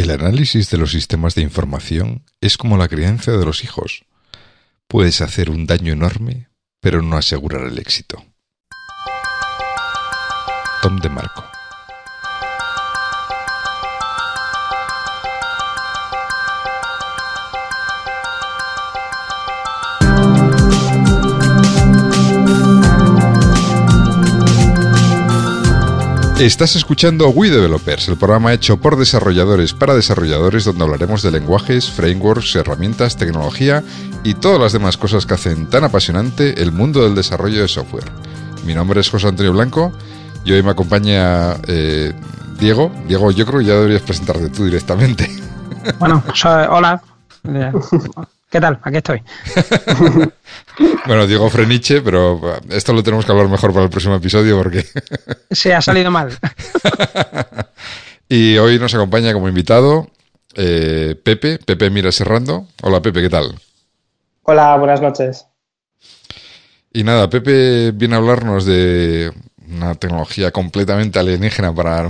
[0.00, 4.06] El análisis de los sistemas de información es como la crianza de los hijos.
[4.88, 6.48] Puedes hacer un daño enorme,
[6.80, 8.24] pero no asegurar el éxito.
[10.80, 11.10] Tom de
[26.40, 31.90] Estás escuchando We Developers, el programa hecho por desarrolladores para desarrolladores donde hablaremos de lenguajes,
[31.90, 33.84] frameworks, herramientas, tecnología
[34.24, 38.10] y todas las demás cosas que hacen tan apasionante el mundo del desarrollo de software.
[38.64, 39.92] Mi nombre es José Antonio Blanco
[40.42, 42.14] y hoy me acompaña eh,
[42.58, 42.90] Diego.
[43.06, 45.28] Diego, yo creo que ya deberías presentarte tú directamente.
[45.98, 46.24] Bueno,
[46.70, 47.02] hola.
[48.50, 48.80] ¿Qué tal?
[48.82, 49.22] Aquí estoy.
[51.06, 54.84] bueno, Diego Freniche, pero esto lo tenemos que hablar mejor para el próximo episodio porque...
[55.52, 56.36] Se ha salido mal.
[58.28, 60.10] y hoy nos acompaña como invitado
[60.56, 62.66] eh, Pepe, Pepe Mira Serrando.
[62.82, 63.54] Hola Pepe, ¿qué tal?
[64.42, 65.46] Hola, buenas noches.
[66.92, 69.32] Y nada, Pepe viene a hablarnos de
[69.68, 72.08] una tecnología completamente alienígena para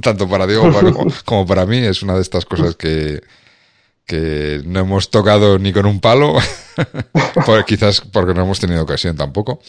[0.00, 0.70] tanto para Diego
[1.24, 1.78] como para mí.
[1.78, 3.20] Es una de estas cosas que,
[4.10, 6.34] que no hemos tocado ni con un palo,
[7.66, 9.60] quizás porque no hemos tenido ocasión tampoco.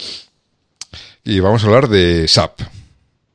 [1.23, 2.61] Y vamos a hablar de SAP,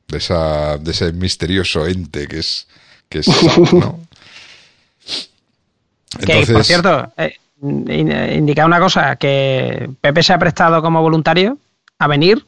[0.09, 2.67] de, esa, de ese misterioso ente que es,
[3.07, 3.99] que es SAP, ¿no?
[6.25, 11.57] Que, por cierto, eh, indica una cosa, que Pepe se ha prestado como voluntario
[11.99, 12.43] a venir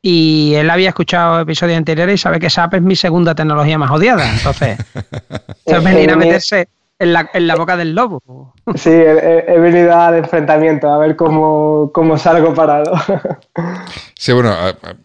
[0.00, 3.90] y él había escuchado episodios anteriores y sabe que SAP es mi segunda tecnología más
[3.90, 4.32] odiada.
[4.32, 4.78] Entonces,
[5.66, 8.54] entonces venir a meterse en la, en la boca del lobo.
[8.76, 12.92] Sí, he, venido al enfrentamiento, a ver cómo, cómo salgo parado.
[14.16, 14.54] Sí, bueno,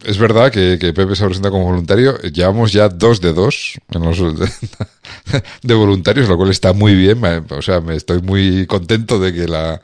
[0.05, 2.17] es verdad que, Pepe se ha presentado como voluntario.
[2.19, 4.17] Llevamos ya dos de dos en los,
[5.63, 7.21] de, voluntarios, lo cual está muy bien.
[7.49, 9.81] O sea, me estoy muy contento de que la,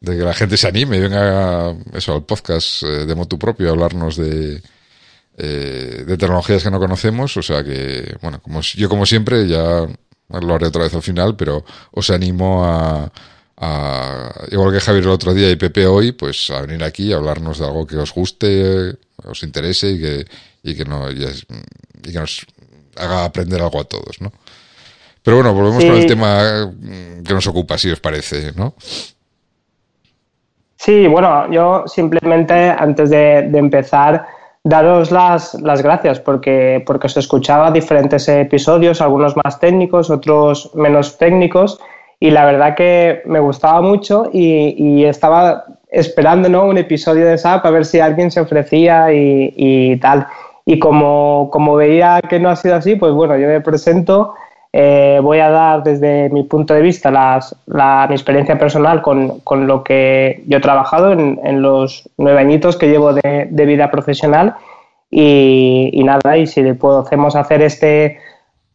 [0.00, 3.68] de que la gente se anime y venga eso, al podcast eh, de Motu Propio
[3.68, 4.62] a hablarnos de,
[5.36, 7.36] eh, de tecnologías que no conocemos.
[7.36, 9.86] O sea que, bueno, como yo como siempre ya
[10.28, 13.10] lo haré otra vez al final, pero os animo a,
[14.50, 17.58] igual que Javier el otro día y Pepe hoy, pues a venir aquí a hablarnos
[17.58, 20.24] de algo que os guste, os interese y que,
[20.62, 22.46] y que, no, y, que nos
[22.96, 24.32] haga aprender algo a todos, ¿no?
[25.22, 26.72] Pero bueno, volvemos con el tema
[27.24, 28.74] que nos ocupa, si os parece, ¿no?
[30.76, 37.70] Sí, bueno, yo simplemente antes de empezar daros las, las gracias porque, porque os escuchaba
[37.70, 41.80] diferentes episodios, algunos más técnicos, otros menos técnicos,
[42.20, 46.64] y la verdad que me gustaba mucho y, estaba esperando ¿no?
[46.64, 50.26] un episodio de SAP a ver si alguien se ofrecía y, y tal.
[50.66, 54.34] Y como, como veía que no ha sido así, pues bueno, yo me presento
[54.72, 59.40] eh, voy a dar desde mi punto de vista las, la, mi experiencia personal con,
[59.40, 63.90] con, lo que yo he trabajado en, en los nueve añitos que llevo de, vida
[63.90, 64.56] profesional
[65.10, 68.18] y, nada, y si podemos hacer este,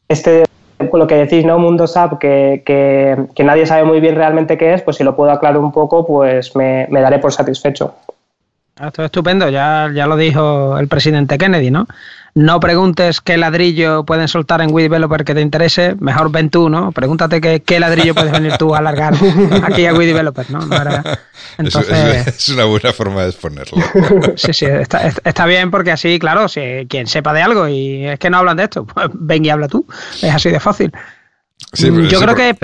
[0.07, 0.45] este
[0.91, 1.59] lo que decís, ¿no?
[1.59, 5.31] Mundo SAP, que, que, nadie sabe muy bien realmente qué es, pues si lo puedo
[5.31, 7.93] aclarar un poco, pues me daré por satisfecho.
[8.77, 11.87] Ah, esto es estupendo, ya, ya lo dijo el presidente Kennedy, ¿no?
[12.33, 16.91] No preguntes qué ladrillo pueden soltar en WeDeveloper que te interese, mejor ven tú, ¿no?
[16.91, 19.13] Pregúntate qué, qué ladrillo puedes venir tú a alargar
[19.63, 20.61] aquí a WeDeveloper, ¿no?
[21.59, 23.77] Entonces, es, una buena forma de exponerlo.
[24.35, 28.17] Sí, sí, está, está, bien porque así, claro, si quien sepa de algo y es
[28.17, 29.85] que no hablan de esto, pues ven y habla tú,
[30.15, 30.91] es así de fácil.
[31.73, 32.55] Yo creo que...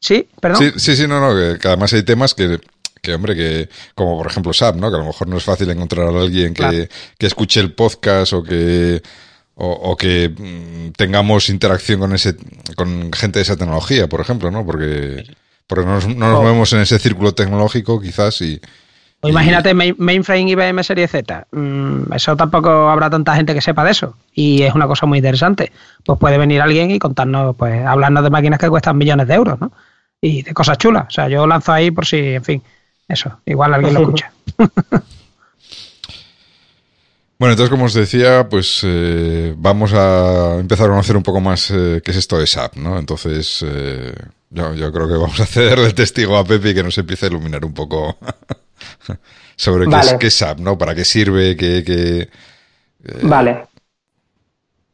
[0.00, 0.60] Sí, perdón.
[0.60, 2.58] Sí, sí, sí, no, no, que además hay temas que
[3.02, 4.88] que hombre, que como por ejemplo SAP, ¿no?
[4.88, 8.32] Que a lo mejor no es fácil encontrar a alguien que, que escuche el podcast
[8.32, 9.02] o que
[9.54, 12.36] o, que mm, tengamos interacción con ese
[12.76, 14.64] con gente de esa tecnología, por ejemplo, ¿no?
[14.64, 15.24] Porque
[15.66, 18.60] porque no nos, no nos movemos en ese círculo tecnológico quizás y
[19.24, 21.46] o imagínate mainframe IBM Serie Z.
[21.52, 24.16] Mm, eso tampoco habrá tanta gente que sepa de eso.
[24.32, 25.70] Y es una cosa muy interesante.
[26.04, 29.60] Pues puede venir alguien y contarnos, pues, hablarnos de máquinas que cuestan millones de euros,
[29.60, 29.70] ¿no?
[30.20, 31.06] Y de cosas chulas.
[31.06, 32.62] O sea, yo lanzo ahí por si, en fin,
[33.12, 34.32] eso, igual alguien lo escucha.
[37.42, 41.72] Bueno, entonces, como os decía, pues eh, vamos a empezar a conocer un poco más
[41.72, 43.00] eh, qué es esto de SAP, ¿no?
[43.00, 44.14] Entonces, eh,
[44.50, 47.30] yo, creo que vamos a cederle el testigo a Pepe y que nos empiece a
[47.30, 48.16] iluminar un poco
[49.56, 50.78] sobre qué, es, qué, SAP, ¿no?
[50.78, 51.56] ¿Para qué sirve?
[51.56, 51.82] ¿Qué...?
[51.84, 52.28] qué
[53.22, 53.64] vale.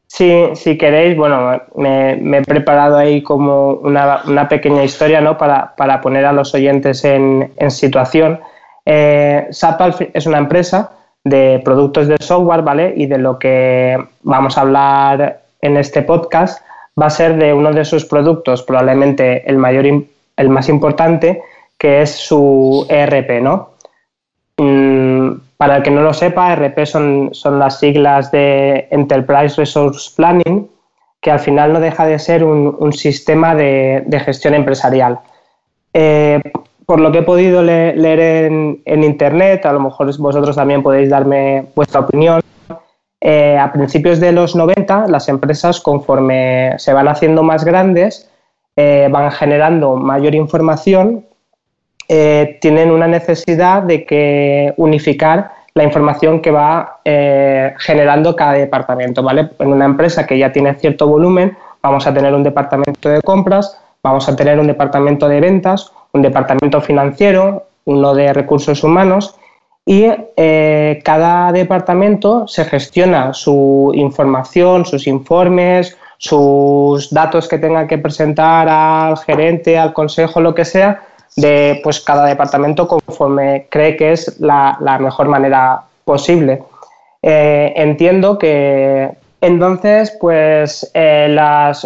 [0.08, 5.36] Sí, si queréis, bueno, me, he preparado ahí como una, pequeña historia ¿no?
[5.36, 8.40] para, para, poner a los oyentes en, en situación.
[8.86, 12.94] Eh, SAP es una empresa de productos de software, ¿vale?
[12.96, 16.64] Y de lo que vamos a hablar en este podcast
[17.00, 21.42] va a ser de uno de sus productos, probablemente el mayor, el más importante,
[21.76, 23.70] que es su ERP, ¿no?
[24.56, 30.12] Mm, para el que no lo sepa, ERP son, son las siglas de Enterprise Resource
[30.16, 30.70] Planning,
[31.20, 35.18] que al final no deja de ser un, sistema de, gestión empresarial.
[35.92, 36.40] Eh,
[36.86, 41.66] por lo que he podido leer en, Internet, a lo mejor vosotros también podéis darme
[41.74, 42.40] vuestra opinión,
[43.20, 48.30] eh, a principios de los 90 las empresas conforme se van haciendo más grandes,
[48.76, 51.26] eh, van generando mayor información,
[52.08, 59.50] tienen una necesidad de que unificar la información que va eh, generando cada departamento, ¿vale?
[59.60, 63.80] En una empresa que ya tiene cierto volumen, vamos a tener un departamento de compras,
[64.02, 69.36] vamos a tener un departamento de ventas, un departamento financiero, uno de recursos humanos
[69.86, 70.06] y
[70.36, 78.68] eh, cada departamento se gestiona su información, sus informes, sus datos que tenga que presentar
[78.68, 81.02] al gerente, al consejo, lo que sea,
[81.36, 86.62] de pues cada departamento conforme cree que es la, mejor manera posible.
[87.22, 89.10] Eh, entiendo que
[89.40, 91.28] entonces pues eh,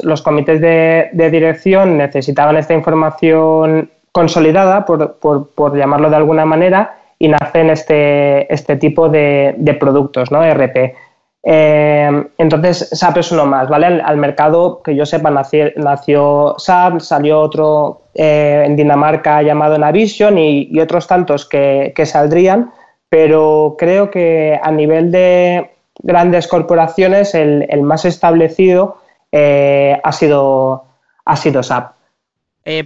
[0.02, 7.70] los comités de, dirección necesitaban esta información consolidada, por, llamarlo de alguna manera, y nacen
[7.70, 10.42] este, este tipo de, de productos, ¿no?
[10.42, 10.94] RP.
[11.44, 13.86] Eh, entonces, SAP es uno más, ¿vale?
[13.86, 20.78] Al, mercado, que yo sepa, nació, SAP, salió otro eh, en Dinamarca llamado Navision y,
[20.78, 22.72] otros tantos que, saldrían,
[23.08, 28.98] pero creo que a nivel de grandes corporaciones el, más establecido
[29.32, 30.84] eh, ha, sido,
[31.24, 31.92] ha sido SAP.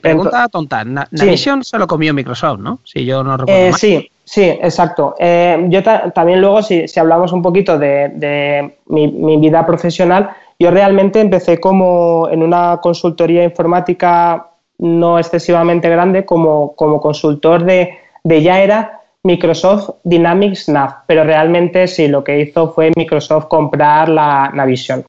[0.00, 2.80] pregunta tonta, Navision se lo comió Microsoft, ¿no?
[2.84, 3.74] Si yo no recuerdo mal.
[3.78, 5.14] Sí, Sí, exacto.
[5.20, 11.60] Eh, yo también luego, si, hablamos un poquito de, mi, vida profesional, yo realmente empecé
[11.60, 19.00] como en una consultoría informática no excesivamente grande, como, como consultor de, de ya era
[19.22, 25.04] Microsoft Dynamics NAV, pero realmente sí, lo que hizo fue Microsoft comprar la Navision.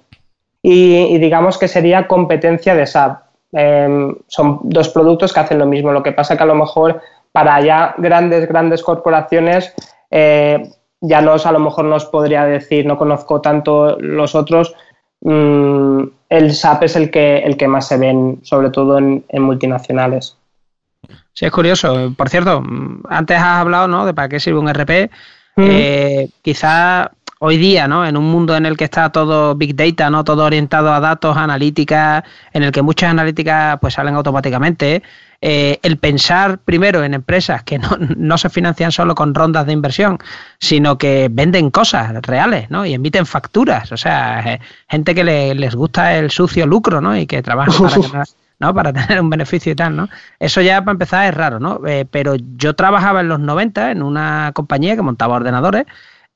[0.62, 3.22] Y, digamos que sería competencia de SAP.
[3.54, 7.02] Em, son dos productos que hacen lo mismo, lo que pasa que a lo mejor
[7.32, 9.74] para ya grandes, grandes corporaciones,
[10.12, 10.70] eh,
[11.02, 14.76] ya nos, a lo mejor nos podría decir, no conozco tanto los otros,
[15.22, 20.38] mm, el SAP es el que, el que más se ven, sobre todo en, multinacionales.
[21.34, 22.14] Sí, es curioso.
[22.18, 22.64] Por cierto,
[23.10, 24.06] antes has hablado ¿no?
[24.06, 25.10] de para qué sirve un RP.
[25.60, 28.06] Eh, quizá hoy día, ¿no?
[28.06, 30.24] En un mundo en el que está todo big data, ¿no?
[30.24, 35.04] Todo orientado a datos, analíticas, en el que muchas analíticas pues salen automáticamente.
[35.39, 37.80] Eh, el pensar primero en empresas que
[38.18, 40.18] no, se financian solo con rondas de inversión,
[40.60, 42.86] sino que venden cosas reales, ¿no?
[42.86, 43.92] Y emiten facturas.
[43.92, 47.16] O sea, eh, gente que les gusta el sucio lucro, ¿no?
[47.16, 48.25] Y que trabaja para
[48.60, 48.74] ¿no?
[48.74, 50.10] Para tener un beneficio y tal, ¿no?
[50.39, 51.81] Eso ya para empezar es raro, ¿no?
[51.86, 55.86] Eh, pero yo trabajaba en los 90 en una compañía que montaba ordenadores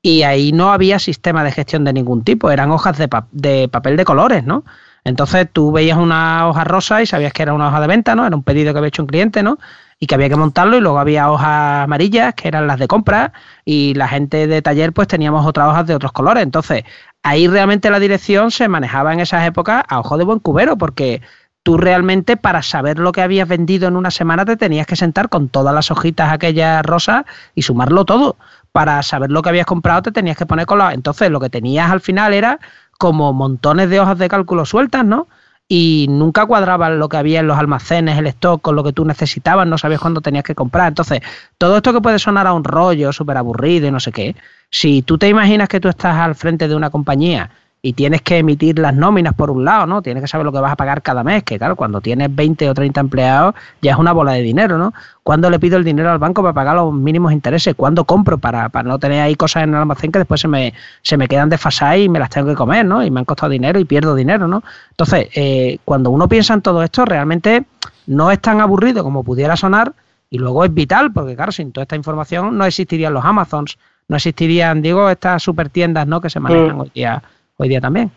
[0.00, 3.96] y ahí no había sistema de gestión de ningún tipo, eran hojas de, de papel
[3.96, 4.64] de colores, ¿no?
[5.04, 8.26] Entonces tú veías una hoja rosa y sabías que era una hoja de venta, ¿no?
[8.26, 9.58] Era un pedido que había hecho un cliente, ¿no?
[9.98, 13.32] Y que había que montarlo y luego había hojas amarillas que eran las de compra
[13.64, 16.42] y la gente de taller pues teníamos otras hojas de otros colores.
[16.42, 16.84] Entonces
[17.22, 21.22] ahí realmente la dirección se manejaba en esas épocas a ojo de buen cubero porque
[21.62, 25.28] tú realmente para saber lo que habías vendido en una semana te tenías que sentar
[25.28, 27.24] con todas las hojitas aquellas rosas
[27.54, 28.36] y sumarlo todo
[28.72, 30.80] para saber lo que habías comprado te tenías que poner con.
[30.92, 32.58] Entonces lo que tenías al final era
[33.02, 35.26] como montones de hojas de cálculo sueltas, ¿no?
[35.66, 39.04] Y nunca cuadraban lo que había en los almacenes, el stock, con lo que tú
[39.04, 40.86] necesitabas, no sabías cuándo tenías que comprar.
[40.86, 41.20] Entonces,
[41.58, 44.36] todo esto que puede sonar a un rollo súper aburrido y no sé qué,
[44.70, 47.50] si tú te imaginas que tú estás al frente de una compañía
[47.84, 50.02] y tienes que emitir las nóminas por un lado, ¿no?
[50.02, 52.70] Tienes que saber lo que vas a pagar cada mes, que claro, cuando tienes 20
[52.70, 54.94] o 30 empleados ya es una bola de dinero, ¿no?
[55.24, 57.74] ¿Cuándo le pido el dinero al banco para pagar los mínimos intereses?
[57.74, 60.72] ¿Cuándo compro para, para no tener ahí cosas en el almacén que después se me,
[61.02, 63.02] se me quedan desfasadas y me las tengo que comer, ¿no?
[63.04, 64.62] Y me han costado dinero y pierdo dinero, ¿no?
[64.90, 67.64] Entonces, eh, cuando uno piensa en todo esto, realmente
[68.06, 69.92] no es tan aburrido como pudiera sonar
[70.30, 74.14] y luego es vital, porque claro, sin toda esta información no existirían los Amazons, no
[74.14, 76.20] existirían, digo, estas super tiendas, ¿no?
[76.20, 76.80] Que se manejan mm.
[76.80, 77.22] hoy día
[77.62, 78.10] hoy día también.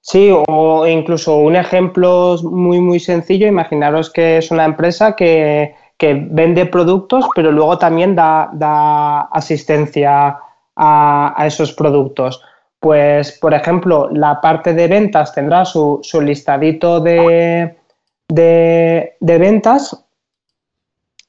[0.00, 3.46] Sí, o incluso un ejemplo muy, muy sencillo.
[3.46, 10.38] Imaginaros que es una empresa que, vende productos, pero luego también da, asistencia
[10.76, 12.40] a, esos productos.
[12.80, 17.76] Pues, por ejemplo, la parte de ventas tendrá su, listadito de,
[18.28, 20.07] de, ventas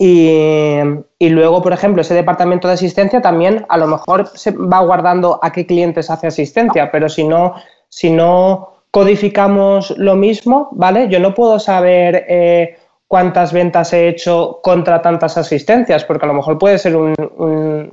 [0.01, 5.39] y, luego, por ejemplo, ese departamento de asistencia también a lo mejor se va guardando
[5.43, 7.55] a qué clientes hace asistencia, pero si no,
[7.89, 11.09] si no codificamos lo mismo, ¿vale?
[11.09, 12.77] Yo no puedo saber eh,
[13.09, 17.13] cuántas ventas he hecho contra tantas asistencias, porque a lo mejor puede ser un,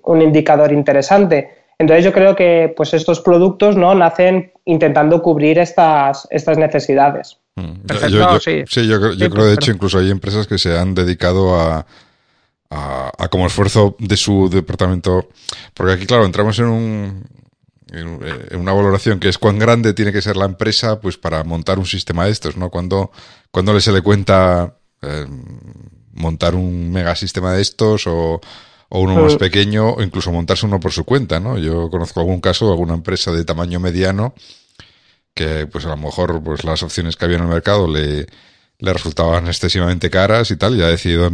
[0.05, 1.51] un, indicador interesante.
[1.77, 7.41] Entonces yo creo que pues estos productos no nacen intentando cubrir estas, estas necesidades.
[7.57, 7.87] Mm.
[7.87, 8.65] Perfecto, sí.
[8.69, 8.87] sí.
[8.87, 11.87] yo, creo de hecho incluso hay empresas que se han dedicado a,
[12.71, 15.29] a, como esfuerzo de su departamento,
[15.75, 17.25] porque aquí claro, entramos en un,
[17.93, 21.79] en una valoración que es cuán grande tiene que ser la empresa pues para montar
[21.79, 22.71] un sistema de estos, ¿no?
[22.71, 23.11] Cuando,
[23.51, 25.27] cuando se le cuenta eh,
[26.13, 28.41] montar un megasistema de estos o,
[28.89, 31.59] uno más pequeño o incluso montarse uno por su cuenta, ¿no?
[31.59, 34.35] Yo conozco algún caso, alguna empresa de tamaño mediano
[35.37, 38.26] que pues a lo mejor pues las opciones que había en el mercado le,
[38.78, 41.31] le resultaban excesivamente caras y tal y ha decidido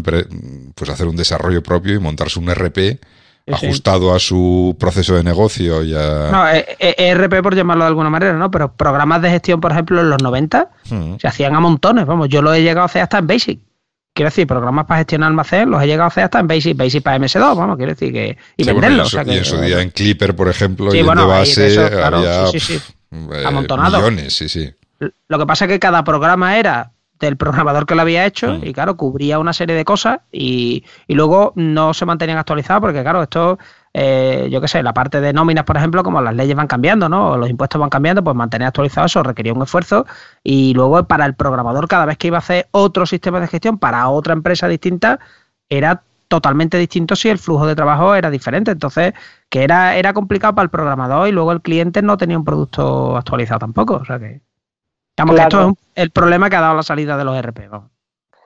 [0.74, 3.00] pues hacer un desarrollo propio y montarse un RP
[3.50, 6.30] ajustado a su proceso de negocio y a...
[6.30, 6.44] No,
[6.78, 8.50] ERP por llamarlo de alguna manera, ¿no?
[8.50, 11.14] Pero programas de gestión, por ejemplo, en los 90 hmm.
[11.20, 13.60] se hacían a montones, vamos, yo lo he llegado a hacer hasta en Basic.
[14.14, 17.02] Quiero decir, programas para gestionar almacén los he llegado a hacer hasta en Basic, Basic
[17.02, 18.36] para MS2, vamos, quiero decir que...
[18.56, 19.16] Y venderlos.
[19.26, 22.46] y, en su día en Clipper, por ejemplo, y en de base había
[23.12, 23.98] eh, amontonado.
[23.98, 24.74] millones, sí, sí.
[25.28, 26.92] Lo que pasa es que cada programa era
[27.22, 28.64] del programador que lo había hecho mm.
[28.64, 33.02] y claro, cubría una serie de cosas y, y luego no se mantenían actualizados porque
[33.02, 33.58] claro, esto,
[33.94, 37.08] eh, yo qué sé, la parte de nóminas, por ejemplo, como las leyes van cambiando,
[37.08, 37.36] ¿no?
[37.36, 40.04] los impuestos van cambiando, pues mantener actualizado eso requería un esfuerzo
[40.42, 43.78] y luego para el programador cada vez que iba a hacer otro sistema de gestión
[43.78, 45.20] para otra empresa distinta,
[45.68, 46.02] era
[46.32, 48.70] totalmente distinto si el flujo de trabajo era diferente.
[48.70, 49.12] Entonces,
[49.50, 53.18] que era, era complicado para el programador y luego el cliente no tenía un producto
[53.18, 53.96] actualizado tampoco.
[53.96, 54.40] O sea que
[55.14, 57.68] esto es el problema que ha dado la salida de los RP.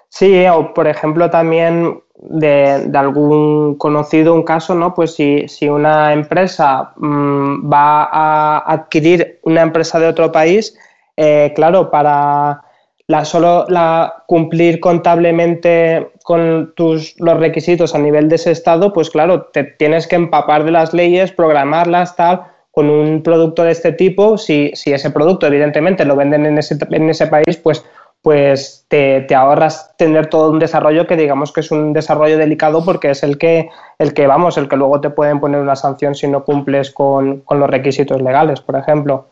[0.08, 4.92] Sí, o por ejemplo también de, algún conocido, un caso, ¿no?
[4.92, 10.76] Pues si, si una empresa mm, va a adquirir una empresa de otro país,
[11.16, 12.62] eh, claro, para
[13.06, 19.10] la, solo la, cumplir contablemente con tus, los requisitos a nivel de ese estado, pues
[19.10, 23.92] claro, te tienes que empapar de las leyes, programarlas, tal, con un producto de este
[23.92, 27.84] tipo, si, si ese producto evidentemente lo venden en ese, en ese país, pues,
[28.22, 32.84] pues te, te, ahorras tener todo un desarrollo que digamos que es un desarrollo delicado
[32.84, 33.68] porque es el que,
[34.00, 37.42] el que vamos, el que luego te pueden poner una sanción si no cumples con,
[37.42, 39.28] con los requisitos legales, por ejemplo.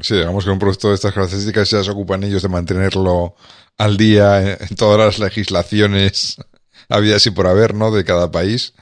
[0.00, 3.34] Sí, digamos que un producto de estas características ya se ocupan ellos de mantenerlo
[3.78, 6.36] al día en todas las legislaciones
[6.88, 7.90] había así por haber, ¿no?
[7.90, 8.74] De cada país.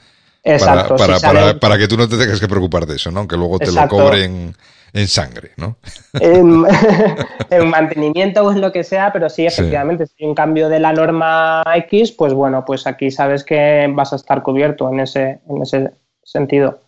[0.43, 3.27] Exacto, para, para, para, que tú no te tengas que preocupar de eso, ¿no?
[3.27, 4.55] Que luego te lo cobren
[4.95, 5.77] en sangre, ¿no?
[7.49, 10.79] En, mantenimiento o en lo que sea, pero sí, efectivamente, si hay un cambio de
[10.79, 15.39] la norma X, pues bueno, pues aquí sabes que vas a estar cubierto en ese,
[15.49, 15.91] en ese
[16.23, 16.79] sentido.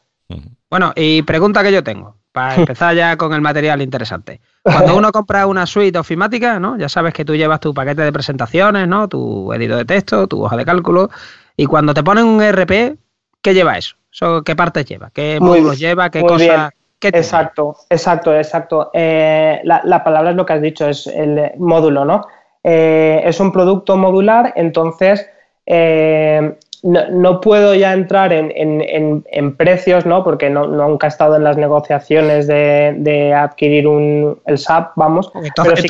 [0.69, 4.39] Bueno, y pregunta que yo tengo, para empezar ya con el material interesante.
[4.61, 6.77] Cuando uno compra una suite ofimática, ¿no?
[6.77, 9.07] Ya sabes que tú llevas tu paquete de presentaciones, ¿no?
[9.07, 11.09] Tu editor de texto, tu hoja de cálculo,
[11.55, 12.97] y cuando te ponen un ERP,
[13.47, 13.95] ¿Qué lleva eso?
[14.43, 15.09] ¿Qué partes lleva?
[15.13, 16.09] ¿Qué módulos lleva?
[16.09, 16.71] ¿Qué cosas?
[17.01, 18.89] exacto, exacto, exacto.
[18.93, 22.25] Eh, la, palabra es lo que has dicho, es el módulo, ¿no?
[22.61, 25.29] Eh, es un producto modular, entonces
[25.65, 30.23] eh, no, puedo ya entrar en, precios, ¿no?
[30.23, 35.31] Porque no, nunca he estado en las negociaciones de, adquirir un, el SAP, vamos.
[35.43, 35.85] Entonces,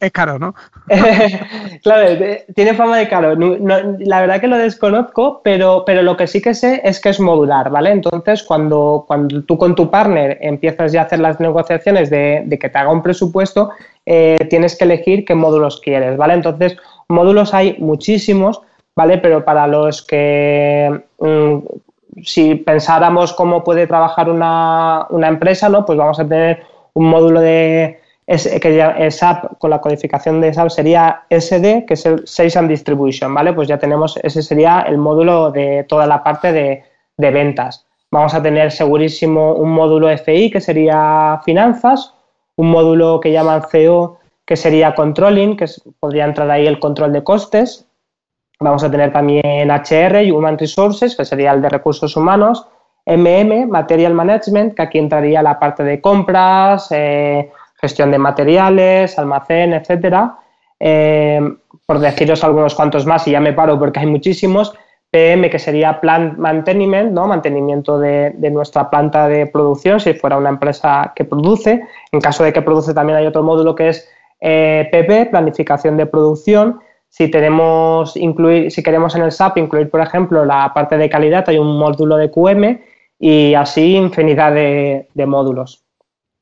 [0.00, 0.54] es caro, ¿no?
[1.82, 2.18] claro,
[2.54, 3.34] tiene fama de caro.
[3.36, 7.20] la verdad que lo desconozco, pero, pero lo que sí que sé es que es
[7.20, 7.90] modular, ¿vale?
[7.90, 12.68] Entonces, cuando, cuando tú con tu partner empiezas ya a hacer las negociaciones de, que
[12.68, 13.70] te haga un presupuesto,
[14.06, 16.34] eh, tienes que elegir qué módulos quieres, ¿vale?
[16.34, 16.76] Entonces,
[17.08, 18.62] módulos hay muchísimos
[18.96, 19.18] ¿vale?
[19.18, 21.58] Pero para los que, mm,
[22.22, 25.84] si pensáramos cómo puede trabajar una, empresa, ¿no?
[25.84, 31.24] Pues vamos a tener un módulo de que SAP con la codificación de SAP sería
[31.28, 33.52] SD, que es el Sales and Distribution, ¿vale?
[33.52, 36.84] Pues ya tenemos, ese sería el módulo de toda la parte de,
[37.18, 37.86] ventas.
[38.10, 42.14] Vamos a tener segurísimo un módulo FI, que sería finanzas,
[42.56, 45.66] un módulo que llaman CO, que sería controlling, que
[46.00, 47.86] podría entrar ahí el control de costes,
[48.62, 52.66] Vamos a tener también HR, Human Resources, que sería el de recursos humanos,
[53.04, 57.50] MM, Material Management, que aquí entraría la parte de compras, eh,
[57.80, 60.36] gestión de materiales, almacén, etcétera.
[60.78, 61.40] Eh,
[61.86, 64.72] por deciros algunos cuantos más, y ya me paro porque hay muchísimos.
[65.10, 67.26] PM, que sería Plant Manteniment, ¿no?
[67.26, 71.82] mantenimiento de, nuestra planta de producción, si fuera una empresa que produce.
[72.10, 74.08] En caso de que produce, también hay otro módulo que es
[74.40, 76.80] PP, eh, planificación de producción
[77.12, 81.44] si tenemos incluir, si queremos en el SAP incluir, por ejemplo, la parte de calidad,
[81.46, 82.80] hay un módulo de QM
[83.18, 85.84] y así infinidad de, módulos.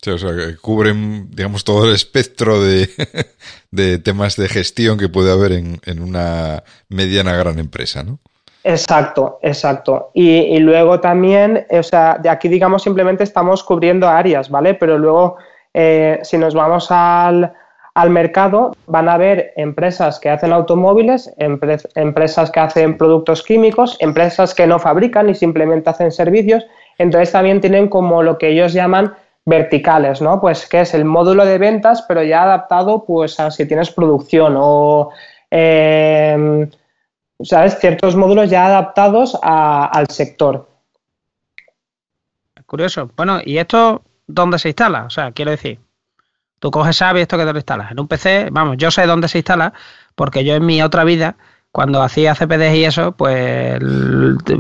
[0.01, 2.89] Sí, o sea, que cubren, digamos, todo el espectro de,
[3.73, 8.21] de temas de gestión que puede haber en, en, una mediana gran empresa, ¿no?
[8.63, 10.13] Exacto, exacto.
[10.15, 14.75] Y, y, luego también, o sea, de aquí, digamos, simplemente estamos cubriendo áreas, ¿vale?
[14.75, 15.37] Pero luego,
[15.75, 17.53] eh, si nos vamos al,
[17.95, 23.97] al, mercado, van a haber empresas que hacen automóviles, empre empresas que hacen productos químicos,
[24.01, 26.65] empresas que no fabrican y simplemente hacen servicios.
[26.99, 29.15] Entonces también tienen como lo que ellos llaman
[29.47, 30.41] verticales, ¿no?
[30.41, 34.55] Pues que es el módulo de ventas, pero ya adaptado pues a si tienes producción
[34.57, 35.11] o,
[35.51, 36.69] eh,
[37.43, 37.79] ¿sabes?
[37.79, 40.69] Ciertos módulos ya adaptados al sector.
[42.67, 43.11] Curioso.
[43.17, 45.05] Bueno, ¿y esto dónde se instala?
[45.05, 45.81] O sea, quiero decir,
[46.61, 47.91] tú coges SAP y esto que te lo instalas.
[47.91, 49.73] En un PC, vamos, yo sé dónde se instala
[50.15, 51.37] porque yo en mi otra vida
[51.73, 53.81] cuando hacía CPDs y eso, pues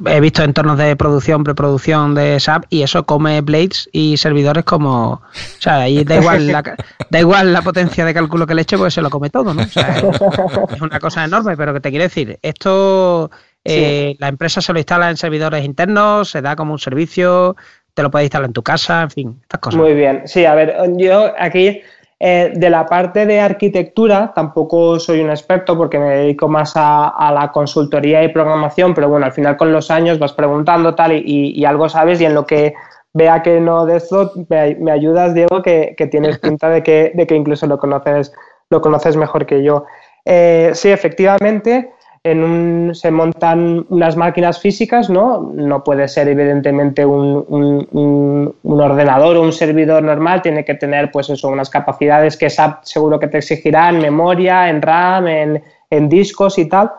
[0.06, 5.14] he visto entornos de producción, preproducción de SAP y eso come blades y servidores como,
[5.14, 5.22] o
[5.58, 6.62] sea, ahí da igual la,
[7.10, 9.62] da igual la potencia de cálculo que le eche, pues se lo come todo, ¿no?
[9.62, 13.32] O sea, es, una cosa enorme, pero que te quiere decir, esto
[13.64, 14.16] eh, sí.
[14.20, 17.56] la empresa se lo instala en servidores internos, se da como un servicio,
[18.00, 19.78] te lo puedes instalar en tu casa, en fin, estas cosas.
[19.78, 21.82] Muy bien, sí, a ver, yo aquí
[22.18, 27.08] eh, de la parte de arquitectura tampoco soy un experto porque me dedico más a,
[27.08, 31.12] a, la consultoría y programación, pero bueno, al final con los años vas preguntando tal
[31.12, 32.72] y, y, y algo sabes y en lo que
[33.12, 37.12] vea que no de esto, me, me ayudas, Diego, que, que, tienes pinta de que,
[37.14, 38.32] de que incluso lo conoces,
[38.70, 39.84] lo conoces mejor que yo.
[40.24, 41.92] Eh, sí, efectivamente,
[42.22, 45.52] en un, se montan unas máquinas físicas, ¿no?
[45.54, 51.10] No puede ser evidentemente un, un, un, ordenador o un servidor normal, tiene que tener
[51.10, 55.62] pues eso, unas capacidades que SAP seguro que te exigirá en memoria, en RAM, en,
[55.88, 56.90] en discos y tal.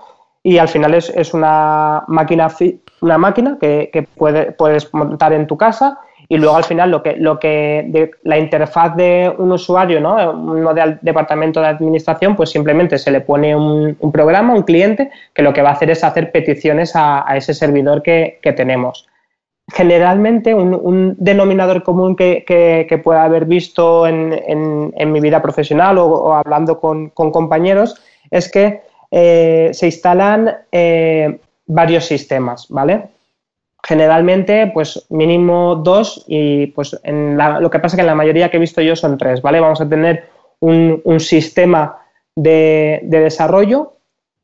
[0.43, 2.47] Y al final es, es una máquina,
[3.01, 5.99] una máquina que, que puede, puedes montar en tu casa
[6.31, 10.31] y luego al final lo que, lo que la interfaz de un usuario, ¿no?
[10.31, 15.41] uno del departamento de administración, pues simplemente se le pone un, programa, un cliente, que
[15.41, 19.09] lo que va a hacer es hacer peticiones a, ese servidor que, tenemos.
[19.73, 24.33] Generalmente un, denominador común que, que, pueda haber visto en,
[24.95, 31.41] en, mi vida profesional o, hablando con, con, compañeros es que eh, se instalan eh,
[31.65, 33.09] varios sistemas, ¿vale?
[33.83, 38.49] Generalmente pues mínimo dos y pues en la, lo que pasa que en la mayoría
[38.49, 39.59] que he visto yo son tres, ¿vale?
[39.59, 40.25] Vamos a tener
[40.59, 41.97] un, un sistema
[42.35, 43.93] de, de, desarrollo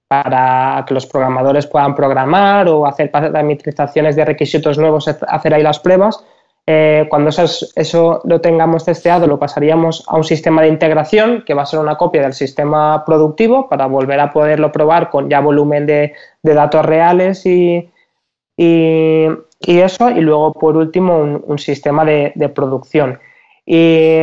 [0.08, 5.80] para que los programadores puedan programar o hacer parametrizaciones de requisitos nuevos, hacer ahí las
[5.80, 6.24] pruebas.
[6.66, 7.46] Eh, cuando eso,
[7.76, 11.80] eso, lo tengamos testeado, lo pasaríamos a un sistema de integración que va a ser
[11.80, 16.54] una copia del sistema productivo para volver a poderlo probar con ya volumen de, de
[16.54, 17.90] datos reales y,
[18.58, 19.28] y,
[19.62, 23.20] y, eso, y luego por último un, un sistema de, de producción.
[23.66, 24.22] Y,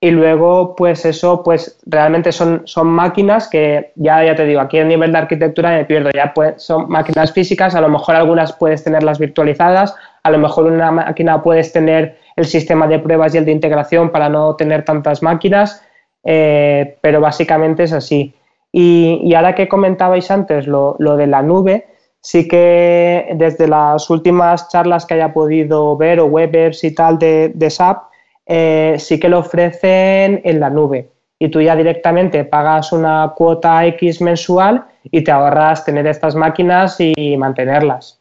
[0.00, 4.78] y, luego, pues eso, pues realmente son, son máquinas que ya, ya te digo, aquí
[4.78, 8.52] a nivel de arquitectura me pierdo, ya pues, son máquinas físicas, a lo mejor algunas
[8.52, 13.38] puedes tenerlas virtualizadas, a lo mejor una máquina puedes tener el sistema de pruebas y
[13.38, 15.82] el de integración para no tener tantas máquinas,
[16.24, 18.34] eh, pero básicamente es así.
[18.70, 21.86] Y, y, ahora que comentabais antes lo, lo de la nube,
[22.24, 27.52] sí que desde las últimas charlas que haya podido ver o webers y tal de,
[27.54, 28.02] de SAP,
[28.46, 31.10] eh, sí que lo ofrecen en la nube.
[31.38, 36.96] Y tú ya directamente pagas una cuota X mensual y te ahorras tener estas máquinas
[36.98, 38.18] y mantenerlas.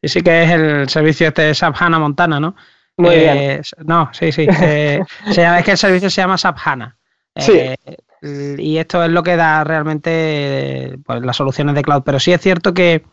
[0.00, 2.56] Y sí que es el servicio este de SAP HANA Montana, ¿no?
[2.96, 3.62] Muy eh, bien.
[3.86, 4.46] No, sí, sí.
[4.62, 6.96] Eh, se llama, es que el servicio se llama SAP HANA.
[7.36, 7.60] Sí.
[8.24, 12.02] Eh, y esto es lo que da realmente pues, las soluciones de cloud.
[12.04, 13.04] Pero sí es cierto que,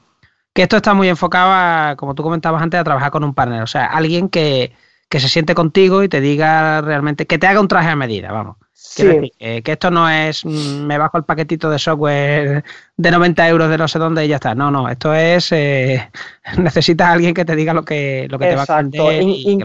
[0.54, 3.62] que, esto está muy enfocado a, como tú comentabas antes, a trabajar con un partner.
[3.62, 4.72] O sea, alguien que,
[5.10, 8.32] que se siente contigo y te diga realmente, que te haga un traje a medida,
[8.32, 8.56] vamos.
[8.72, 9.06] Sí.
[9.06, 12.64] Decir, que, que, esto no es, mm, me bajo el paquetito de software
[12.98, 14.56] de 90 euros de no sé dónde y ya está.
[14.56, 16.10] No, no, esto es, eh,
[16.58, 19.22] necesitas a alguien que te diga lo que, lo que te va a vender.
[19.24, 19.60] Y, y,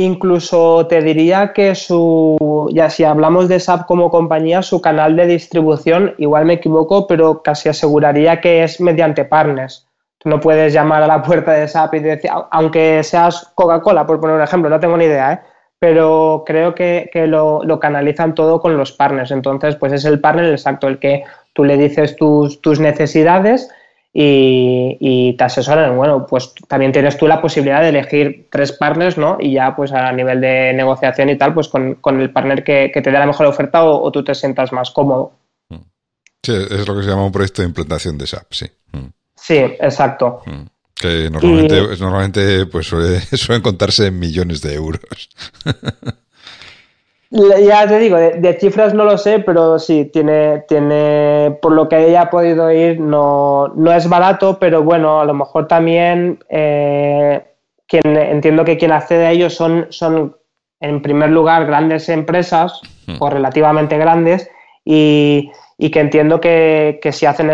[0.00, 5.26] Incluso te diría que su, ya si hablamos de SAP como compañía, su canal de
[5.26, 9.88] distribución, igual me equivoco, pero casi aseguraría que es mediante partners.
[10.18, 14.20] Tú no puedes llamar a la puerta de SAP y decir, aunque seas Coca-Cola, por
[14.20, 15.40] poner un ejemplo, no tengo ni idea, ¿eh?
[15.80, 19.32] pero creo que, que lo, lo, canalizan todo con los partners.
[19.32, 23.68] Entonces, pues es el partner exacto, el que tú le dices tus, tus necesidades
[24.12, 25.96] y, y, te asesoran.
[25.96, 29.36] Bueno, pues también tienes tú la posibilidad de elegir tres partners, ¿no?
[29.38, 32.90] Y ya, pues a nivel de negociación y tal, pues con, con el partner que,
[32.92, 35.32] que, te dé la mejor oferta o, o, tú te sientas más cómodo.
[36.42, 38.66] Sí, es lo que se llama un proyecto de implantación de SAP, sí.
[39.34, 40.42] Sí, exacto.
[40.94, 42.00] Que normalmente, y...
[42.00, 45.30] normalmente pues suele, suelen contarse en millones de euros.
[47.30, 52.08] Ya te digo, de, cifras no lo sé, pero sí, tiene, tiene, por lo que
[52.08, 57.44] ella ha podido ir, no, no es barato, pero bueno, a lo mejor también eh,
[57.86, 60.38] quien, entiendo que quien accede a ellos son, son
[60.80, 63.16] en primer lugar grandes empresas hmm.
[63.18, 64.48] o relativamente grandes
[64.82, 67.50] y, y que entiendo que, si hacen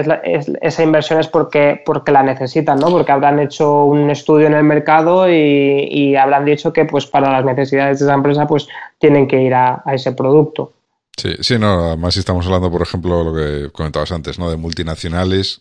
[0.62, 2.88] esa inversión es porque, porque la necesitan, ¿no?
[2.88, 7.44] Porque habrán hecho un estudio en el mercado y, habrán dicho que pues para las
[7.44, 8.66] necesidades de esa empresa pues
[8.98, 10.72] tienen que ir a, ese producto.
[11.14, 14.50] Sí, sí, no, además estamos hablando, por ejemplo, lo que comentabas antes, ¿no?
[14.50, 15.60] De multinacionales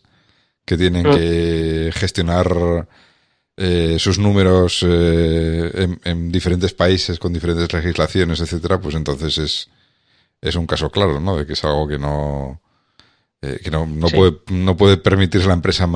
[0.66, 1.16] que tienen mm.
[1.16, 2.88] que gestionar
[3.58, 9.70] eh, sus números eh, en, en, diferentes países con diferentes legislaciones, etcétera, pues entonces es,
[10.44, 11.38] es un caso claro, ¿no?
[11.38, 12.60] De que es algo que no,
[13.42, 15.88] eh, que no, no, puede, no puede permitirse la empresa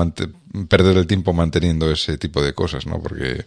[0.68, 2.98] perder el tiempo manteniendo ese tipo de cosas, ¿no?
[3.00, 3.44] Porque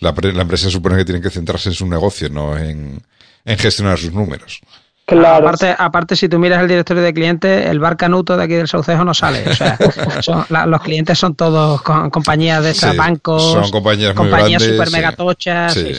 [0.00, 3.00] la, la, empresa supone que tiene que centrarse en su negocio, no en,
[3.44, 4.60] gestionar sus números.
[5.06, 5.46] Claro.
[5.46, 8.68] Aparte, aparte, si tú miras el directorio de clientes, el bar Canuto de aquí del
[8.68, 9.48] Saucejo no sale.
[9.48, 9.76] O sea,
[10.66, 15.74] los clientes son todos compañías de estos bancos, son compañías, compañías super mega tochas.
[15.74, 15.94] Sí,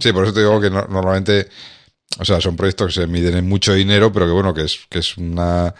[0.00, 1.48] sí, por eso te digo que normalmente
[2.18, 4.80] o sea, son proyectos que se miden en mucho dinero, pero que bueno, que es,
[4.88, 5.74] que es una.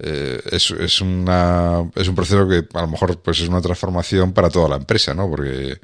[0.00, 4.32] Eh, es, es, una, es un proceso que a lo mejor pues es una transformación
[4.32, 5.28] para toda la empresa, ¿no?
[5.28, 5.80] Porque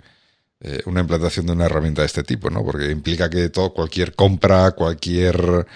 [0.61, 2.65] eh, una implantación de una herramienta de este tipo, ¿no?
[2.65, 5.67] Porque implica que todo, cualquier compra, cualquier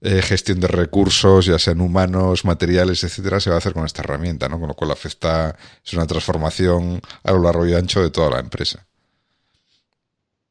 [0.00, 4.02] eh, gestión de recursos, ya sean humanos, materiales, etcétera, se va a hacer con esta
[4.02, 4.58] herramienta, ¿no?
[4.58, 8.40] Con lo cual afecta, es una transformación a lo largo y ancho de toda la
[8.40, 8.86] empresa.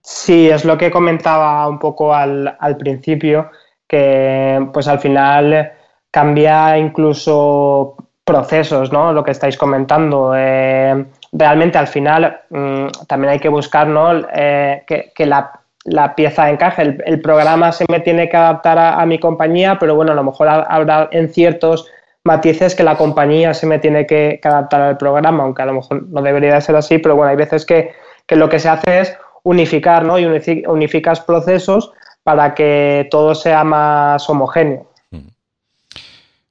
[0.04, 3.50] Sí, es lo que comentaba un poco al, principio,
[3.88, 5.72] que pues al final
[6.12, 9.14] cambia incluso procesos, ¿no?
[9.14, 10.34] Lo que estáis comentando.
[10.36, 14.12] Eh, realmente al final mm, también hay que buscar ¿no?
[14.34, 16.98] Eh, que, la, pieza encaje.
[17.06, 20.50] El, programa se me tiene que adaptar a, mi compañía, pero bueno, a lo mejor
[20.50, 21.90] habrá en ciertos
[22.26, 26.04] matices que la compañía se me tiene que, adaptar al programa, aunque a lo mejor
[26.10, 27.94] no debería ser así, pero bueno, hay veces que,
[28.28, 30.18] que lo que se hace es unificar, ¿no?
[30.18, 30.26] Y
[30.68, 31.92] unificas procesos
[32.24, 34.90] para que todo sea más homogéneo.
[35.12, 35.18] Mm.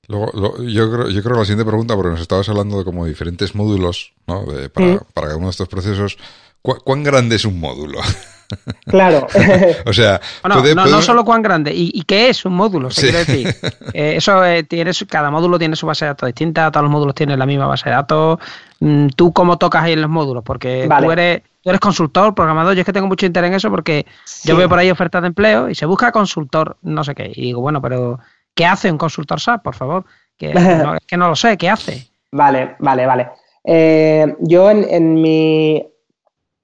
[0.09, 3.07] Luego, yo, creo, yo creo que la siguiente pregunta, porque nos estabas hablando de como
[3.07, 4.45] diferentes módulos, ¿no?
[4.73, 4.99] para, mm.
[5.15, 6.19] para, cada uno de estos procesos.
[6.63, 8.01] ¿Cuán grande es un módulo?
[8.87, 9.27] Claro.
[9.87, 12.89] o sea, no, solo cuán grande, ¿y, qué es un módulo?
[12.89, 13.55] decir,
[13.95, 14.67] eh, eso eh,
[15.09, 17.89] cada módulo tiene su base de datos distinta, todos los módulos tienen la misma base
[17.89, 18.39] de datos.
[18.81, 20.43] Mm, ¿Tú cómo tocas ahí en los módulos?
[20.45, 24.07] Porque tú, eres, eres consultor, programador, yo es que tengo mucho interés en eso porque
[24.45, 27.33] yo veo por ahí ofertas de empleo y se busca consultor, no sé qué.
[27.35, 28.19] Y digo, bueno, pero
[28.55, 30.05] ¿qué hace un consultor SAP, por favor?
[30.37, 32.09] Que, no, que no lo sé, ¿qué hace?
[32.33, 33.29] Vale, vale, vale.
[33.65, 35.85] Eh, yo en, en, mi,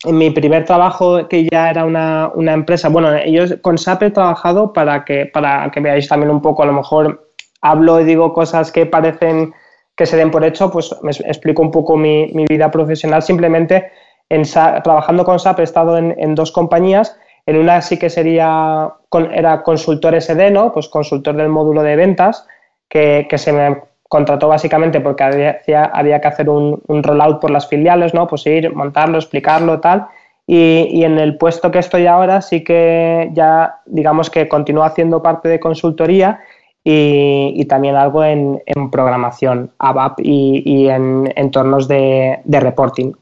[0.04, 4.72] en mi primer trabajo, que ya era una, empresa, bueno, ellos con SAP he trabajado
[4.72, 8.70] para que, para que veáis también un poco, a lo mejor hablo y digo cosas
[8.70, 9.52] que parecen
[9.96, 13.20] que se den por hecho, pues me explico un poco mi, vida profesional.
[13.20, 13.90] Simplemente
[14.28, 17.18] en trabajando con SAP he estado en, dos compañías.
[17.46, 18.92] En una sí que sería,
[19.32, 20.72] era consultor SD, ¿no?
[20.72, 22.46] Pues consultor del módulo de ventas,
[22.88, 27.68] que, que se me contrató básicamente porque había, había que hacer un, rollout por las
[27.68, 28.26] filiales, ¿no?
[28.26, 30.06] Pues ir, montarlo, explicarlo, tal.
[30.46, 35.46] Y, en el puesto que estoy ahora sí que ya, digamos que continúo haciendo parte
[35.50, 36.40] de consultoría
[36.82, 43.12] y, también algo en, programación, ABAP y, en entornos de, reporting.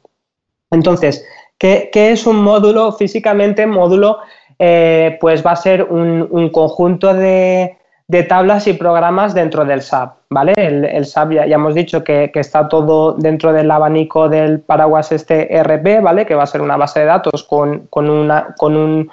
[0.71, 1.27] Entonces,
[1.59, 2.93] ¿qué, es un módulo?
[2.93, 4.19] Físicamente, módulo,
[4.61, 7.77] eh, pues va a ser un conjunto de,
[8.09, 10.55] de tablas y programas dentro del SAP, ¿vale?
[10.57, 16.03] El, SAP ya, hemos dicho que, está todo dentro del abanico del paraguas este RP,
[16.03, 16.25] ¿vale?
[16.25, 19.11] Que va a ser una base de datos con, una, con, un,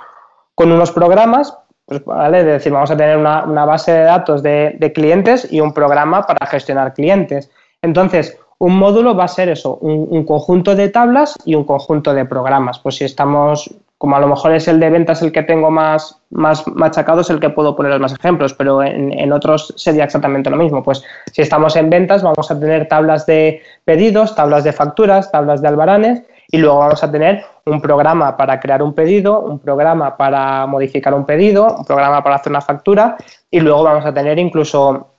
[0.54, 2.42] con unos programas, pues, ¿vale?
[2.42, 6.46] Es decir, vamos a tener una, base de datos de, clientes y un programa para
[6.46, 7.50] gestionar clientes.
[7.82, 12.14] Entonces, un módulo va a ser eso, un, un, conjunto de tablas y un conjunto
[12.14, 12.78] de programas.
[12.78, 16.22] Pues si estamos como a lo mejor es el de ventas el que tengo más,
[16.30, 20.58] más machacado, es el que puedo poner más ejemplos, pero en, otros sería exactamente lo
[20.58, 20.84] mismo.
[20.84, 25.62] Pues si estamos en ventas, vamos a tener tablas de pedidos, tablas de facturas, tablas
[25.62, 30.18] de albaranes y luego vamos a tener un programa para crear un pedido, un programa
[30.18, 33.16] para modificar un pedido, un programa para hacer una factura
[33.50, 35.12] y luego vamos a tener incluso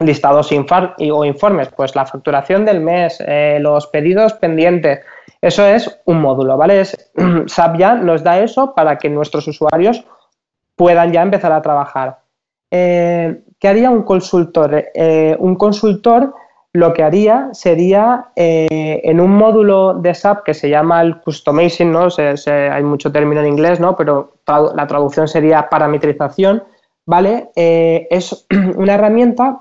[0.00, 5.02] listados o informes, pues la facturación del mes, eh, los pedidos pendientes,
[5.44, 6.80] eso es un módulo, ¿vale?
[6.80, 6.96] Es,
[7.46, 10.02] SAP ya nos da eso para que nuestros usuarios
[10.74, 12.20] puedan ya empezar a trabajar.
[12.70, 14.84] Eh, ¿Qué haría un consultor?
[14.94, 16.34] Eh, un consultor
[16.72, 21.92] lo que haría sería eh, en un módulo de SAP que se llama el customizing,
[21.92, 22.08] ¿no?
[22.46, 23.94] hay mucho término en inglés, ¿no?
[23.96, 26.64] Pero la traducción sería parametrización.
[27.06, 27.50] ¿vale?
[27.54, 29.60] Es una herramienta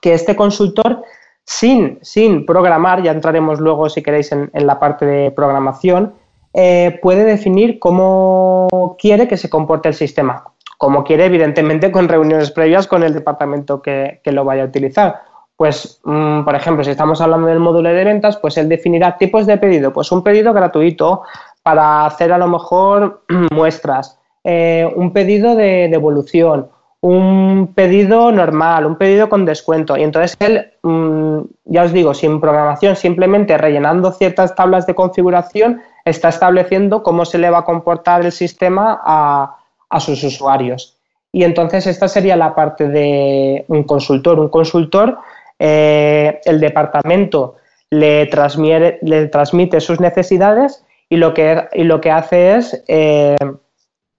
[0.00, 1.02] que este consultor,
[1.44, 6.14] sin, sin programar, ya entraremos luego si queréis en, la parte de programación,
[6.54, 10.44] eh, puede definir cómo quiere que se comporte el sistema.
[10.78, 15.22] Como quiere, evidentemente, con reuniones previas con el departamento que, lo vaya a utilizar.
[15.56, 19.46] Pues, mm, por ejemplo, si estamos hablando del módulo de ventas, pues él definirá tipos
[19.46, 19.92] de pedido.
[19.92, 21.22] Pues un pedido gratuito
[21.62, 26.68] para hacer a lo mejor muestras, eh, un pedido de devolución,
[27.02, 29.96] un pedido normal, un pedido con descuento.
[29.96, 35.82] Y entonces él, mm, ya os digo, sin programación, simplemente rellenando ciertas tablas de configuración,
[36.04, 39.58] está estableciendo cómo se le va a comportar el sistema a,
[40.00, 40.96] sus usuarios.
[41.32, 44.38] Y entonces esta sería la parte de un consultor.
[44.38, 45.18] Un consultor,
[45.58, 47.56] eh, el departamento
[47.90, 53.36] le transmite, le transmite sus necesidades y lo que, y lo que hace es eh,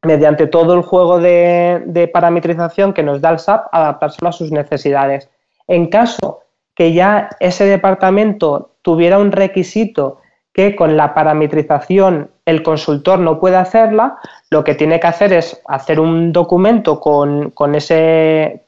[0.03, 5.29] mediante todo el juego de, parametrización que nos da el SAP, adaptárselo a sus necesidades.
[5.67, 6.41] En caso
[6.75, 10.19] que ya ese departamento tuviera un requisito
[10.53, 14.17] que con la parametrización el consultor no puede hacerla,
[14.49, 18.63] lo que tiene que hacer es hacer un documento con, ese,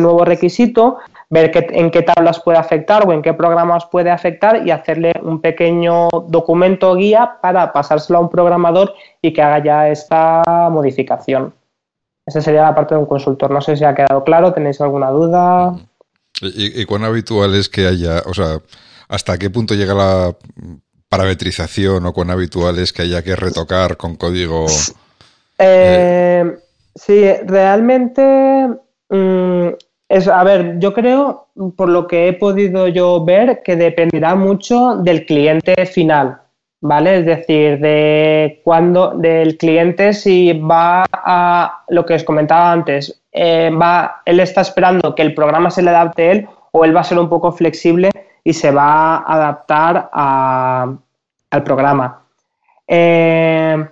[0.00, 0.98] nuevo requisito,
[1.30, 5.40] ver en qué tablas puede afectar o en qué programas puede afectar y hacerle un
[5.40, 11.54] pequeño documento guía para pasárselo a un programador y que haga ya esta modificación.
[12.26, 13.50] Esa sería la parte de un consultor.
[13.50, 15.74] No sé si ha quedado claro, ¿tenéis alguna duda?
[16.40, 18.60] ¿Y, y cuán habitual es que haya, o sea,
[19.08, 20.34] hasta qué punto llega la
[21.08, 24.66] parametrización o cuán habitual es que haya que retocar con código?
[25.58, 26.58] Eh,
[26.94, 28.68] sí, realmente
[29.08, 29.68] mm,
[30.08, 34.96] es, a ver, yo creo, por lo que he podido yo ver, que dependerá mucho
[34.96, 36.38] del cliente final,
[36.80, 37.18] ¿vale?
[37.18, 43.70] Es decir, de cuándo, del cliente si va a lo que os comentaba antes, eh,
[43.70, 47.00] va, él está esperando que el programa se le adapte a él o él va
[47.00, 48.10] a ser un poco flexible
[48.44, 52.20] y se va a adaptar al programa.
[52.86, 53.88] Eh,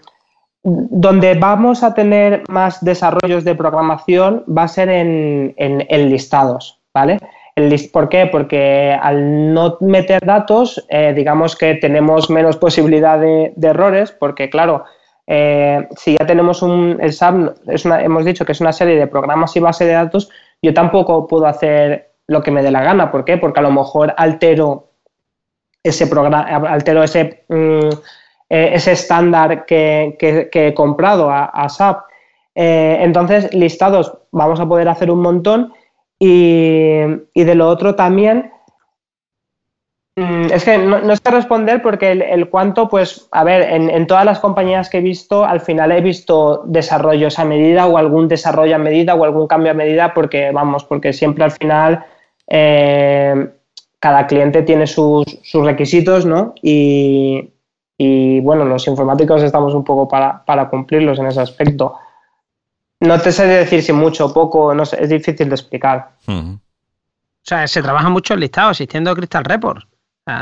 [0.64, 5.55] donde vamos a tener más desarrollos de programación va a ser en,
[6.11, 7.18] listados, ¿vale?
[7.92, 8.27] ¿Por qué?
[8.27, 14.85] Porque al no meter datos, eh, digamos que tenemos menos posibilidad de, errores, porque claro,
[15.27, 17.55] eh, si ya tenemos un, el SAP,
[18.01, 20.31] hemos dicho que es una serie de programas y base de datos,
[20.62, 23.11] yo tampoco puedo hacer lo que me dé la gana.
[23.11, 23.37] ¿Por qué?
[23.37, 24.92] Porque a lo mejor altero
[25.83, 27.88] ese programa, altero ese, mm,
[28.55, 32.05] eh, ese estándar que, he comprado a, SAP.
[32.55, 35.73] Eh, entonces, listados vamos a poder hacer un montón
[36.19, 37.01] y,
[37.35, 38.53] de lo otro también.
[40.17, 44.27] Mm, es que no, no sé responder porque el, cuánto, pues, a ver, en, todas
[44.27, 48.77] las compañías que he visto, al final he visto desarrollos a medida o algún desarrollo
[48.77, 52.05] a medida o algún cambio a medida porque, vamos, porque siempre al final
[52.49, 53.49] eh,
[53.99, 56.55] cada cliente tiene sus, requisitos, ¿no?
[56.61, 57.52] Y,
[58.41, 61.95] bueno, los informáticos estamos un poco para, cumplirlos en ese aspecto.
[63.01, 66.12] No te sé decir si mucho o poco, no sé, es difícil de explicar.
[66.27, 66.59] O
[67.43, 69.85] sea, se trabaja mucho en listado, existiendo Crystal Report.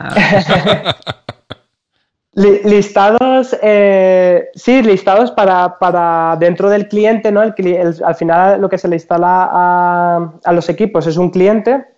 [2.35, 7.40] listados, eh, sí, listados para, dentro del cliente, ¿no?
[7.40, 11.89] al final lo que se le instala a, a los equipos es un cliente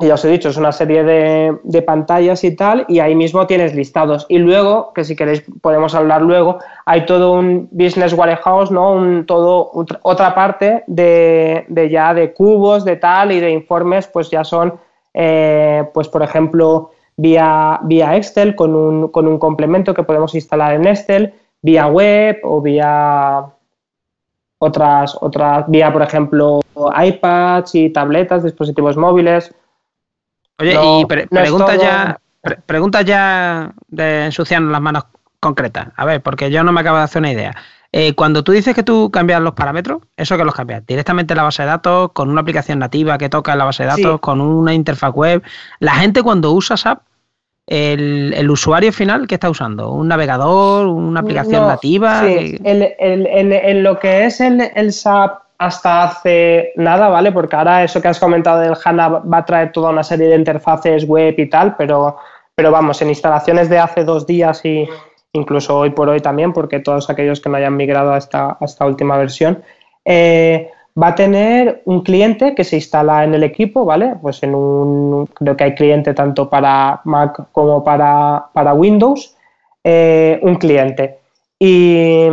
[0.00, 3.74] ya os he dicho, es una serie de, pantallas y tal, y ahí mismo tienes
[3.74, 4.26] listados.
[4.28, 8.92] Y luego, que si queréis podemos hablar luego, hay todo un business warehouse, ¿no?
[8.92, 9.70] Un, todo,
[10.02, 14.74] otra parte de, ya de cubos, de tal, y de informes, pues ya son,
[15.14, 20.74] eh, pues por ejemplo, vía, vía Excel con un, con un complemento que podemos instalar
[20.74, 23.44] en Excel, vía web o vía
[24.58, 29.54] otras, otras, vía, por ejemplo, iPads y tabletas, dispositivos móviles.
[30.60, 32.20] Oye, y pregunta ya,
[32.66, 35.04] pregunta ya de ensuciarnos las manos
[35.40, 35.88] concretas.
[35.96, 37.54] A ver, porque yo no me acabo de hacer una idea.
[37.92, 40.86] Eh, cuando tú dices que tú cambias los parámetros, ¿eso que los cambias?
[40.86, 43.82] ¿Directamente en la base de datos, con una aplicación nativa que toca en la base
[43.82, 45.42] de datos, con una interfaz web?
[45.80, 47.00] La gente cuando usa SAP,
[47.66, 49.90] el, usuario final, ¿qué está usando?
[49.92, 50.86] ¿Un navegador?
[50.86, 52.22] ¿Una aplicación nativa?
[52.22, 57.32] Sí, en lo que es el, el SAP hasta hace nada, ¿vale?
[57.32, 60.36] Porque ahora eso que has comentado del HANA va a traer toda una serie de
[60.36, 62.16] interfaces web y tal, pero,
[62.54, 64.88] pero vamos, en instalaciones de hace dos días y
[65.34, 69.18] incluso hoy por hoy también, porque todos aquellos que no hayan migrado a esta, última
[69.18, 69.62] versión,
[70.06, 70.70] eh,
[71.00, 74.16] va a tener un cliente que se instala en el equipo, ¿vale?
[74.22, 79.36] Pues en un, creo que hay cliente tanto para Mac como para, para Windows,
[79.84, 81.18] eh, un cliente.
[81.58, 82.28] Y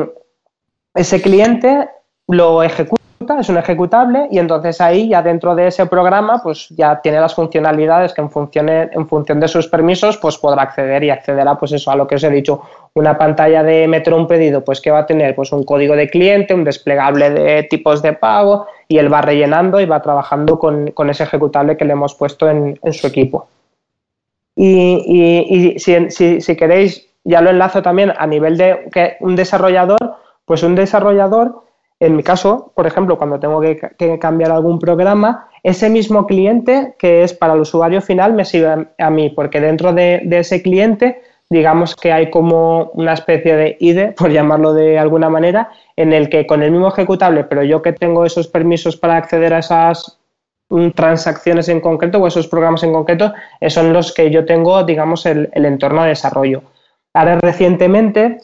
[0.95, 1.89] ese cliente
[2.27, 2.96] lo ejecuta,
[3.39, 7.33] es un ejecutable y entonces ahí ya dentro de ese programa pues ya tiene las
[7.33, 11.71] funcionalidades que en función, en función de sus permisos pues podrá acceder y accederá pues
[11.71, 12.61] eso a lo que os he dicho,
[12.93, 16.09] una pantalla de meter un pedido pues que va a tener pues un código de
[16.09, 20.93] cliente, un desplegable de tipos de pago y él va rellenando y va trabajando con,
[21.09, 23.47] ese ejecutable que le hemos puesto en, su equipo.
[24.55, 30.63] Y, si, si queréis, ya lo enlazo también a nivel de que un desarrollador, pues
[30.63, 31.66] un desarrollador
[31.99, 37.23] en mi caso, por ejemplo, cuando tengo que, cambiar algún programa, ese mismo cliente que
[37.23, 41.95] es para el usuario final me sigue a mí, porque dentro de, ese cliente, digamos
[41.95, 46.45] que hay como una especie de IDE, por llamarlo de alguna manera, en el que
[46.45, 50.19] con el mismo ejecutable, pero yo que tengo esos permisos para acceder a esas
[50.69, 54.83] mm, transacciones en concreto o esos programas en concreto, eh, son los que yo tengo,
[54.83, 56.61] digamos, el, entorno de desarrollo.
[57.13, 58.37] Ahora, recientemente,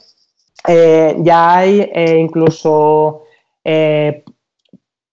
[0.68, 3.22] eh, ya hay eh, incluso
[3.63, 4.23] eh,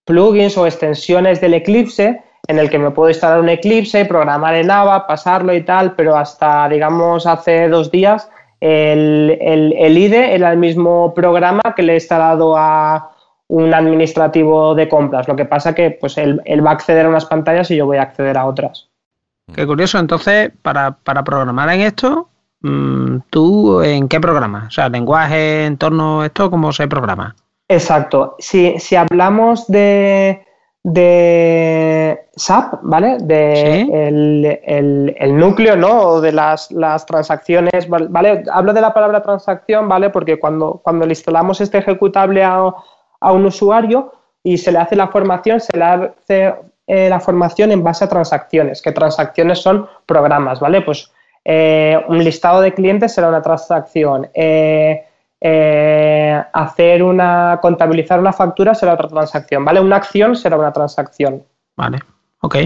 [0.05, 4.71] plugins o extensiones del Eclipse en el que me puedo instalar un Eclipse, programar en
[4.71, 8.29] ABA, pasarlo y tal, pero hasta, digamos, hace dos días
[8.61, 13.11] el, IDE era el mismo programa que le he instalado a
[13.49, 15.27] un administrativo de compras.
[15.29, 17.97] Lo que pasa que pues él, va a acceder a unas pantallas y yo voy
[17.97, 18.89] a acceder a otras.
[19.53, 19.99] Qué curioso.
[19.99, 22.29] Entonces, para, programar en esto,
[22.61, 24.67] mm, ¿tú en qué programa?
[24.69, 27.35] O sea, lenguaje, entorno, esto, ¿cómo se programa?
[27.71, 28.35] Exacto.
[28.41, 30.45] Si, hablamos de,
[32.35, 33.19] SAP, ¿vale?
[33.21, 33.83] De
[35.17, 36.01] el, núcleo, ¿no?
[36.01, 36.69] O de las,
[37.07, 38.43] transacciones, ¿vale?
[38.53, 40.11] Hablo de la palabra transacción, ¿vale?
[40.11, 42.75] Porque cuando, cuando le instalamos este ejecutable a,
[43.21, 46.55] un usuario y se le hace la formación, se le hace
[46.89, 50.81] eh, la formación en base a transacciones, que transacciones son programas, ¿vale?
[50.81, 51.13] Pues
[51.45, 54.29] eh, un listado de clientes será una transacción.
[54.35, 55.05] Eh,
[55.43, 59.81] eh, hacer una, contabilizar una factura será otra transacción, ¿vale?
[59.81, 61.43] Una acción será una transacción.
[61.77, 61.99] Vale,
[62.43, 62.57] ok.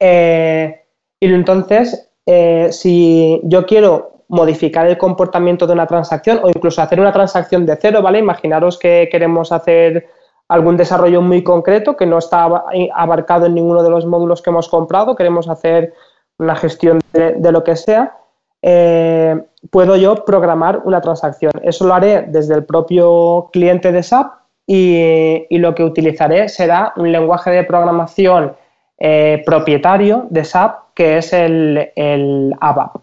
[0.00, 0.84] Eh,
[1.20, 6.98] y entonces, eh, si yo quiero modificar el comportamiento de una transacción o incluso hacer
[6.98, 8.20] una transacción de cero, ¿vale?
[8.20, 10.08] Imaginaros que queremos hacer
[10.48, 14.68] algún desarrollo muy concreto que no está abarcado en ninguno de los módulos que hemos
[14.68, 15.92] comprado, queremos hacer
[16.38, 18.16] una gestión de lo que sea,
[18.66, 21.52] eh, puedo yo programar una transacción.
[21.62, 24.32] Eso lo haré desde el propio cliente de SAP
[24.66, 28.56] y, lo que utilizaré será un lenguaje de programación
[28.96, 32.96] eh, propietario de SAP que es el, el ABAP.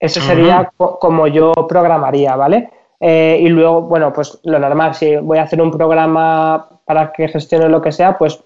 [0.00, 2.70] Ese sería como yo programaría, ¿vale?
[3.00, 7.28] Eh, y luego, bueno, pues lo normal, si voy a hacer un programa para que
[7.28, 8.42] gestione lo que sea, pues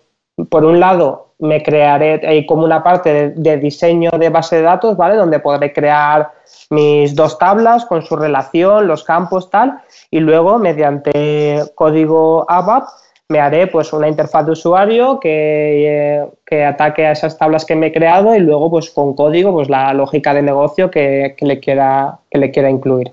[0.51, 5.17] por un lado me crearé como una parte de, diseño de base de datos, ¿vale?
[5.17, 6.31] Donde podré crear
[6.71, 12.85] mis dos tablas con su relación, los campos, tal, y luego mediante código ABAP
[13.29, 16.23] me haré pues una interfaz de usuario que,
[16.65, 19.93] ataque a esas tablas que me he creado y luego pues con código pues la
[19.95, 23.11] lógica de negocio que, le, quiera, que le quiera incluir.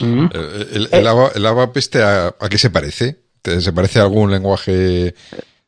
[0.00, 0.26] Mm.
[0.34, 3.16] Eh, el, ABAP este a, qué se parece?
[3.42, 5.14] ¿Se parece a algún lenguaje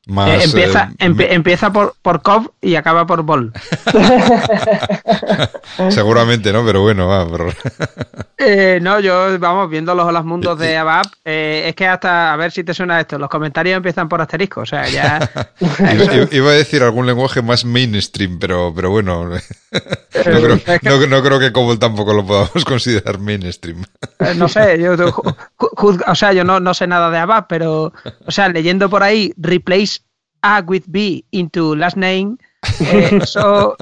[0.08, 3.52] eh, empieza eh, empieza por, por COV y acaba por BOL.
[5.90, 6.64] Seguramente, ¿no?
[6.64, 7.26] Pero bueno, va.
[8.38, 12.52] Eh, no, yo, vamos, viendo los, los mundos de ABAP, es que hasta, a ver
[12.52, 15.30] si te suena esto, los comentarios empiezan por asterisco, o sea, ya...
[16.30, 19.40] iba, a decir algún lenguaje más mainstream, pero, pero bueno, no
[20.12, 23.82] creo, no, creo que COBOL tampoco lo podamos considerar mainstream.
[24.36, 24.94] no sé, yo,
[25.56, 27.94] o sea, yo no, no sé nada de ABAP, pero,
[28.26, 29.95] o sea, leyendo por ahí, replace
[30.46, 32.36] a with B into last name,
[32.80, 33.76] eh, eso,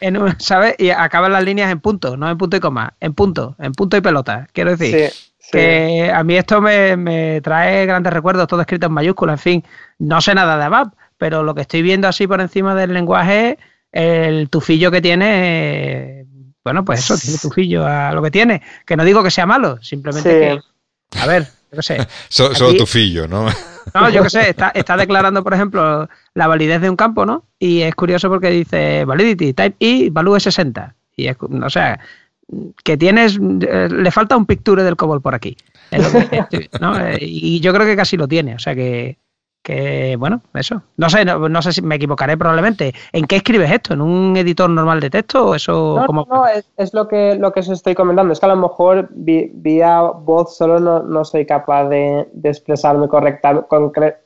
[0.00, 0.74] en, ¿sabes?
[0.78, 3.96] Y acaban las líneas en punto, no en punto y coma, en punto, en punto
[3.96, 4.46] y pelota.
[4.52, 5.12] Quiero decir
[5.50, 9.64] que a mí esto me, trae grandes recuerdos, todo escrito en mayúsculas, en fin,
[9.98, 13.58] no sé nada de ABAP, pero lo que estoy viendo así por encima del lenguaje,
[13.92, 16.26] el tufillo que tiene,
[16.64, 19.80] bueno, pues eso, tiene tufillo a lo que tiene, que no digo que sea malo,
[19.82, 22.08] simplemente que, a ver, yo qué sé.
[22.28, 23.46] solo tufillo, ¿no?
[23.92, 27.44] No, yo qué sé, está, está, declarando, por ejemplo, la validez de un campo, ¿no?
[27.58, 30.94] Y es curioso porque dice validity, type I, value 60.
[31.16, 32.00] Y es, o sea,
[32.82, 35.56] que tienes, eh, le falta un picture del COBOL por aquí.
[36.80, 36.94] ¿no?
[37.20, 39.18] Y yo creo que casi lo tiene, o sea que,
[39.64, 40.82] que bueno, eso.
[40.98, 42.92] No sé, no, sé si me equivocaré probablemente.
[43.12, 43.94] ¿En qué escribes esto?
[43.94, 46.04] ¿En un editor normal de texto o eso?
[46.06, 48.34] No, no es, lo que lo que os estoy comentando.
[48.34, 53.66] Es que a lo mejor vía voz solo no, soy capaz de, expresarme correcta,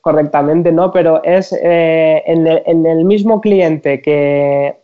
[0.01, 0.91] correctamente, ¿no?
[0.91, 2.47] Pero es eh, en,
[2.87, 4.77] el, mismo cliente que,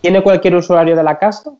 [0.00, 1.52] tiene cualquier usuario de la casa,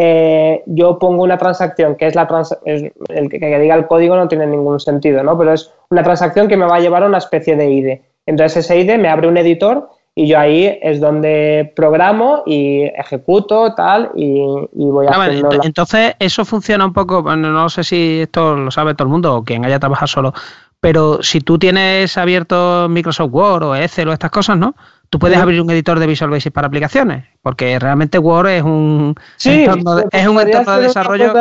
[0.00, 2.28] eh, yo pongo una transacción que es la
[2.64, 5.36] el que, diga el código no tiene ningún sentido, ¿no?
[5.36, 8.02] Pero es una transacción que me va a llevar a una especie de IDE.
[8.24, 13.74] Entonces ese IDE me abre un editor y yo ahí es donde programo y ejecuto
[13.74, 14.40] tal y,
[14.72, 15.30] voy a ah,
[15.64, 19.34] Entonces eso funciona un poco, bueno, no sé si esto lo sabe todo el mundo
[19.34, 20.34] o quien haya trabajado solo,
[20.78, 24.76] pero si tú tienes abierto Microsoft Word o Excel o estas cosas, ¿no?
[25.10, 29.14] Tú puedes abrir un editor de Visual Basic para aplicaciones, porque realmente Word es un
[29.44, 31.32] entorno de, es un entorno de desarrollo.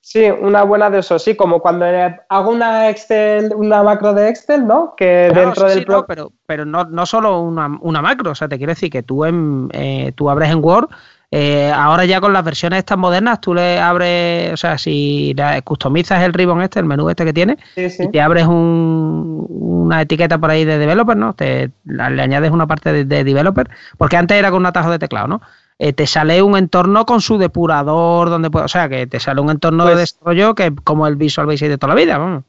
[0.00, 1.86] sí, una buena de eso, sí, como cuando
[2.28, 4.94] hago una Excel, una macro de Excel, ¿no?
[4.96, 8.72] Que dentro del pero, pero no, no solo una, una, macro, o sea, te quiero
[8.72, 10.88] decir que tú en, eh, tú abres en Word
[11.30, 16.22] eh, ahora ya con las versiones estas modernas, tú le abres, o sea, si customizas
[16.22, 20.64] el ribbon este, el menú este que tiene, y te abres una etiqueta por ahí
[20.64, 21.34] de developer, ¿no?
[21.34, 23.68] Te, le añades una parte de, developer,
[23.98, 25.40] porque antes era con un atajo de teclado, ¿no?
[25.78, 29.50] Eh, te sale un entorno con su depurador, donde o sea, que te sale un
[29.50, 32.44] entorno de pues desarrollo que como el Visual Basic de toda la vida, vamos.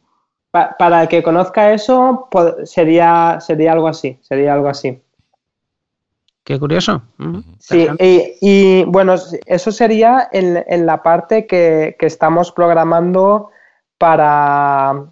[0.51, 2.30] para el que conozca eso,
[2.63, 5.01] sería, sería algo así, sería algo así.
[6.47, 7.01] Qué curioso.
[7.59, 9.15] Sí, y, bueno,
[9.47, 13.49] eso sería en, la parte que, estamos programando
[13.97, 15.07] para,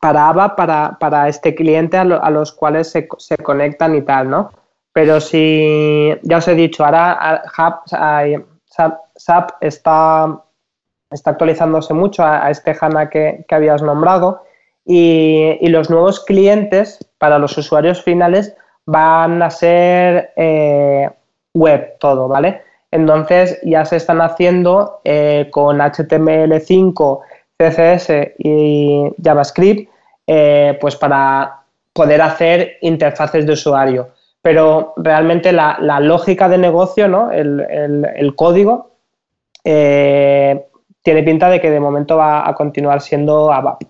[0.00, 0.56] para ABA,
[1.00, 3.08] para, este cliente a, los cuales se,
[3.42, 4.50] conectan y tal, ¿no?
[4.92, 7.42] Pero si, ya os he dicho, ahora
[9.16, 10.44] SAP, está,
[11.10, 14.44] está actualizándose mucho a, este HANA que, habías nombrado
[14.84, 18.54] y, y los nuevos clientes para los usuarios finales
[18.86, 21.08] van a ser eh,
[21.54, 22.62] web todo, ¿vale?
[22.90, 27.20] Entonces ya se están haciendo eh, con HTML5,
[27.56, 29.90] CSS y JavaScript,
[30.26, 31.62] eh, pues para
[31.92, 34.10] poder hacer interfaces de usuario.
[34.42, 37.30] Pero realmente la, lógica de negocio, ¿no?
[37.30, 38.92] el, código,
[39.62, 43.82] tiene pinta de que de momento va a continuar siendo ABAP.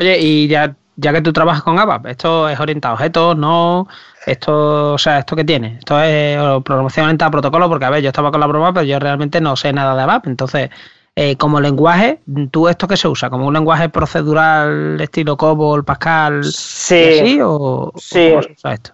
[0.00, 3.36] Oye, y ya, ya que tú trabajas con ABAP, ¿esto es orientado a objetos?
[3.36, 3.86] ¿No?
[4.26, 5.76] Esto, o sea, ¿esto qué tiene?
[5.78, 8.84] Esto es programación orientada a protocolo, porque a ver, yo estaba con la broma, pero
[8.84, 10.26] yo realmente no sé nada de ABAP.
[10.26, 10.70] Entonces,
[11.14, 12.20] eh, como lenguaje,
[12.50, 13.30] ¿tú esto qué se usa?
[13.30, 16.42] ¿Como un lenguaje procedural estilo COBOL, Pascal?
[16.44, 17.38] Sí.
[17.42, 18.30] ¿O, sí.
[18.30, 18.90] cómo se usa esto?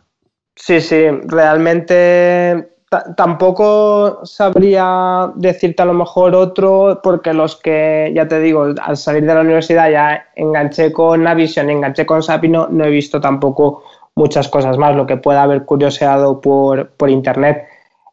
[0.56, 2.73] Sí, sí, realmente
[3.16, 9.24] tampoco sabría decirte a lo mejor otro, porque los que, ya te digo, al salir
[9.26, 13.82] de la universidad ya enganché con Navision, enganché con SAP y no he visto tampoco
[14.14, 17.64] muchas cosas más, lo que pueda haber curioseado por, por internet.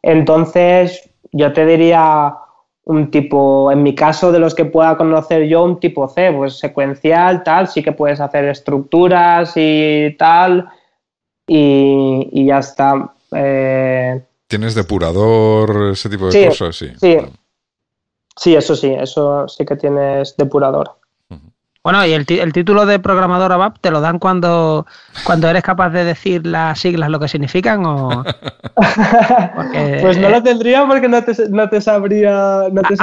[0.02, 2.34] Entonces, yo te diría
[2.84, 6.58] un tipo, en mi caso, de los que pueda conocer yo, un tipo C, pues
[6.58, 10.68] secuencial, tal, sí que puedes hacer estructuras y tal,
[11.46, 13.14] y, ya está.
[13.34, 14.20] Eh,
[14.52, 16.76] ¿Tienes depurador, ese tipo de cosas?
[16.76, 16.92] Sí.
[17.00, 17.16] sí.
[18.36, 20.90] Sí, eso sí, eso sí que tienes depurador.
[21.82, 24.86] Bueno, ¿y el, título de programador ABAP te lo dan cuando,
[25.24, 27.86] cuando eres capaz de decir las siglas lo que significan?
[27.86, 28.24] O...
[30.02, 32.64] pues no lo tendría porque no te, no te sabría...
[32.70, 32.94] No te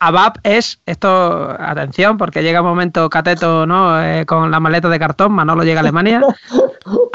[0.00, 4.02] ABAP es, esto, atención, porque llega un momento cateto ¿no?
[4.02, 6.20] Eh, con la maleta de cartón, Manolo llega a Alemania.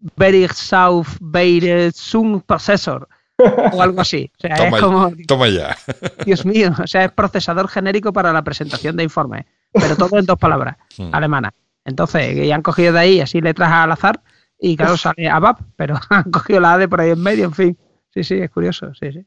[0.00, 4.30] Allgemeiner Berichtsauffbeirezung Processor o algo así.
[4.38, 5.12] O sea, toma, es como.
[5.26, 5.76] Toma ya.
[6.24, 10.26] Dios mío, o sea, es procesador genérico para la presentación de informes pero todo en
[10.26, 11.10] dos palabras hmm.
[11.12, 11.52] alemanas.
[11.84, 14.22] Entonces, y han cogido de ahí así letras al azar
[14.58, 17.52] y claro, sale ABAP, pero han cogido la A de por ahí en medio, en
[17.52, 17.78] fin.
[18.12, 19.26] Sí, sí, es curioso, sí, sí.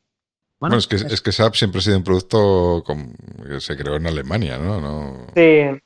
[0.59, 2.83] Bueno, es, que, es que SAP siempre ha sido un producto
[3.47, 5.27] que se creó en Alemania, ¿no?
[5.35, 5.79] Sí.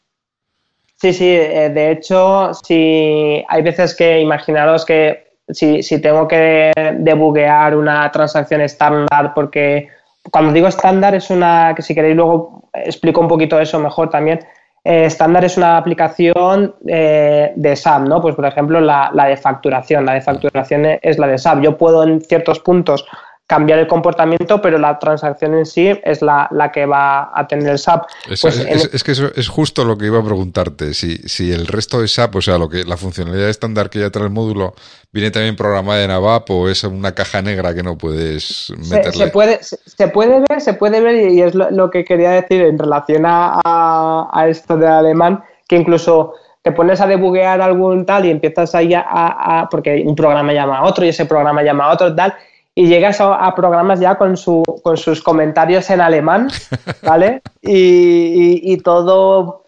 [1.02, 6.72] Sí, sí, eh, de hecho, si hay veces que imaginaros que si, si tengo que
[6.99, 9.88] debuguear una transacción estándar porque
[10.30, 14.41] cuando digo estándar es una, que si queréis luego explico un poquito eso mejor también,
[14.84, 18.22] eh, estándar es una aplicación eh, de SAP, ¿no?
[18.22, 21.62] Pues por ejemplo la, la, de facturación, la de facturación es la de SAP.
[21.62, 23.08] Yo puedo en ciertos puntos
[23.52, 27.78] cambiar el comportamiento, pero la transacción en sí es la, que va a tener el
[27.78, 28.06] SAP.
[28.30, 30.93] Es, pues que eso es justo lo que iba a preguntarte.
[30.93, 34.10] Si, si el resto de SAP, o sea, lo que la funcionalidad estándar que ya
[34.10, 34.74] trae el módulo,
[35.12, 39.12] viene también programada en ABAP o es una caja negra que no puedes meterle.
[39.12, 42.80] Se, puede, se, puede ver, se puede ver y es lo, que quería decir en
[42.80, 48.74] relación a, esto de alemán, que incluso te pones a debuguear algún tal y empiezas
[48.76, 52.16] ahí a, a, porque un programa llama a otro y ese programa llama a otro
[52.16, 52.34] tal
[52.74, 56.49] y llegas a, programas ya con, su, con sus comentarios en alemán,
[57.03, 57.41] ¿vale?
[57.61, 59.63] Y, todo,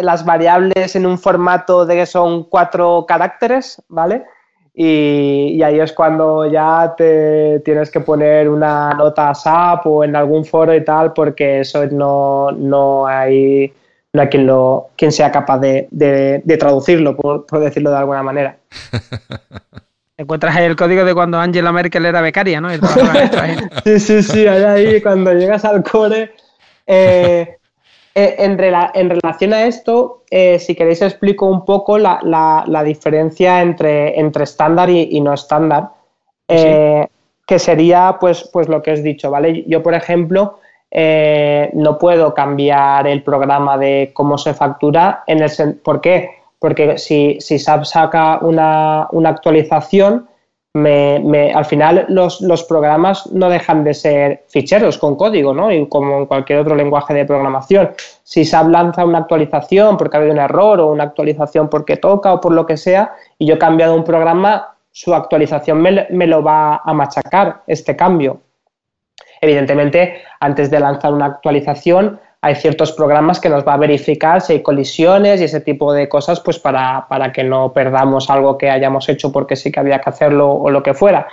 [0.00, 4.24] las variables en un formato de que son cuatro caracteres, ¿vale?
[4.72, 10.44] y, ahí es cuando ya te tienes que poner una nota SAP o en algún
[10.44, 13.72] foro y tal, porque eso no, no hay
[14.12, 18.56] no hay quien, lo, quien sea capaz de, de, traducirlo, por, decirlo de alguna manera.
[20.20, 22.68] Encuentras ahí el código de cuando Angela Merkel era becaria, ¿no?
[23.84, 26.34] sí, sí, sí, ahí cuando llegas al core.
[26.86, 27.56] Eh,
[28.14, 34.44] eh, en, relación a esto, eh, si queréis explico un poco la, diferencia entre, entre
[34.44, 35.88] estándar y, no estándar,
[36.48, 37.06] eh,
[37.46, 39.64] que sería pues, pues lo que os he dicho, ¿vale?
[39.66, 40.58] Yo, por ejemplo,
[40.92, 45.24] no puedo cambiar el programa de cómo se factura.
[45.26, 46.39] En el, ¿Por qué?
[46.60, 50.28] Porque si, si SAP saca una, una actualización,
[50.74, 55.72] me, al final los, los, programas no dejan de ser ficheros con código, ¿no?
[55.72, 57.90] Y como en cualquier otro lenguaje de programación.
[58.22, 62.34] Si SAP lanza una actualización porque ha habido un error o una actualización porque toca
[62.34, 66.26] o por lo que sea, y yo he cambiado un programa, su actualización me, me
[66.28, 68.40] lo va a machacar, este cambio.
[69.40, 74.54] Evidentemente, antes de lanzar una actualización, hay ciertos programas que nos va a verificar si
[74.54, 79.08] hay colisiones y ese tipo de cosas, pues para, que no perdamos algo que hayamos
[79.08, 81.26] hecho porque sí que había que hacerlo o lo que fuera.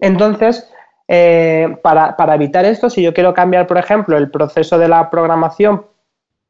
[0.00, 0.70] Entonces,
[1.06, 5.86] eh, para, evitar esto, si yo quiero cambiar, por ejemplo, el proceso de la programación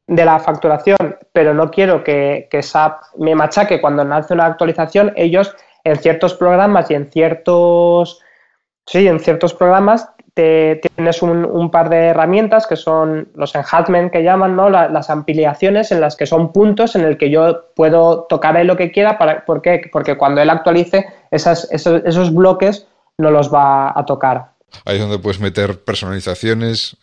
[0.07, 0.97] de la facturación,
[1.33, 6.35] pero no quiero que, que SAP me machaque cuando nace una actualización, ellos en ciertos
[6.35, 8.21] programas y en ciertos,
[8.87, 14.23] sí, en ciertos programas te, tienes un, par de herramientas que son los enhancement que
[14.23, 14.69] llaman, ¿no?
[14.69, 18.77] las ampliaciones en las que son puntos en el que yo puedo tocar ahí lo
[18.77, 19.17] que quiera.
[19.17, 19.83] Para, ¿Por qué?
[19.93, 24.51] Porque cuando él actualice, esos, esos, bloques no los va a tocar.
[24.85, 26.97] Ahí es donde puedes meter personalizaciones.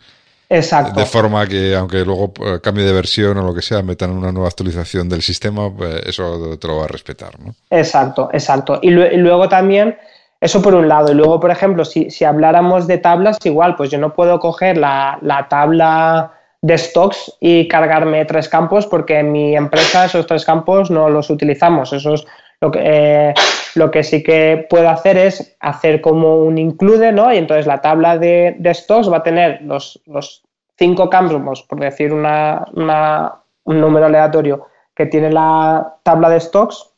[0.50, 1.00] Exacto.
[1.00, 4.34] De forma que, aunque luego eh, cambie de versión o lo que sea, metan una
[4.34, 7.56] nueva actualización del sistema, pues eso te lo va a respetar, ¿no?
[7.70, 8.80] Exacto, exacto.
[8.82, 9.96] y luego también
[10.42, 11.12] eso por un lado.
[11.12, 15.48] Y luego, por ejemplo, si, habláramos de tablas, igual, pues yo no puedo coger la,
[15.50, 21.10] tabla de stocks y cargarme tres campos porque en mi empresa esos tres campos no
[21.10, 21.94] los utilizamos.
[21.94, 22.26] Eso es
[22.60, 23.34] lo que, eh,
[23.76, 27.32] lo que sí que puedo hacer es hacer como un include, ¿no?
[27.32, 30.44] Y entonces la tabla de, stocks va a tener los, los
[30.78, 36.91] cinco campos, por decir una, un número aleatorio, que tiene la tabla de stocks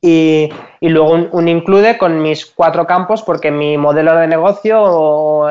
[0.00, 5.46] y, luego un, include con mis cuatro campos porque mi modelo de negocio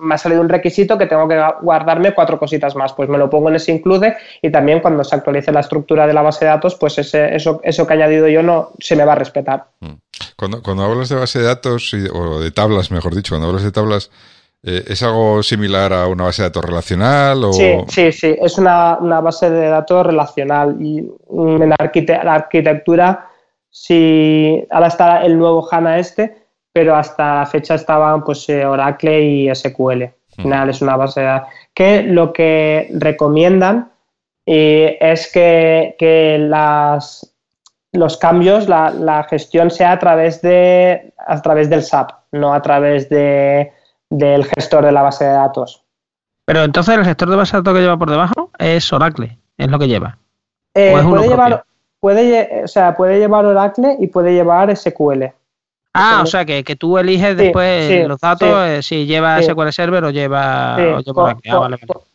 [0.00, 2.92] me ha salido un requisito que tengo que guardarme cuatro cositas más.
[2.92, 6.12] Pues me lo pongo en ese include y también cuando se actualice la estructura de
[6.12, 9.04] la base de datos, pues ese, eso, eso que he añadido yo no se me
[9.04, 9.66] va a respetar.
[9.80, 9.92] Mm.
[10.36, 13.72] Cuando, cuando hablas de base de datos, o de tablas, mejor dicho, cuando hablas de
[13.72, 14.10] tablas,
[14.66, 17.44] eh, ¿Es algo similar a una base de datos relacional?
[17.44, 17.52] O...
[17.52, 23.28] Sí, sí, sí, es una, base de datos relacional y en la arquitectura
[23.76, 29.20] si ahora está el nuevo HANA este, pero hasta la fecha estaban pues eh, Oracle
[29.20, 30.02] y SQL.
[30.04, 31.48] Al final es una base de datos.
[31.74, 33.90] Que lo que recomiendan
[34.46, 37.34] eh, es que, las,
[37.90, 43.08] los cambios, la, gestión sea a través, de, a través del SAP, no a través
[43.08, 43.72] de,
[44.08, 45.82] del gestor de la base de datos.
[46.44, 49.68] Pero entonces el gestor de base de datos que lleva por debajo es Oracle, es
[49.68, 50.16] lo que lleva.
[50.74, 51.64] Eh, puede llevar,
[52.04, 55.24] puede, o sea, puede llevar Oracle y puede llevar SQL.
[55.94, 60.10] Ah, o sea, que, tú eliges después los datos, eh, si lleva SQL Server o
[60.10, 60.74] lleva.
[60.76, 61.00] Ah,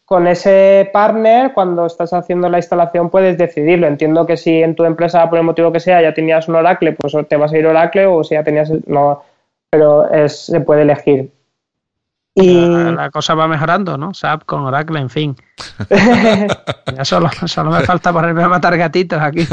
[0.06, 3.88] con, ese partner, cuando estás haciendo la instalación, puedes decidirlo.
[3.88, 6.92] Entiendo que si en tu empresa, por el motivo que sea, ya tenías un Oracle,
[6.92, 8.72] pues te vas a ir Oracle o si ya tenías...
[8.86, 9.24] No,
[9.72, 11.32] pero se puede elegir.
[12.36, 12.66] Y...
[12.66, 14.14] La, cosa va mejorando, ¿no?
[14.14, 15.36] SAP con Oracle, en fin.
[16.96, 19.48] ya solo, solo me falta ponerme a matar gatitos aquí.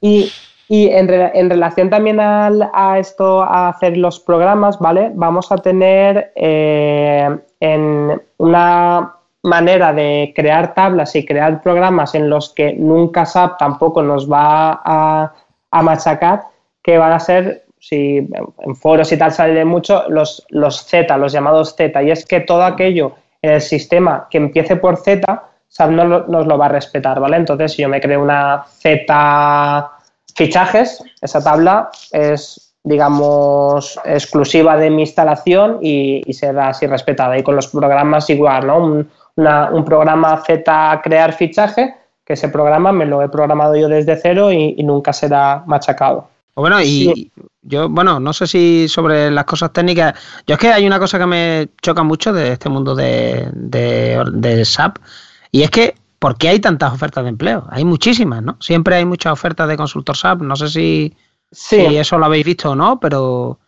[0.00, 0.30] y,
[0.70, 1.08] en,
[1.50, 5.10] relación también a esto, a hacer los programas, ¿vale?
[5.14, 12.52] Vamos a tener eh, en una manera de crear tablas y crear programas en los
[12.54, 15.34] que nunca SAP tampoco nos va a,
[15.70, 16.44] a machacar,
[16.82, 21.32] que van a ser si en foros y tal sale mucho, los, los Z, los
[21.32, 23.12] llamados Z, y es que todo aquello
[23.42, 27.36] en el sistema que empiece por Z, SAP no nos lo va a respetar, ¿vale?
[27.36, 29.90] Entonces, si yo me creo una Z
[30.34, 37.36] fichajes, esa tabla es, digamos, exclusiva de mi instalación y, será así respetada.
[37.36, 38.78] Y con los programas igual, ¿no?
[38.78, 44.16] Un, un programa Z crear fichaje, que ese programa me lo he programado yo desde
[44.16, 46.33] cero y, y nunca será machacado.
[46.56, 47.32] Bueno, y
[47.62, 50.14] yo, bueno, no sé si sobre las cosas técnicas.
[50.46, 54.64] Yo es que hay una cosa que me choca mucho de este mundo de, de,
[54.64, 54.98] SAP,
[55.50, 57.66] y es que ¿por qué hay tantas ofertas de empleo?
[57.70, 58.56] Hay muchísimas, ¿no?
[58.60, 60.42] Siempre hay muchas ofertas de consultor SAP.
[60.42, 61.16] No sé si,
[61.50, 63.58] si eso lo habéis visto o no, pero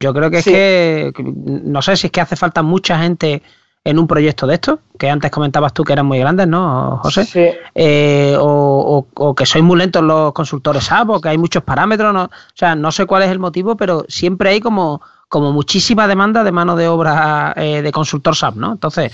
[0.00, 3.42] yo creo que es que, no sé si es que hace falta mucha gente
[3.84, 7.24] en un proyecto de esto, que antes comentabas tú que eran muy grandes, ¿no, José?
[7.24, 7.48] Sí.
[7.74, 12.24] Eh, o, que sois muy lentos los consultores SAP, o que hay muchos parámetros, no,
[12.24, 16.44] o sea, no sé cuál es el motivo, pero siempre hay como, como muchísima demanda
[16.44, 18.72] de mano de obra eh, de consultor SAP, ¿no?
[18.72, 19.12] Entonces,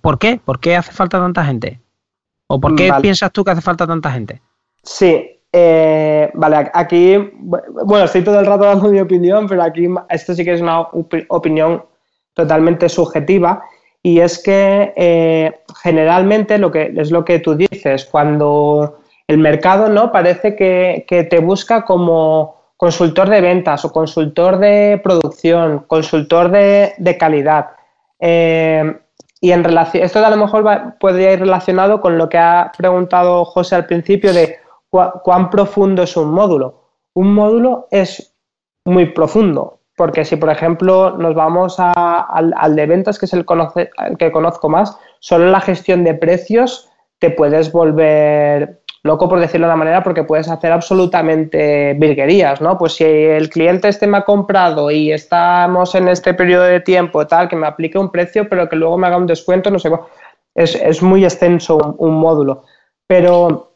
[0.00, 0.40] ¿por qué?
[0.44, 1.80] ¿Por qué hace falta tanta gente?
[2.48, 4.42] ¿O por qué piensas tú que hace falta tanta gente?
[4.82, 10.34] Sí, eh, vale, aquí, bueno, estoy todo el rato dando mi opinión, pero aquí esto
[10.34, 10.80] sí que es una
[11.28, 11.84] opinión
[12.34, 13.62] totalmente subjetiva
[14.02, 18.98] y es que eh, generalmente lo que es lo que tú dices, cuando
[19.28, 25.84] el mercado no parece que, te busca como consultor de ventas o consultor de producción,
[25.86, 27.70] consultor de, calidad.
[28.18, 28.98] Eh,
[29.40, 33.44] y en relación, esto a lo mejor podría ir relacionado con lo que ha preguntado
[33.44, 34.56] José al principio de
[34.90, 36.82] cuán profundo es un módulo.
[37.14, 38.34] Un módulo es
[38.84, 43.44] muy profundo, porque si, por ejemplo, nos vamos al, de ventas, que es el,
[44.18, 46.88] que conozco más, solo la gestión de precios
[47.18, 52.78] te puedes volver loco, por decirlo de una manera, porque puedes hacer absolutamente virguerías, ¿no?
[52.78, 57.26] Pues si el cliente este me ha comprado y estamos en este periodo de tiempo,
[57.26, 59.90] tal, que me aplique un precio, pero que luego me haga un descuento, no sé,
[60.54, 62.64] es, es muy extenso un módulo.
[63.06, 63.74] Pero,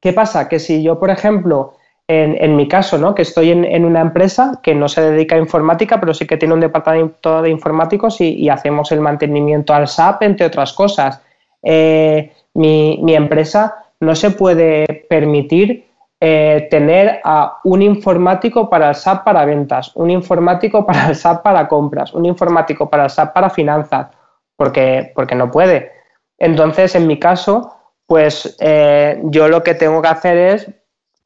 [0.00, 0.48] ¿qué pasa?
[0.48, 1.74] Que si yo, por ejemplo,
[2.10, 3.14] en, mi caso, ¿no?
[3.14, 6.54] que estoy en, una empresa que no se dedica a informática, pero sí que tiene
[6.54, 11.20] un departamento de informáticos y, hacemos el mantenimiento al SAP, entre otras cosas.
[11.62, 15.86] Eh, mi, empresa no se puede permitir
[16.18, 21.42] eh, tener a un informático para el SAP para ventas, un informático para el SAP
[21.42, 24.08] para compras, un informático para el SAP para finanzas,
[24.56, 25.92] porque, porque no puede.
[26.38, 27.74] Entonces, en mi caso,
[28.06, 30.70] pues eh, yo lo que tengo que hacer es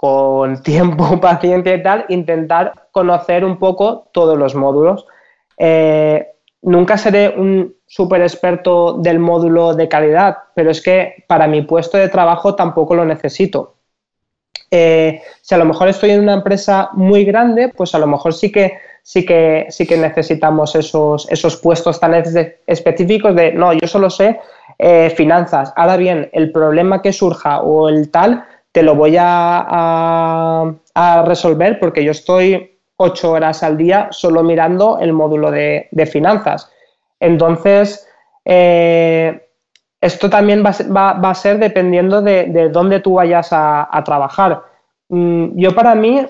[0.03, 5.07] con tiempo, paciencia y tal, intentar conocer un poco todos los módulos.
[5.57, 6.27] Eh,
[6.63, 11.99] nunca seré un súper experto del módulo de calidad, pero es que para mi puesto
[11.99, 13.77] de trabajo tampoco lo necesito.
[14.73, 18.35] Eh, si a lo mejor estoy en una empresa muy grande, pues a lo mejor
[18.35, 18.73] sí que
[19.03, 22.15] sí que sí que necesitamos esos, esos puestos tan
[22.67, 24.41] específicos de no, yo solo sé
[24.79, 25.73] eh, finanzas.
[25.77, 30.75] Ahora bien, el problema que surja o el tal, te lo voy a,
[31.25, 36.71] resolver porque yo estoy ocho horas al día solo mirando el módulo de, finanzas.
[37.21, 38.07] Entonces,
[38.45, 39.47] eh,
[40.01, 44.63] esto también va, a ser dependiendo de, dónde tú vayas a, trabajar.
[45.09, 46.27] Mm, yo para mí,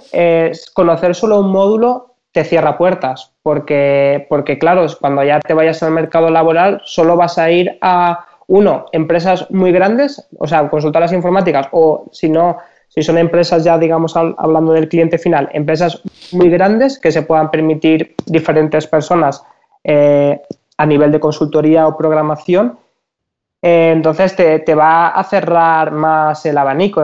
[0.75, 5.93] conocer solo un módulo te cierra puertas, porque, porque claro, cuando ya te vayas al
[5.93, 11.69] mercado laboral, solo vas a ir a uno, empresas muy grandes, o sea, consultoras informáticas,
[11.73, 16.99] o si no, si son empresas ya, digamos, hablando del cliente final, empresas muy grandes
[16.99, 19.43] que se puedan permitir diferentes personas
[19.85, 20.41] eh,
[20.77, 22.79] a nivel de consultoría o programación,
[23.63, 27.03] eh, entonces te, te, va a cerrar más el abanico.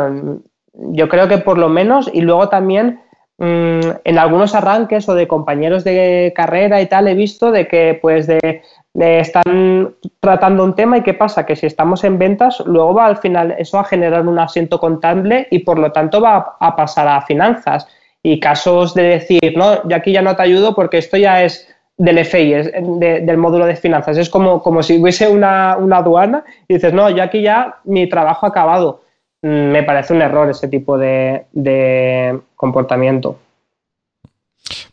[0.74, 3.00] Yo creo que por lo menos, y luego también
[3.38, 7.98] mm, en algunos arranques o de compañeros de carrera y tal, he visto de que
[8.02, 8.62] pues de
[8.94, 13.18] están tratando un tema y qué pasa, que si estamos en ventas, luego va al
[13.18, 17.22] final eso a generar un asiento contable y por lo tanto va a pasar a
[17.22, 17.86] finanzas.
[18.22, 21.68] Y casos de decir, no, yo aquí ya no te ayudo porque esto ya es
[21.96, 24.16] del FI, es del módulo de finanzas.
[24.18, 28.46] Es como, como si hubiese una, aduana y dices, no, yo aquí ya mi trabajo
[28.46, 29.02] ha acabado.
[29.42, 33.38] Mm, me parece un error ese tipo de comportamiento.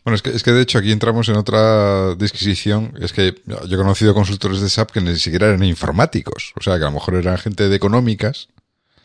[0.04, 2.94] Bueno, es que, es que de hecho aquí entramos en otra disquisición.
[3.00, 6.52] Es que yo he conocido consultores de SAP que ni siquiera eran informáticos.
[6.56, 8.48] O sea, que a lo mejor eran gente de económicas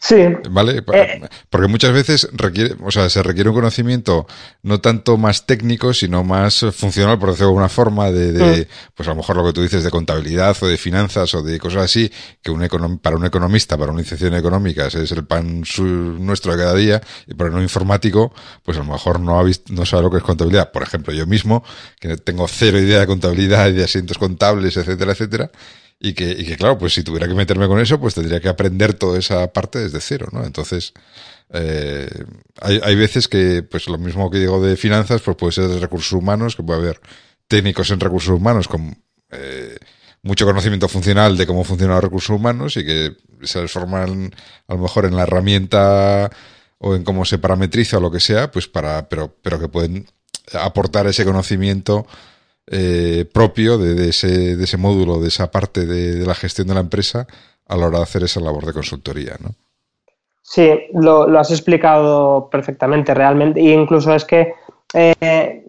[0.02, 0.16] Sí.
[0.50, 0.84] ¿Vale?
[0.94, 1.22] Eh,
[1.52, 4.26] Porque muchas veces requiere, o sea, se requiere un conocimiento
[4.64, 8.94] no tanto más técnico, sino más funcional, por decirlo de alguna forma, de, de mm.
[8.96, 11.60] pues a lo mejor lo que tú dices de contabilidad o de finanzas o de
[11.60, 15.64] cosas así, que un para un economista, para una iniciación económica, es el pan
[16.20, 18.34] nuestro de cada día, y para un informático,
[18.64, 20.72] pues a lo mejor no ha visto, no sabe lo que es contabilidad.
[20.72, 21.64] Por ejemplo, yo mismo,
[22.00, 25.52] que tengo cero idea de contabilidad y de asientos contables, etcétera, etcétera,
[26.02, 28.50] y que, y que, claro, pues si tuviera que meterme con eso, pues tendría que
[28.50, 30.44] aprender toda esa parte desde cero, ¿no?
[30.44, 30.94] Entonces,
[31.52, 32.10] eh,
[32.60, 35.80] hay, hay veces que, pues lo mismo que digo de finanzas, pues puede ser de
[35.80, 37.02] recursos humanos, que puede haber
[37.48, 38.98] técnicos en recursos humanos con
[39.30, 39.78] eh,
[40.24, 44.34] mucho conocimiento funcional de cómo funcionan los recursos humanos y que se transforman
[44.68, 46.32] a lo mejor en la herramienta
[46.80, 50.08] o en cómo se parametriza o lo que sea, pues para, pero, pero que pueden
[50.54, 52.08] aportar ese conocimiento
[52.74, 56.80] eh, propio de, ese, de ese módulo, de esa parte de, la gestión de la
[56.80, 57.28] empresa
[57.68, 59.50] a la hora de hacer esa labor de consultoría, ¿no?
[60.42, 63.60] Sí, lo, has explicado perfectamente, realmente.
[63.60, 64.54] Y incluso es que
[64.94, 65.66] eh,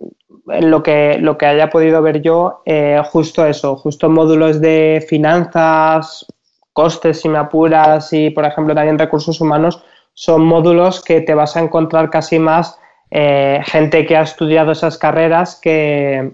[0.46, 6.24] lo que lo que haya podido ver yo, eh, justo eso, justo módulos de finanzas,
[6.72, 9.82] costes, si me apuras, y por ejemplo también recursos humanos,
[10.14, 12.78] son módulos que te vas a encontrar casi más
[13.10, 16.32] gente que ha estudiado esas carreras que,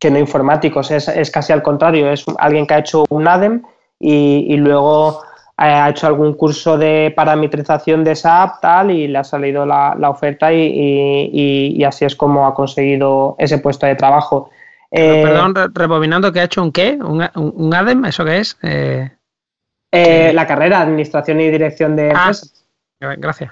[0.00, 0.90] que no informáticos.
[0.90, 3.62] Es, es, casi al contrario, es alguien que ha hecho un ADEM
[4.00, 5.22] y, y luego
[5.60, 10.50] ha hecho algún curso de parametrización de SAP tal y le ha salido la, oferta
[10.52, 14.50] y, así es como ha conseguido ese puesto de trabajo.
[14.90, 16.98] Eh, perdón, rebobinando, ¿que ha hecho un qué?
[17.02, 18.06] ¿Un, ADEM?
[18.06, 18.56] ¿Eso qué es?
[18.62, 19.10] Eh,
[19.92, 22.32] eh, la carrera, Administración y Dirección de ah,
[23.00, 23.50] Gracias.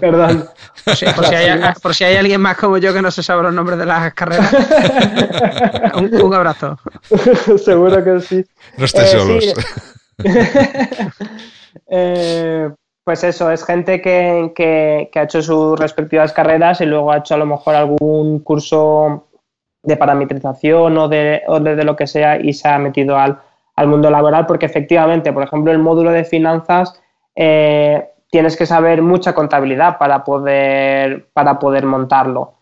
[0.00, 0.44] perdón.
[0.84, 4.12] Por, si, hay, alguien más como yo que no se sabe los nombres de las
[4.12, 4.54] carreras.
[6.22, 6.78] un, abrazo.
[7.58, 8.44] Seguro que sí.
[8.76, 9.54] No estés solos.
[11.90, 12.68] Eh,
[13.04, 17.38] pues eso, es gente que, ha hecho sus respectivas carreras y luego ha hecho a
[17.38, 19.28] lo mejor algún curso
[19.82, 21.42] de parametrización o de,
[21.84, 23.38] lo que sea y se ha metido al,
[23.86, 27.00] mundo laboral porque efectivamente, por ejemplo, el módulo de finanzas
[27.36, 32.54] eh, tienes que saber mucha contabilidad para poder, para poder montarlo.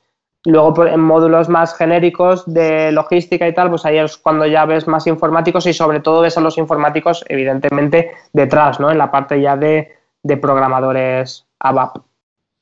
[0.46, 4.86] Luego, en módulos más genéricos de logística y tal, pues ahí es cuando ya ves
[4.86, 8.92] más informáticos y sobre todo ves a los informáticos, evidentemente, detrás, ¿no?
[8.92, 9.92] En la parte ya de,
[10.40, 11.98] programadores ABAP.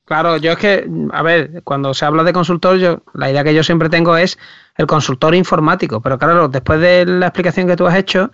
[0.05, 3.53] Claro, yo es que, a ver, cuando se habla de consultor, yo, la idea que
[3.53, 4.37] yo siempre tengo es
[4.77, 8.31] el consultor informático, pero claro, después de la explicación que tú has hecho,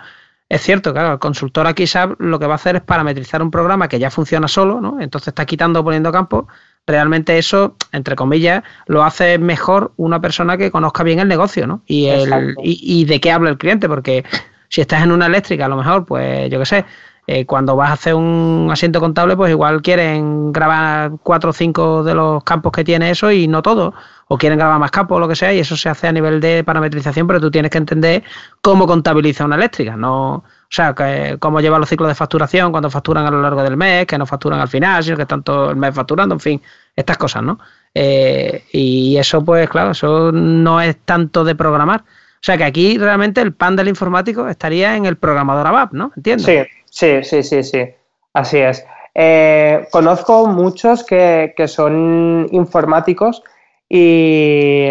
[0.52, 3.52] es cierto, claro, el consultor aquí sabe lo que va a hacer es parametrizar un
[3.52, 5.00] programa que ya funciona solo, ¿no?
[5.00, 6.50] Entonces está quitando, poniendo campo,
[6.86, 11.84] realmente eso, entre comillas, lo hace mejor una persona que conozca bien el negocio, ¿no?
[11.86, 14.26] Y, el, y, de qué habla el cliente, porque
[14.68, 16.86] si estás en una eléctrica, a lo mejor, pues yo qué sé,
[17.34, 22.04] eh, cuando vas a hacer un asiento contable, pues igual quieren grabar cuatro o cinco
[22.04, 23.94] de los campos que tiene eso y no todo,
[24.28, 26.42] o quieren grabar más campos o lo que sea, y eso se hace a nivel
[26.42, 28.24] de parametrización, pero tú tienes que entender
[28.62, 32.90] cómo contabiliza una eléctrica, no o sea, que, cómo lleva los ciclos de facturación, cuando
[32.90, 35.70] facturan a lo largo del mes, que no facturan al final, sino que están todo
[35.70, 36.62] el mes facturando, en fin,
[36.96, 37.60] estas cosas, ¿no?
[37.94, 42.02] Eh, y eso, pues claro, eso no es tanto de programar.
[42.02, 46.14] O sea que aquí realmente el pan del informático estaría en el programador ABAP, ¿no?
[46.16, 46.46] ¿Entiendes?
[46.46, 47.90] Sí, sí, sí, sí, sí.
[48.34, 48.86] Así es.
[49.14, 53.44] Eh, conozco muchos que, son informáticos
[53.90, 54.88] y,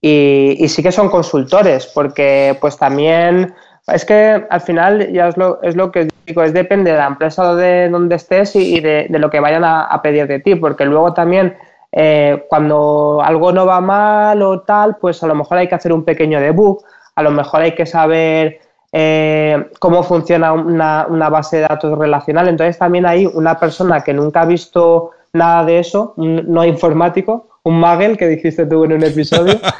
[0.00, 3.54] y, sí que son consultores, porque pues también
[3.86, 7.06] es que al final ya es lo, es lo que digo, es depende de la
[7.06, 11.14] empresa de donde estés y, de, lo que vayan a, pedir de ti, porque luego
[11.14, 11.56] también
[11.92, 15.92] eh, cuando algo no va mal o tal, pues a lo mejor hay que hacer
[15.92, 16.82] un pequeño debug,
[17.14, 18.60] a lo mejor hay que saber
[18.92, 22.48] eh, cómo funciona una, una, base de datos relacional.
[22.48, 27.78] Entonces también hay una persona que nunca ha visto nada de eso, no informático, un
[27.78, 29.58] Magel que dijiste tú en un episodio.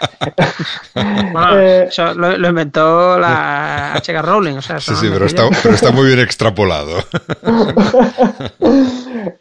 [1.53, 4.21] Eh, eso lo, inventó la H.K.
[4.21, 4.57] Rowling.
[4.57, 6.99] O sea, sí, sí, pero está, muy bien extrapolado.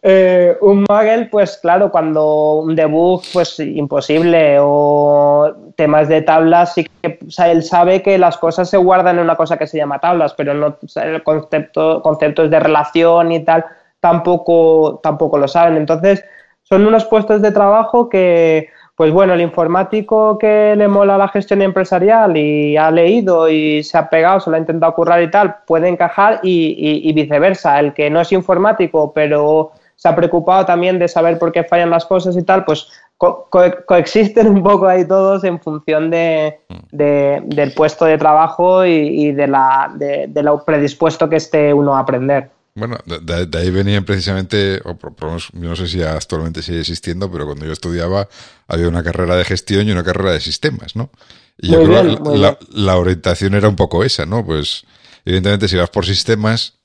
[0.01, 6.85] Eh, un Magel, pues claro, cuando un debug, pues imposible, o temas de tablas, sí
[7.01, 10.33] que él sabe que las cosas se guardan en una cosa que se llama tablas,
[10.35, 13.65] pero no el concepto, conceptos de relación y tal
[13.99, 15.77] tampoco, tampoco lo saben.
[15.77, 16.23] Entonces,
[16.69, 21.63] son unos puestos de trabajo que, pues bueno, el informático que le mola la gestión
[21.63, 25.57] empresarial y ha leído y se ha pegado, se lo ha intentado currar y tal,
[25.65, 27.79] puede encajar y, viceversa.
[27.79, 31.89] El que no es informático, pero se ha preocupado también de saber por qué fallan
[31.89, 36.59] las cosas y tal, pues coexisten un poco ahí todos en función de,
[36.91, 42.51] del puesto de trabajo y, de, la, de, lo predispuesto que esté uno a aprender.
[42.75, 47.45] Bueno, de, ahí venían precisamente, o por, yo no sé si actualmente sigue existiendo, pero
[47.45, 48.29] cuando yo estudiaba
[48.67, 51.09] había una carrera de gestión y una carrera de sistemas, ¿no?
[51.57, 54.45] Y yo creo que la, la, orientación era un poco esa, ¿no?
[54.45, 54.85] Pues
[55.25, 56.75] evidentemente si vas por sistemas,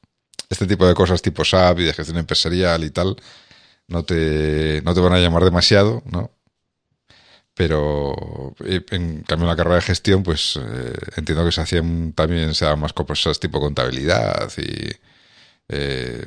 [0.50, 3.16] este tipo de cosas tipo SAP y de gestión empresarial y tal,
[3.86, 6.30] no te, no te van a llamar demasiado, ¿no?
[7.54, 12.52] Pero en cambio en la carrera de gestión, pues eh, entiendo que se hacían también
[12.54, 14.90] se daban más cosas tipo contabilidad y
[15.68, 16.26] eh,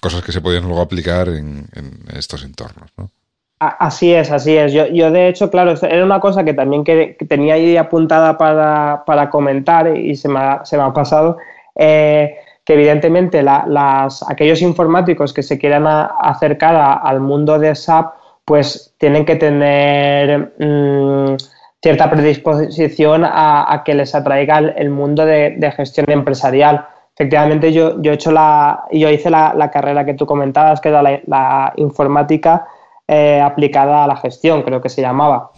[0.00, 1.68] cosas que se podían luego aplicar en,
[2.16, 3.10] estos entornos, ¿no?
[3.58, 4.72] Así es, así es.
[4.72, 9.30] Yo, yo, de hecho, claro, era una cosa que también que, tenía ahí apuntada para,
[9.30, 11.38] comentar y se me ha, se me ha pasado,
[11.76, 18.14] eh, que evidentemente las, aquellos informáticos que se quieran acercar al mundo de SAP,
[18.44, 21.36] pues tienen que tener mm,
[21.82, 26.86] cierta predisposición a, que les atraiga el, mundo de, gestión empresarial
[27.22, 31.02] efectivamente yo, yo, he hecho la, yo hice la, carrera que tú comentabas, que era
[31.02, 32.66] la, informática
[33.06, 35.50] eh, aplicada a la gestión, creo que se llamaba.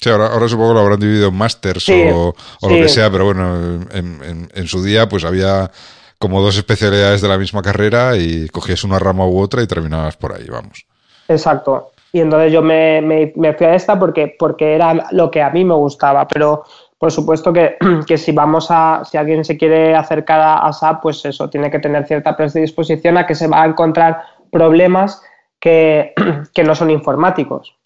[0.00, 3.26] Sí, ahora, ahora supongo que lo habrán dividido en másters o, lo que sea, pero
[3.26, 5.70] bueno, en, en, su día pues había
[6.18, 10.16] como dos especialidades de la misma carrera y cogías una rama u otra y terminabas
[10.16, 10.86] por ahí, vamos.
[11.28, 11.90] Exacto.
[12.14, 15.64] Y entonces yo me, me, fui a esta porque, porque era lo que a mí
[15.64, 16.62] me gustaba, pero
[17.04, 17.76] por supuesto que,
[18.06, 21.78] que, si vamos a, si alguien se quiere acercar a, SAP, pues eso, tiene que
[21.78, 25.20] tener cierta predisposición a que se va a encontrar problemas
[25.60, 26.14] que,
[26.54, 27.76] que no son informáticos,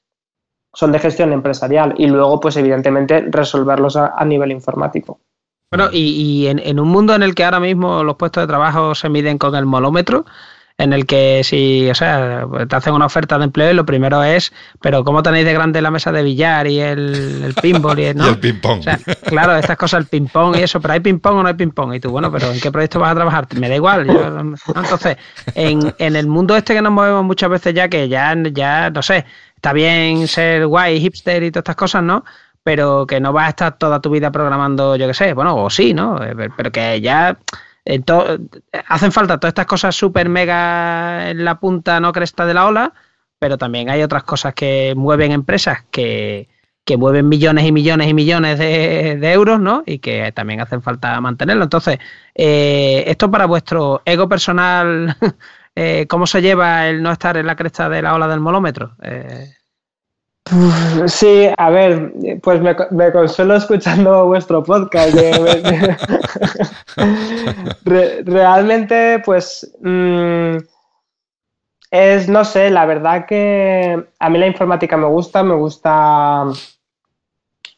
[0.72, 5.18] son de gestión empresarial y luego, pues evidentemente, resolverlos a, nivel informático.
[5.72, 8.94] Bueno, y, en, en, un mundo en el que ahora mismo los puestos de trabajo
[8.94, 10.26] se miden con el molómetro,
[10.78, 14.22] en el que si, o sea, te hacen una oferta de empleo y lo primero
[14.22, 18.04] es, pero ¿cómo tenéis de grande la mesa de billar y el, el pinball y,
[18.04, 18.28] el, ¿no?
[18.28, 18.84] el ping-pong?
[19.24, 21.94] claro, estas cosas, el ping-pong y eso, pero ¿hay ping-pong o no hay ping-pong?
[21.94, 23.48] Y tú, bueno, pero ¿en qué proyecto vas a trabajar?
[23.58, 24.08] Me da igual.
[24.08, 25.16] Entonces,
[25.56, 29.02] en, en el mundo este que nos movemos muchas veces ya, que ya, ya, no
[29.02, 29.26] sé,
[29.56, 32.24] está bien ser guay, hipster y todas estas cosas, ¿no?
[32.62, 35.70] Pero que no vas a estar toda tu vida programando, yo qué sé, bueno, o
[35.70, 36.22] sí, ¿no?
[36.22, 37.36] Eh, pero que ya
[38.86, 42.92] hacen falta todas estas cosas súper mega en la punta no cresta de la ola,
[43.38, 46.48] pero también hay otras cosas que mueven empresas que,
[46.96, 49.82] mueven millones y millones y millones de, euros, ¿no?
[49.84, 51.64] Y que también hacen falta mantenerlo.
[51.64, 51.98] Entonces,
[52.34, 55.14] eh, esto para vuestro ego personal,
[55.74, 58.96] eh, ¿cómo se lleva el no estar en la cresta de la ola del molómetro?
[59.02, 59.52] Eh,
[61.06, 62.76] Sí, a ver, pues me,
[63.12, 65.14] consuelo escuchando vuestro podcast.
[67.84, 70.56] realmente, pues mm,
[71.90, 76.44] es, no sé, la verdad que a mí la informática me gusta, me gusta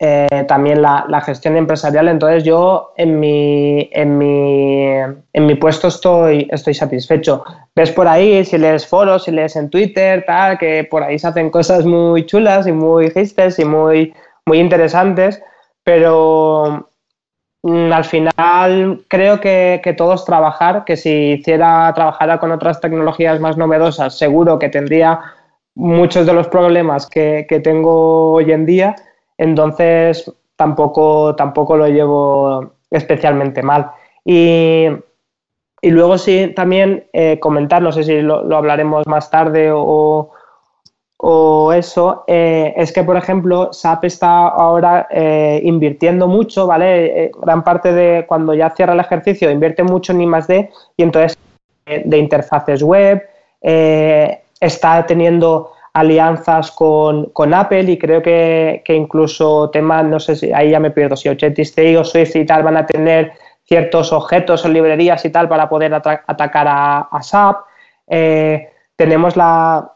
[0.03, 2.09] eh, también la, gestión empresarial.
[2.09, 7.45] Entonces yo en mi, en mi, en mi puesto estoy, estoy satisfecho.
[7.77, 11.29] Ves por ahí, si lees foros, si lees en Twitter, tal, que por ahí se
[11.29, 14.15] hacen cosas muy chulas y muy gistes y muy,
[14.47, 15.43] muy interesantes,
[15.85, 16.89] pero
[17.63, 23.39] mm, al final creo que, que, todos trabajar, que si hiciera trabajar con otras tecnologías
[23.39, 25.21] más novedosas, seguro que tendría
[25.75, 28.97] muchos de los problemas que, que tengo hoy en día
[29.41, 33.91] entonces tampoco, tampoco lo llevo especialmente mal.
[34.23, 34.87] Y,
[35.83, 40.31] luego sí, también eh, comentar, no sé si lo, hablaremos más tarde o,
[41.75, 47.31] eso, eh, es que, por ejemplo, SAP está ahora eh, invirtiendo mucho, ¿vale?
[47.41, 51.39] gran parte de cuando ya cierra el ejercicio invierte mucho en I D y entonces
[51.87, 53.23] de interfaces web,
[53.61, 60.81] está teniendo alianzas con, Apple y creo que, incluso temas, no sé si ahí ya
[60.81, 63.33] me pierdo, si Objective-C o Swift y tal van a tener
[63.65, 67.57] ciertos objetos o librerías y tal para poder atacar a, SAP.
[68.09, 69.93] Eh, tenemos la,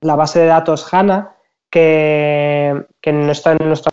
[0.00, 1.34] base de datos HANA
[1.70, 3.92] que, que no está en nuestro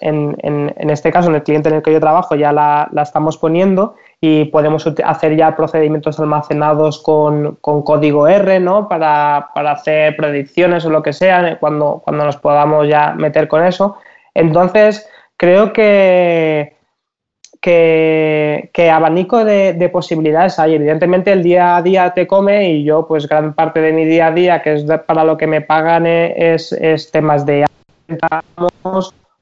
[0.00, 3.02] en, en, este caso, en el cliente en el que yo trabajo, ya la, la
[3.02, 8.86] estamos poniendo y podemos hacer ya procedimientos almacenados con, código R, ¿no?
[8.88, 13.96] Para, hacer predicciones o lo que sea, cuando, cuando nos podamos ya meter con eso.
[14.34, 15.08] Entonces,
[15.38, 16.76] creo que,
[17.62, 20.74] que, abanico de, posibilidades hay.
[20.74, 24.26] Evidentemente, el día a día te come y yo, pues, gran parte de mi día
[24.26, 27.64] a día, que es para lo que me pagan, es, es temas de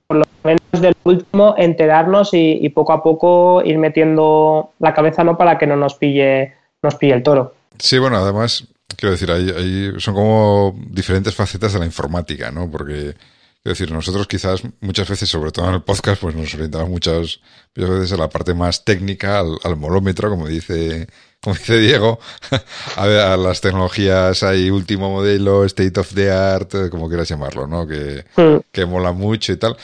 [0.09, 5.37] por lo menos del último, enterarnos y, poco a poco ir metiendo la cabeza no
[5.37, 7.55] para que no nos pille, nos pille el toro.
[7.79, 12.71] Sí, bueno, además, quiero decir, ahí, son como diferentes facetas de la informática, ¿no?
[12.71, 13.15] Porque
[13.63, 17.41] Quiero decir, nosotros quizás muchas veces, sobre todo en el podcast, pues nos orientamos muchas,
[17.75, 21.09] veces a la parte más técnica, al, molómetro, como dice,
[21.43, 22.21] como dice Diego,
[22.97, 27.87] a, las tecnologías hay último modelo, state of the art, como quieras llamarlo, ¿no?
[27.87, 28.25] Que,
[28.71, 29.77] que mola mucho y tal.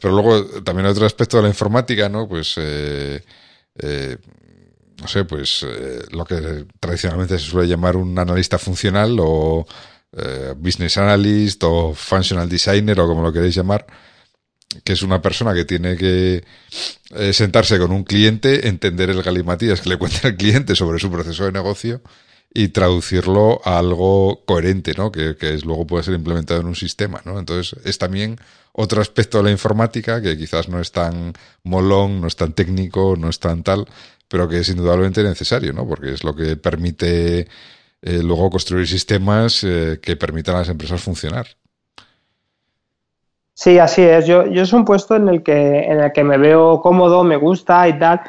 [0.00, 2.28] Pero luego también hay otro aspecto de la informática, ¿no?
[2.28, 3.22] Pues, eh,
[3.78, 4.16] eh,
[5.00, 9.66] no sé, pues eh, lo que tradicionalmente se suele llamar un analista funcional o
[10.16, 13.86] eh, business analyst o functional designer o como lo queréis llamar,
[14.84, 16.44] que es una persona que tiene que
[17.10, 21.10] eh, sentarse con un cliente, entender el galimatías que le cuenta el cliente sobre su
[21.10, 22.02] proceso de negocio
[22.52, 25.12] y traducirlo a algo coherente, ¿no?
[25.12, 27.38] Que, que luego puede ser implementado en un sistema, ¿no?
[27.38, 28.36] Entonces es también
[28.72, 31.32] otro aspecto de la informática que quizás no es tan
[31.62, 33.86] molón, no es tan técnico, no es tan tal,
[34.28, 35.86] pero que es indudablemente necesario, ¿no?
[35.86, 37.48] Porque es lo que permite
[38.02, 41.46] eh, luego construir sistemas eh, que permitan a las empresas funcionar.
[43.54, 44.26] Sí, así es.
[44.26, 47.36] Yo, yo es un puesto en el que en el que me veo cómodo, me
[47.36, 48.22] gusta y tal,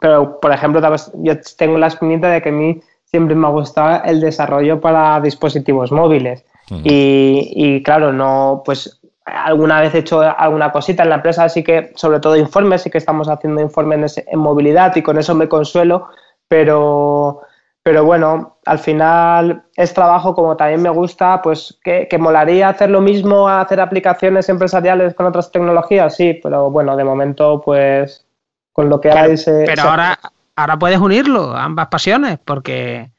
[0.00, 0.80] pero por ejemplo,
[1.16, 5.20] yo tengo la experiencia de que a mí siempre me ha gustado el desarrollo para
[5.20, 6.44] dispositivos móviles.
[6.84, 11.62] y, y, claro, no, pues alguna vez he hecho alguna cosita en la empresa, así
[11.62, 15.48] que sobre todo informes, sí que estamos haciendo informes en movilidad y con eso me
[15.48, 16.08] consuelo,
[16.48, 17.42] pero,
[17.82, 23.00] pero bueno, al final es trabajo como también me gusta, pues que, molaría hacer lo
[23.00, 28.24] mismo, hacer aplicaciones empresariales con otras tecnologías, sí, pero bueno, de momento pues
[28.72, 29.64] con lo que hay se...
[29.66, 30.18] Pero ahora,
[30.56, 33.10] ahora puedes unirlo, ambas pasiones, porque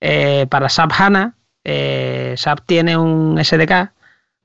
[0.00, 1.34] eh, para SAP HANA,
[1.64, 3.92] eh, SAP tiene un SDK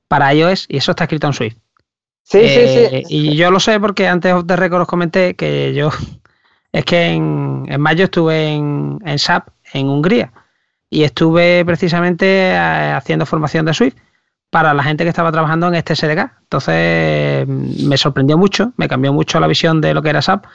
[0.08, 1.56] para iOS y eso está escrito en Swift.
[2.22, 2.78] Sí, sí, sí.
[2.90, 5.90] Eh, y yo lo sé porque antes de récord os comenté que yo
[6.72, 10.32] es que en, mayo estuve en, SAP en Hungría
[10.88, 13.96] y estuve precisamente eh, haciendo formación de Swift
[14.48, 16.30] para la gente que estaba trabajando en este SDK.
[16.42, 20.46] Entonces me sorprendió mucho, me cambió mucho la visión de lo que era SAP,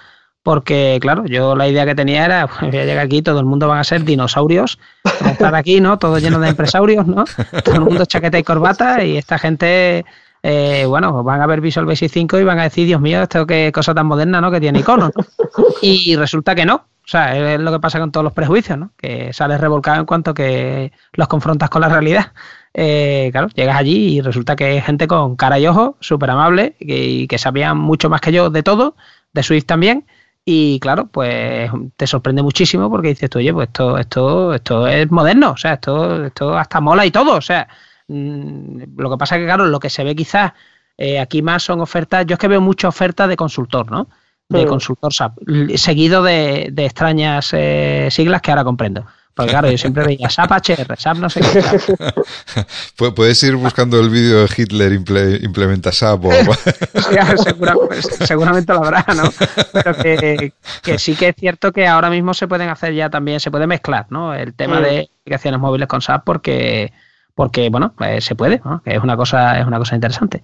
[0.42, 3.68] porque claro, yo la idea que tenía era, voy a llegar aquí, todo el mundo
[3.68, 6.00] van a ser dinosaurios, a estar aquí, ¿no?
[6.00, 7.26] Todo lleno de empresarios, ¿no?
[7.66, 10.06] Todo el mundo chaqueta y corbata y esta gente,
[10.44, 13.46] eh, bueno, van a ver Visual Basic 5 y van a decir, Dios mío, esto
[13.46, 14.52] qué cosa tan moderna, ¿no?
[14.52, 15.12] Que tiene iconos.
[15.82, 16.76] Y resulta que no.
[16.76, 18.92] O sea, es lo que pasa con todos los prejuicios, ¿no?
[18.96, 22.34] Que sales revolcado en cuanto que los confrontas con la realidad.
[22.74, 26.76] Eh, claro, llegas allí y resulta que es gente con cara y ojos, súper amable,
[26.80, 28.96] y que sabían mucho más que yo de todo,
[29.34, 30.06] de Swift también,
[30.52, 35.12] y claro, pues te sorprende muchísimo porque dices tú, oye, pues esto, esto, esto es
[35.12, 37.36] moderno, o sea, esto, esto hasta mola y todo.
[37.36, 37.68] O sea,
[38.10, 40.54] lo que pasa es que, claro, lo que se ve quizás
[40.98, 44.10] eh, aquí más son ofertas, yo es que veo muchas ofertas de consultor, ¿no?
[44.50, 45.38] De consultor SAP,
[45.76, 49.06] seguido de, de extrañas eh, siglas que ahora comprendo.
[49.40, 53.12] Porque claro, yo siempre veía SAP HR, SAP no sé qué.
[53.16, 56.32] Puedes ir buscando el vídeo de Hitler implementa SAP o
[58.26, 59.32] seguramente, lo habrá, ¿no?
[59.72, 60.52] Pero que,
[60.98, 64.08] sí que es cierto que ahora mismo se pueden hacer ya también, se puede mezclar,
[64.10, 64.34] ¿no?
[64.34, 66.92] El tema de aplicaciones móviles con SAP porque,
[67.40, 68.82] porque bueno, eh, se puede, ¿no?
[68.84, 70.44] Que es una cosa, es una cosa interesante.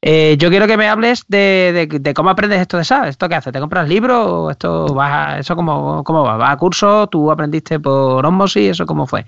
[0.00, 3.08] Eh, yo quiero que me hables de, cómo aprendes esto de SAP.
[3.08, 3.52] ¿Esto qué hace?
[3.52, 4.26] ¿Te compras libros?
[4.26, 6.38] ¿O esto vas ¿Eso cómo, cómo va?
[6.38, 7.06] ¿Va a curso?
[7.08, 8.70] ¿Tú aprendiste por Osmosis?
[8.70, 9.26] ¿Eso cómo fue?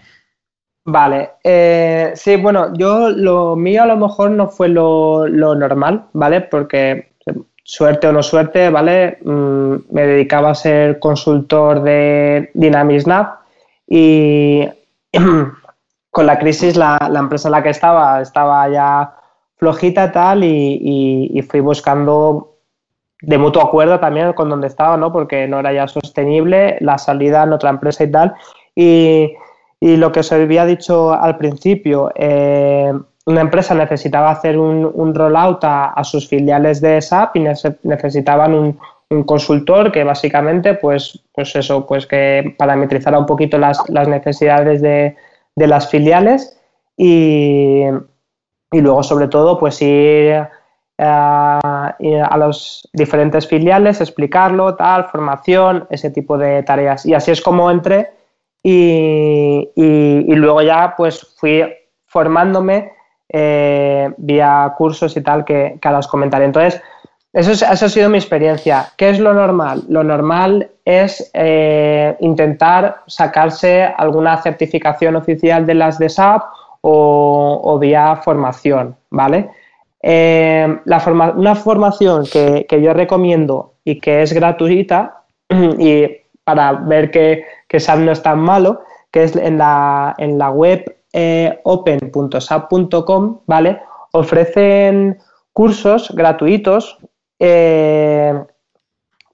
[0.86, 6.40] Vale, eh, sí, bueno, yo lo mío a lo mejor no fue lo, normal, ¿vale?
[6.40, 7.12] Porque
[7.62, 9.18] suerte o no suerte, ¿vale?
[9.22, 13.04] Mm, me dedicaba a ser consultor de Dynamics
[13.88, 14.66] y
[16.14, 19.16] con la crisis la, empresa en la que estaba estaba ya
[19.56, 22.54] flojita tal y, fui buscando
[23.20, 25.12] de mutuo acuerdo también con donde estaba, ¿no?
[25.12, 28.34] Porque no era ya sostenible la salida en otra empresa y tal.
[28.76, 29.32] Y,
[29.80, 32.92] lo que os había dicho al principio, eh,
[33.26, 37.40] una empresa necesitaba hacer un, rollout a, sus filiales de SAP y
[37.82, 38.78] necesitaban un,
[39.26, 45.16] consultor que básicamente, pues, pues eso, pues que parametrizara un poquito las, necesidades de,
[45.56, 46.60] de las filiales
[46.96, 47.82] y,
[48.72, 50.46] y luego sobre todo pues ir,
[50.96, 57.04] eh, a los diferentes filiales, explicarlo, tal, formación, ese tipo de tareas.
[57.04, 58.12] Y así es como entré
[58.62, 61.64] y, y, luego ya pues fui
[62.06, 62.92] formándome
[63.28, 66.44] eh, vía cursos y tal que, que ahora os comentaré.
[66.44, 66.80] Entonces,
[67.34, 68.92] eso, ha sido mi experiencia.
[68.96, 69.82] ¿Qué es lo normal?
[69.88, 76.44] Lo normal es eh, intentar sacarse alguna certificación oficial de las de SAP
[76.82, 79.50] o, vía formación, ¿vale?
[80.00, 85.24] Eh, una formación que, yo recomiendo y que es gratuita
[85.78, 86.06] y
[86.44, 90.50] para ver que, que SAP no es tan malo, que es en la, en la
[90.50, 93.80] web eh, open.sap.com, ¿vale?
[94.12, 95.18] Ofrecen
[95.52, 96.98] cursos gratuitos
[97.46, 98.44] eh,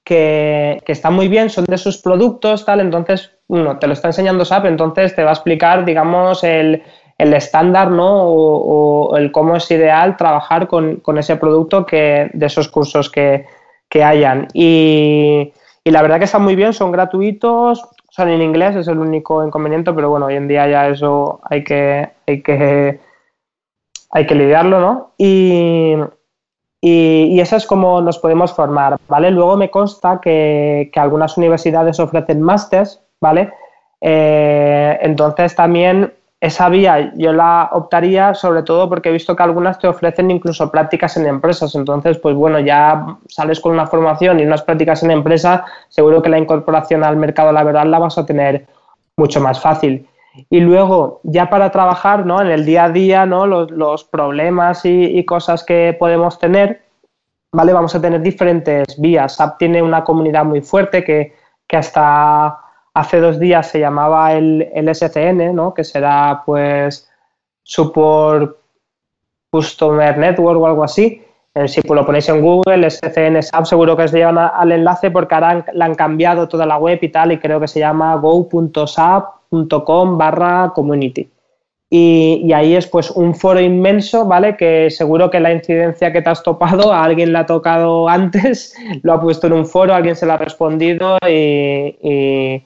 [0.03, 4.09] que, que, están muy bien, son de sus productos, tal, entonces, uno, te lo está
[4.09, 6.83] enseñando SAP, entonces te va a explicar, digamos, el,
[7.21, 8.25] el estándar ¿no?
[8.25, 13.47] O, el cómo es ideal trabajar con, ese producto que, de esos cursos que,
[14.03, 14.49] hayan.
[14.55, 15.53] Y,
[15.85, 19.93] la verdad que están muy bien, son gratuitos, son en inglés, es el único inconveniente,
[19.93, 23.01] pero bueno, hoy en día ya eso hay que, hay que,
[24.11, 25.13] hay que lidiarlo, ¿no?
[25.19, 25.97] Y,
[26.81, 29.31] y, eso es como nos podemos formar, ¿vale?
[29.31, 33.53] Luego me consta que, algunas universidades ofrecen másters, ¿vale?
[34.01, 39.79] Eh, entonces también esa vía yo la optaría sobre todo porque he visto que algunas
[39.79, 41.75] te ofrecen incluso prácticas en empresas.
[41.75, 46.31] Entonces, pues bueno, ya sales con una formación y unas prácticas en empresa, seguro que
[46.31, 48.67] la incorporación al mercado laboral la vas a tener
[49.17, 50.09] mucho más fácil.
[50.49, 52.41] Y luego, ya para trabajar ¿no?
[52.41, 53.47] en el día a día, ¿no?
[53.47, 56.83] los, problemas y, cosas que podemos tener,
[57.53, 57.73] ¿vale?
[57.73, 59.37] Vamos a tener diferentes vías.
[59.37, 61.35] SAP tiene una comunidad muy fuerte que,
[61.67, 62.59] que hasta
[62.95, 65.75] hace dos días se llamaba el, el SCN, ¿no?
[65.75, 67.11] Que será pues
[67.65, 68.57] Support
[69.51, 71.25] Customer Network o algo así.
[71.55, 75.35] Eh, si lo ponéis en Google, SCN SAP, seguro que os llevan al enlace porque
[75.35, 78.15] ahora la han cambiado toda la web y tal, y creo que se llama
[79.51, 81.29] go.sap.com barra community.
[81.93, 84.57] Y, ahí es pues un foro inmenso, ¿vale?
[84.57, 88.77] Que seguro que la incidencia que te has topado, a alguien le ha tocado antes,
[89.03, 92.63] lo ha puesto en un foro, alguien se lo ha respondido y,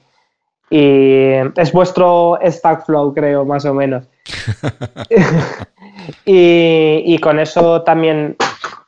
[0.69, 4.07] es vuestro Stack Flow, creo, más o menos.
[6.25, 8.35] y, con eso también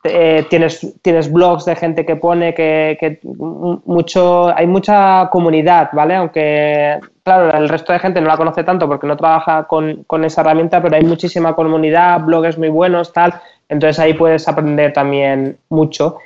[0.04, 6.16] eh, tienes, tienes blogs de gente que pone que, mucho, hay mucha comunidad, ¿vale?
[6.16, 6.98] Aunque,
[7.28, 10.40] claro, el resto de gente no la conoce tanto porque no trabaja con, con esa
[10.40, 13.34] herramienta, pero hay muchísima comunidad, blogs muy buenos, tal.
[13.68, 16.16] Entonces ahí puedes aprender también mucho.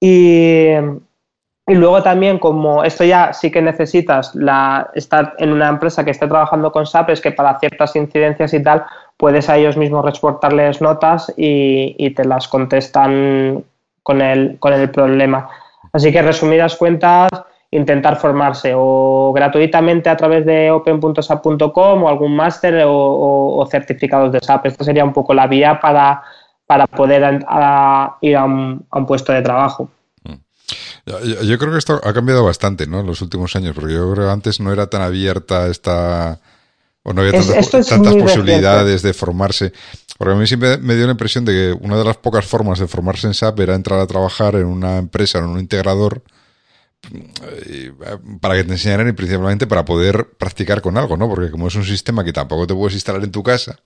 [0.00, 0.68] Y,
[1.66, 4.32] y luego también, como esto ya sí que necesitas
[4.94, 8.62] estar en una empresa que esté trabajando con SAP, es que para ciertas incidencias y
[8.62, 8.86] tal,
[9.18, 13.62] puedes a ellos mismos reportarles notas y, te las contestan
[14.02, 15.50] con el, con el problema.
[15.92, 17.28] Así que, resumidas cuentas,
[17.70, 24.66] intentar formarse o gratuitamente a través de open.sap.com o algún máster o, certificados de SAP.
[24.66, 26.22] Esta sería un poco la vía para,
[26.66, 27.40] para poder
[28.22, 29.90] ir a un, a un puesto de trabajo.
[31.06, 33.00] Yo, creo que esto ha cambiado bastante, ¿no?
[33.00, 36.40] En los últimos años, porque yo creo que antes no era tan abierta esta
[37.04, 39.72] o no había tantas, posibilidades de formarse.
[40.18, 42.80] Porque a mí siempre me dio la impresión de que una de las pocas formas
[42.80, 46.22] de formarse en SAP era entrar a trabajar en una empresa, en un integrador,
[48.40, 51.28] para que te enseñaran y principalmente para poder practicar con algo, ¿no?
[51.28, 53.78] Porque como es un sistema que tampoco te puedes instalar en tu casa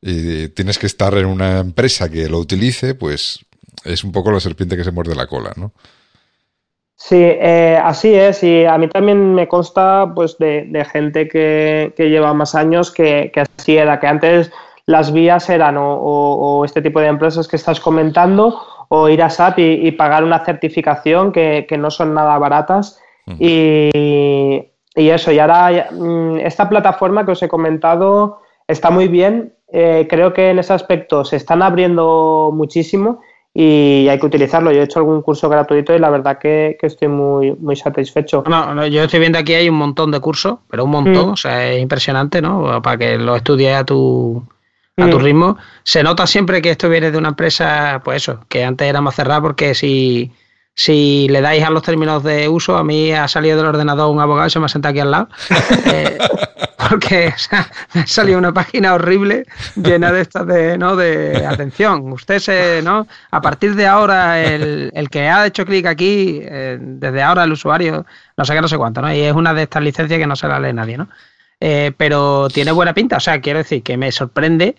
[0.00, 3.40] y tienes que estar en una empresa que lo utilice, pues
[3.84, 5.72] es un poco la serpiente que se muerde la cola, ¿no?
[7.04, 8.44] Sí, eh, así es.
[8.44, 13.76] Y a mí también me consta pues, de, gente que, lleva más años que, así
[13.76, 14.52] era, que antes
[14.86, 18.60] las vías eran o, este tipo de empresas que estás comentando
[18.94, 23.00] o ir a SAP y, pagar una certificación que, no son nada baratas.
[23.38, 23.90] y,
[24.94, 29.54] eso, y ahora mm, esta plataforma que os he comentado está muy bien.
[29.72, 33.22] Eh, creo que en ese aspecto se están abriendo muchísimo
[33.54, 34.70] y hay que utilizarlo.
[34.72, 38.44] Yo he hecho algún curso gratuito y la verdad que, estoy muy, muy satisfecho.
[38.46, 41.32] No, yo estoy viendo aquí hay un montón de cursos, pero un montón, mm.
[41.32, 42.82] o sea, es impresionante, ¿no?
[42.82, 44.42] Para que lo estudies a tu,
[44.96, 45.22] a tu mm.
[45.22, 45.58] ritmo.
[45.82, 49.14] Se nota siempre que esto viene de una empresa, pues eso, que antes era más
[49.14, 50.32] cerrada porque si,
[50.74, 54.20] si le dais a los términos de uso, a mí ha salido del ordenador un
[54.20, 55.28] abogado y se me ha sentado aquí al lado.
[55.84, 56.18] Eh,
[56.88, 57.32] porque
[57.94, 59.44] me ha salido una página horrible
[59.76, 60.96] llena de estas de, ¿no?
[60.96, 62.12] de atención.
[62.12, 63.06] Usted se, ¿no?
[63.30, 68.04] A partir de ahora, el, que ha hecho clic aquí, eh, desde ahora el usuario,
[68.36, 69.12] no sé qué, no sé cuánto, ¿no?
[69.14, 71.08] Y es una de estas licencias que no se la lee nadie, ¿no?
[71.64, 74.74] Eh, pero tiene buena pinta, o sea, quiero decir que me sorprende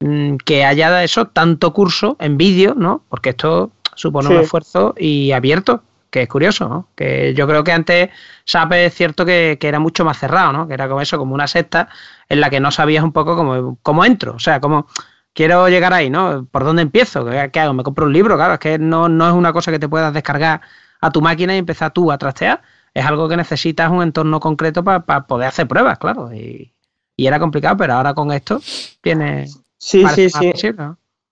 [0.00, 3.04] mm, que haya eso tanto curso en vídeo, ¿no?
[3.10, 6.88] Porque esto supone un esfuerzo y abierto que es curioso, ¿no?
[6.96, 8.08] Que yo creo que antes
[8.46, 10.66] SAP es cierto que, era mucho más cerrado, ¿no?
[10.66, 11.90] Que era como eso, como una secta
[12.30, 14.86] en la que no sabías un poco cómo, cómo entro, o sea, cómo
[15.34, 16.46] quiero llegar ahí, ¿no?
[16.50, 17.26] ¿Por dónde empiezo?
[17.52, 17.74] ¿Qué, hago?
[17.74, 18.36] ¿Me compro un libro?
[18.36, 20.62] Claro, es que no, no es una cosa que te puedas descargar
[21.02, 22.62] a tu máquina y empezar tú a trastear.
[22.94, 26.32] Es algo que necesitas un entorno concreto para poder hacer pruebas, claro.
[26.32, 26.70] Y,
[27.16, 28.60] era complicado, pero ahora con esto
[29.00, 29.46] tiene...
[29.78, 30.72] Sí, sí, sí.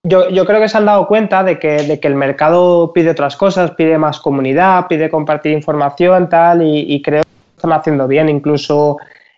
[0.05, 3.11] Yo, yo, creo que se han dado cuenta de que, de que, el mercado pide
[3.11, 8.27] otras cosas, pide más comunidad, pide compartir información, tal, y, creo que están haciendo bien.
[8.29, 8.97] Incluso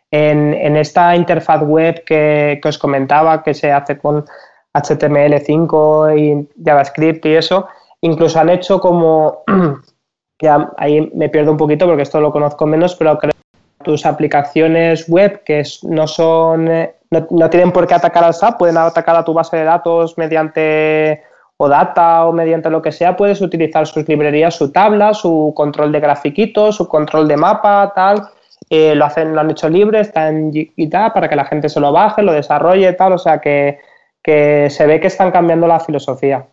[0.09, 4.25] en, en esta interfaz web que, que, os comentaba, que se hace con
[4.73, 7.67] HTML5 y JavaScript y eso,
[8.01, 9.43] incluso han hecho como,
[10.37, 14.05] que ahí me pierdo un poquito porque esto lo conozco menos, pero creo que tus
[14.05, 19.15] aplicaciones web que no son eh, no, tienen por qué atacar al SAP, pueden atacar
[19.15, 21.23] a tu base de datos mediante
[21.57, 25.91] o data o mediante lo que sea, puedes utilizar sus librerías, su tabla, su control
[25.91, 28.27] de grafiquitos, su control de mapa, tal.
[28.69, 31.79] Eh, lo hacen, lo han hecho libre, está en GitHub para que la gente se
[31.79, 33.13] lo baje, lo desarrolle, tal.
[33.13, 33.79] O sea que,
[34.25, 36.45] se ve que están cambiando la filosofía.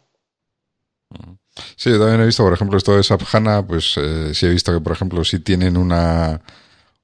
[1.76, 4.50] Sí, yo también he visto, por ejemplo, esto de SAP HANA, pues eh, sí he
[4.50, 6.40] visto que, por ejemplo, si tienen una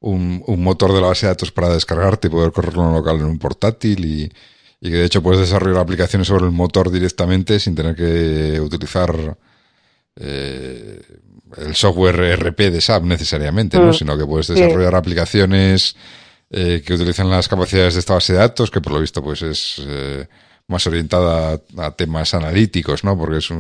[0.01, 3.25] un, motor de la base de datos para descargarte y poder correrlo en local en
[3.25, 4.33] un portátil y,
[4.81, 9.37] que de hecho puedes desarrollar aplicaciones sobre el motor directamente sin tener que utilizar
[10.15, 11.01] eh,
[11.57, 13.89] el software RP de SAP necesariamente, ¿no?
[13.89, 13.95] Mm.
[13.95, 15.97] sino que puedes desarrollar aplicaciones
[16.51, 19.43] eh, que utilizan las capacidades de esta base de datos, que por lo visto pues
[19.43, 20.29] es eh,
[20.69, 23.19] más orientada a, temas analíticos, ¿no?
[23.19, 23.51] porque es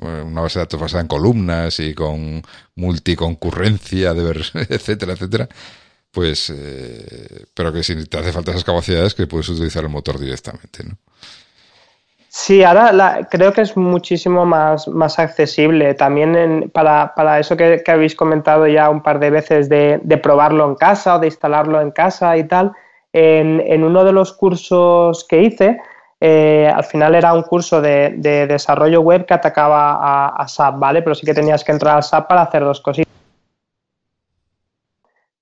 [0.00, 2.42] una base de datos basada en columnas y con
[2.74, 4.30] multiconcurrencia, de
[4.68, 5.48] etcétera, etcétera,
[6.10, 10.18] pues, eh, pero que si te hace falta esas capacidades, que puedes utilizar el motor
[10.18, 10.96] directamente, ¿no?
[12.32, 15.94] Sí, ahora creo que es muchísimo más, más accesible.
[15.94, 20.76] También para, para, eso que, habéis comentado ya un par de veces de, probarlo en
[20.76, 22.70] casa o de instalarlo en casa y tal,
[23.12, 25.80] en, en uno de los cursos que hice,
[26.22, 28.10] eh, al final era un curso de,
[28.46, 31.00] desarrollo web que atacaba a, SAP, ¿vale?
[31.00, 33.10] Pero sí que tenías que entrar al SAP para hacer dos cositas.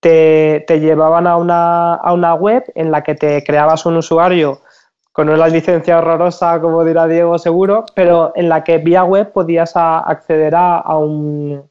[0.01, 4.61] Te, llevaban a una, a web en la que te creabas un usuario
[5.11, 9.73] con una licencia horrorosa, como dirá Diego seguro, pero en la que vía web podías
[9.75, 11.69] acceder a, un,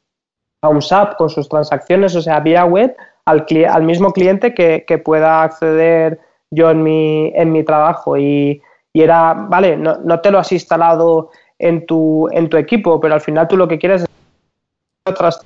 [0.60, 2.94] a un SAP con sus transacciones, o sea, vía web
[3.24, 6.20] al, al mismo cliente que, pueda acceder
[6.50, 8.18] yo en mi, en mi trabajo.
[8.18, 8.60] Y,
[8.94, 13.46] era, vale, no, te lo has instalado en tu, en tu equipo, pero al final
[13.48, 14.08] tú lo que quieres es
[15.04, 15.40] otras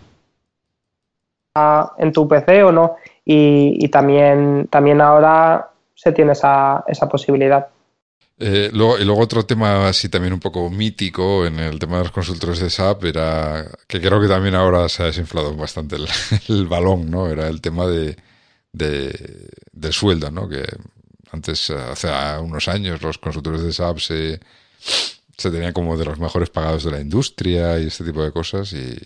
[1.99, 2.97] en tu PC o no.
[3.25, 7.69] Y, también, también ahora se tiene esa, esa posibilidad.
[8.39, 12.05] Eh, luego, y luego otro tema así también un poco mítico en el tema de
[12.05, 15.97] los consultores de SAP era, que creo que también ahora se ha desinflado bastante
[16.49, 17.29] el, balón, ¿no?
[17.29, 18.17] Era el tema de,
[18.73, 20.49] de, del sueldo, ¿no?
[20.49, 20.65] Que
[21.33, 22.09] antes, hace
[22.41, 24.41] unos años, los consultores de SAP se,
[25.37, 28.73] se tenían como de los mejores pagados de la industria y este tipo de cosas
[28.73, 28.97] y,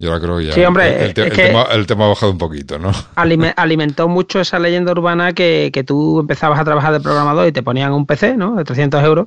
[0.00, 2.90] yo creo que ya hombre, el, tema, el, tema, ha bajado un poquito, ¿no?
[3.16, 7.62] Alimentó mucho esa leyenda urbana que, que, tú empezabas a trabajar de programador y te
[7.62, 8.54] ponían un PC, ¿no?
[8.54, 9.26] De 300 euros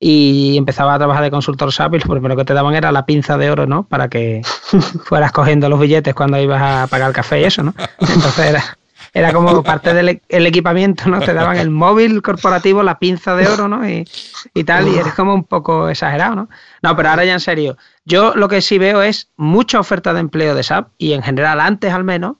[0.00, 3.04] y empezabas a trabajar de consultor SAP y lo primero que te daban era la
[3.04, 3.84] pinza de oro, ¿no?
[3.84, 4.40] Para que
[5.04, 7.74] fueras cogiendo los billetes cuando ibas a pagar el café y eso, ¿no?
[8.00, 8.78] Entonces era,
[9.16, 11.20] era como parte del e-, equipamiento, ¿no?
[11.20, 13.88] Te daban el móvil corporativo, la pinza de oro, ¿no?
[13.88, 14.06] Y,
[14.52, 16.48] y tal, y eres como un poco exagerado, ¿no?
[16.82, 20.20] No, pero ahora ya en serio, yo lo que sí veo es mucha oferta de
[20.20, 22.36] empleo de SAP y en general antes al menos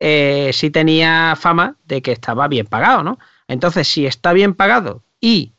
[0.00, 3.18] eh, sí tenía fama de que estaba bien pagado, ¿no?
[3.48, 5.54] Entonces, si está bien pagado y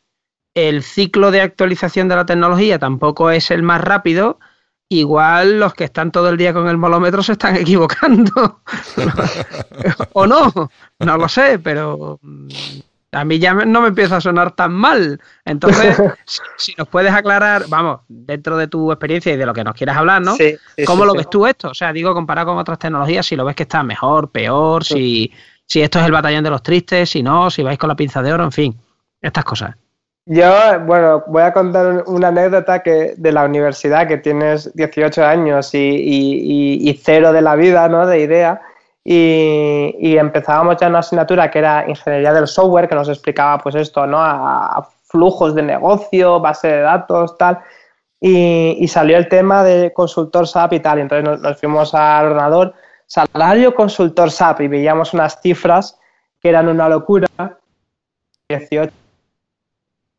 [0.54, 4.38] el ciclo de actualización de la tecnología tampoco es el más rápido,
[4.90, 8.60] igual los que están todo el día con el molómetro se están equivocando.
[10.12, 10.52] o no,
[10.98, 12.48] no lo sé, pero mm,
[13.12, 15.20] a mí ya no me empieza a sonar tan mal.
[15.44, 15.96] Entonces,
[16.56, 19.96] si nos puedes aclarar, vamos, dentro de tu experiencia y de lo que nos quieras
[19.96, 20.36] hablar, ¿no?
[20.84, 21.70] ¿Cómo lo ves tú esto?
[21.70, 25.32] O sea, digo, comparado con otras tecnologías, si lo ves que está mejor, peor, si,
[25.64, 28.22] si esto es el batallón de los tristes, si no, si vais con la pinza
[28.22, 28.80] de oro, en fin,
[29.22, 29.76] estas cosas.
[30.26, 35.70] Yo, bueno, voy a contar una anécdota que de la universidad, que tienes 18 años
[35.72, 38.06] y, cero de la vida, ¿no?
[38.06, 38.60] De idea.
[39.02, 44.06] Y, empezábamos ya una asignatura que era ingeniería del software, que nos explicaba, pues esto,
[44.06, 44.18] ¿no?
[44.20, 47.58] A, flujos de negocio, base de datos, tal.
[48.20, 50.98] Y, salió el tema de consultor SAP y tal.
[50.98, 52.74] Y entonces nos, nos fuimos al ordenador,
[53.06, 55.98] salario consultor SAP, y veíamos unas cifras
[56.40, 57.26] que eran una locura.
[58.48, 58.99] 18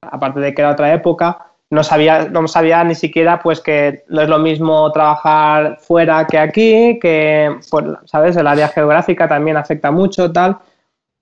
[0.01, 4.21] aparte de que era otra época, no sabía, no sabía ni siquiera pues que no
[4.21, 8.35] es lo mismo trabajar fuera que aquí, que, pues, ¿sabes?
[8.35, 10.57] El área geográfica también afecta mucho, tal.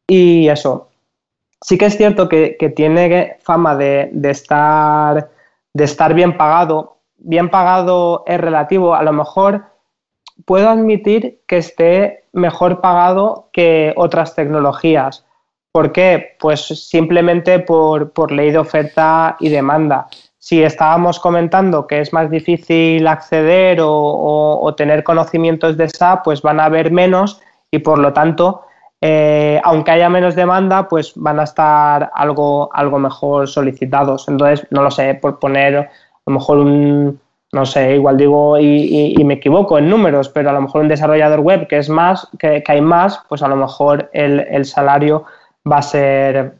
[0.07, 0.89] Y eso.
[1.61, 5.29] Sí que es cierto que, tiene fama de, estar,
[5.73, 6.97] de estar bien pagado.
[7.17, 8.95] Bien pagado es relativo.
[8.95, 9.65] A lo mejor
[10.45, 15.25] puedo admitir que esté mejor pagado que otras tecnologías
[15.71, 16.35] ¿Por qué?
[16.39, 20.07] Pues simplemente por, ley de oferta y demanda.
[20.39, 26.59] Si estábamos comentando que es más difícil acceder o, tener conocimientos de SAP, pues van
[26.59, 28.63] a haber menos y por lo tanto,
[28.99, 34.27] eh, aunque haya menos demanda, pues van a estar algo, algo mejor solicitados.
[34.27, 35.89] Entonces, no lo sé, por poner a
[36.25, 37.19] lo mejor un,
[37.51, 41.41] no sé, igual digo y, me equivoco en números, pero a lo mejor un desarrollador
[41.41, 45.25] web que es más, que, hay más, pues a lo mejor el, el salario
[45.69, 46.57] va a ser,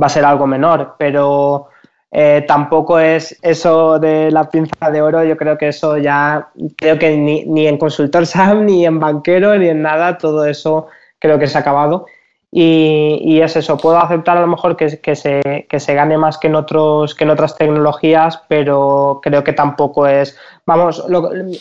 [0.00, 1.68] va a ser algo menor, pero
[2.12, 6.98] eh, tampoco es eso de la pinza de oro, yo creo que eso ya, creo
[6.98, 10.88] que ni, ni en consultor SAM, ni en banquero, ni en nada, todo eso
[11.18, 12.06] creo que se ha acabado.
[12.52, 16.36] Y, es eso, puedo aceptar a lo mejor que, que, se, que se gane más
[16.36, 20.36] que en, otros, que en otras tecnologías, pero creo que tampoco es...
[20.66, 21.04] Vamos,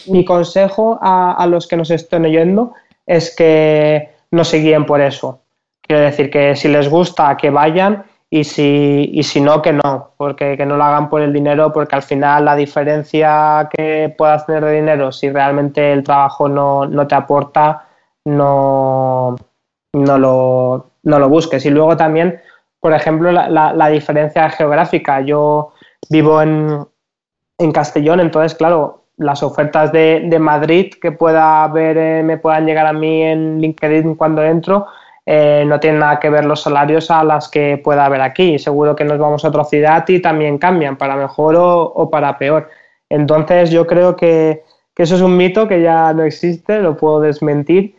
[0.07, 2.73] mi consejo a, a los que nos estén oyendo
[3.05, 5.41] es que no se guíen por eso,
[5.89, 10.11] Quiero decir que si les gusta, que vayan y si, y si no, que no,
[10.17, 14.45] porque que no lo hagan por el dinero, porque al final la diferencia que puedas
[14.45, 17.87] tener de dinero, si realmente el trabajo no, te aporta,
[18.25, 19.35] no,
[19.93, 21.65] no, lo, no lo busques.
[21.65, 22.39] Y luego también,
[22.79, 25.21] por ejemplo, la, la, diferencia geográfica.
[25.21, 25.71] Yo
[26.11, 26.85] vivo en,
[27.57, 28.19] en Castellón.
[28.19, 32.93] Entonces, claro, las ofertas de, de Madrid que pueda haber, eh, me puedan llegar a
[32.93, 34.85] mí en LinkedIn cuando entro,
[35.25, 38.57] eh, no tienen nada que ver los salarios a las que pueda haber aquí.
[38.59, 42.69] Seguro que nos vamos a otra ciudad y también cambian, para mejor o, para peor.
[43.09, 44.63] Entonces, yo creo que,
[44.95, 47.95] que, eso es un mito que ya no existe, lo puedo desmentir,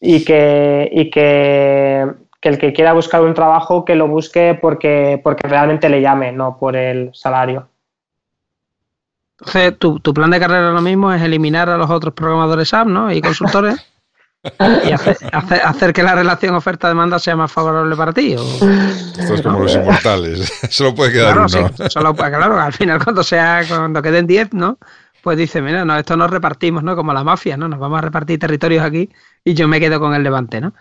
[0.00, 2.08] y que, y que,
[2.40, 6.32] que el que quiera buscar un trabajo, que lo busque porque, porque realmente le llame,
[6.32, 7.68] no por el salario.
[9.38, 13.12] Entonces, tu, plan de carrera ahora mismo es eliminar a los otros programadores SAP ¿no?
[13.12, 13.84] y consultores
[14.84, 18.32] y hacer, que la relación oferta-demanda sea más favorable para ti.
[18.32, 20.52] Esto es como los inmortales.
[20.70, 21.48] Solo puede quedar uno.
[21.48, 24.78] solo, claro, al final cuando sea cuando queden 10, ¿no?
[25.22, 26.96] Pues dice, mira, no, esto nos repartimos, ¿no?
[26.96, 27.68] Como la mafia, ¿no?
[27.68, 29.08] Nos vamos a repartir territorios aquí
[29.44, 30.74] y yo me quedo con el Levante, ¿no?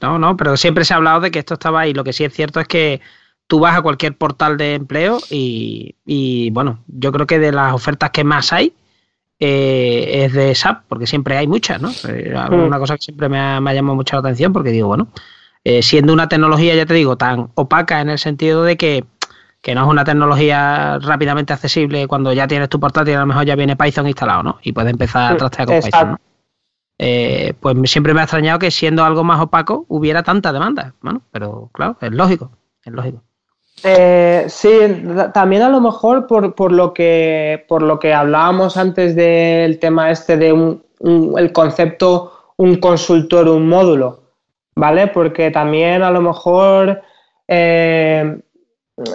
[0.00, 1.94] no, no, pero siempre se ha hablado de que esto estaba ahí.
[1.94, 3.00] Lo que sí es cierto es que
[3.46, 8.10] tú vas a cualquier portal de empleo y, bueno, yo creo que de las ofertas
[8.10, 8.74] que más hay
[9.46, 11.90] eh, es de SAP, porque siempre hay muchas, ¿no?
[12.08, 12.54] Eh, mm.
[12.54, 15.08] Una cosa que siempre me ha, llamado mucho la atención porque digo, bueno,
[15.64, 19.04] eh, siendo una tecnología, ya te digo, tan opaca en el sentido de que,
[19.74, 23.54] no es una tecnología rápidamente accesible cuando ya tienes tu portátil, a lo mejor ya
[23.54, 24.58] viene Python instalado, ¿no?
[24.62, 26.18] Y puedes empezar a mm, trastear con Python, ¿no?
[27.60, 30.94] pues siempre me ha extrañado que siendo algo más opaco hubiera tanta demanda.
[31.02, 32.50] Bueno, pero claro, es lógico,
[32.82, 33.22] es lógico.
[33.82, 34.70] Eh, sí,
[35.34, 40.10] también a lo mejor por, por, lo que, por lo que hablábamos antes del tema
[40.10, 40.82] este de un,
[41.36, 44.20] el concepto un consultor, un módulo,
[44.74, 45.08] ¿vale?
[45.08, 47.02] Porque también a lo mejor,
[47.48, 48.38] eh,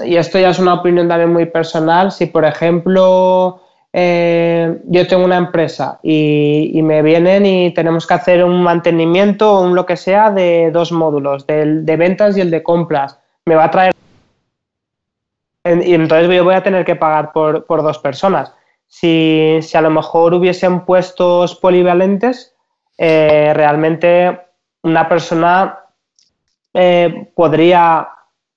[0.05, 3.61] y esto ya es una opinión también muy personal, si por ejemplo
[3.93, 9.53] eh, yo tengo una empresa y, y, me vienen y tenemos que hacer un mantenimiento
[9.53, 13.19] o un lo que sea de dos módulos, del de ventas y el de compras,
[13.45, 13.93] me va a traer
[15.83, 18.53] y entonces yo voy a tener que pagar por, dos personas.
[18.87, 22.55] Si, a lo mejor hubiesen puestos polivalentes,
[22.97, 24.39] eh, realmente
[24.81, 25.79] una persona
[26.73, 28.09] eh, podría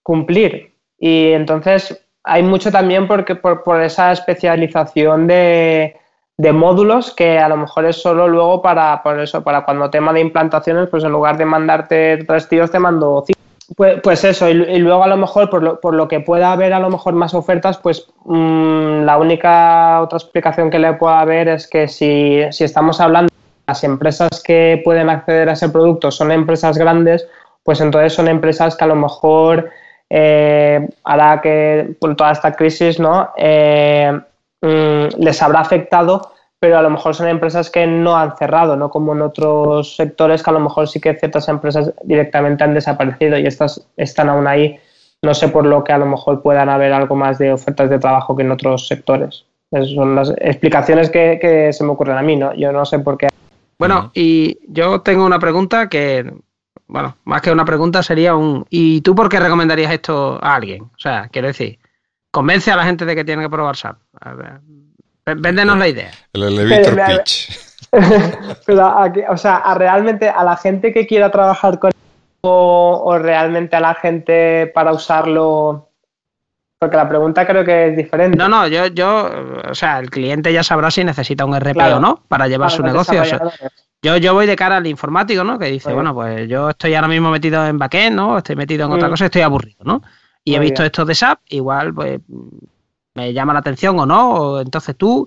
[0.03, 0.75] cumplir.
[0.99, 5.99] Y entonces hay mucho también porque por, esa especialización de,
[6.39, 10.21] módulos que a lo mejor es solo luego para, por eso, para cuando tema de
[10.21, 13.42] implantaciones, pues en lugar de mandarte tres tíos, te mando cinco.
[13.77, 16.73] Pues, pues, eso, y, luego a lo mejor por lo, por lo, que pueda haber
[16.73, 21.49] a lo mejor más ofertas, pues mm, la única otra explicación que le pueda haber
[21.49, 23.33] es que si, estamos hablando
[23.67, 27.27] las empresas que pueden acceder a ese producto son empresas grandes,
[27.63, 29.71] pues entonces son empresas que a lo mejor
[30.11, 33.31] eh, hará que con toda esta crisis ¿no?
[33.37, 34.13] Eh,
[34.61, 36.33] mm, les habrá afectado
[36.63, 40.45] pero a lo mejor son empresas que no han cerrado, no como en otros sectores
[40.45, 44.47] que a lo mejor sí que ciertas empresas directamente han desaparecido y estas están aún
[44.47, 44.79] ahí.
[45.23, 47.99] No sé por lo que a lo mejor puedan haber algo más de ofertas de
[47.99, 49.45] trabajo que en otros sectores.
[49.73, 52.55] Esas son las explicaciones que, se me ocurren a mí, ¿no?
[52.55, 53.27] Yo no sé por qué.
[53.77, 56.33] Bueno, y yo tengo una pregunta que,
[56.87, 60.85] bueno, más que una pregunta sería un, ¿y tú por qué recomendarías esto a alguien?
[60.85, 61.81] O sea, quiero decir,
[62.31, 63.97] convence a la gente de que tiene que probar SAP.
[65.27, 66.11] Véndenos la idea.
[66.33, 67.59] El elevator pitch.
[68.67, 68.95] Pero,
[69.29, 71.93] o sea, a realmente a la gente que quiera trabajar con
[72.41, 75.89] o, o realmente a la gente para usarlo
[76.83, 78.37] porque la pregunta creo que es diferente.
[78.37, 79.31] No, no, yo, yo,
[79.71, 82.83] o sea, el cliente ya sabrá si necesita un RP o no para llevar su
[82.83, 83.23] negocio.
[84.03, 85.61] yo, yo voy de cara al informático, ¿no?
[85.61, 88.39] Que dice, bueno, pues yo estoy ahora mismo metido en backend, ¿no?
[88.39, 89.11] Estoy metido en otra mm.
[89.13, 90.03] cosa, estoy aburrido, ¿no?
[90.45, 92.19] Y he visto esto de SAP, igual, pues
[93.15, 94.61] me llama la atención o no.
[94.61, 95.27] entonces tú,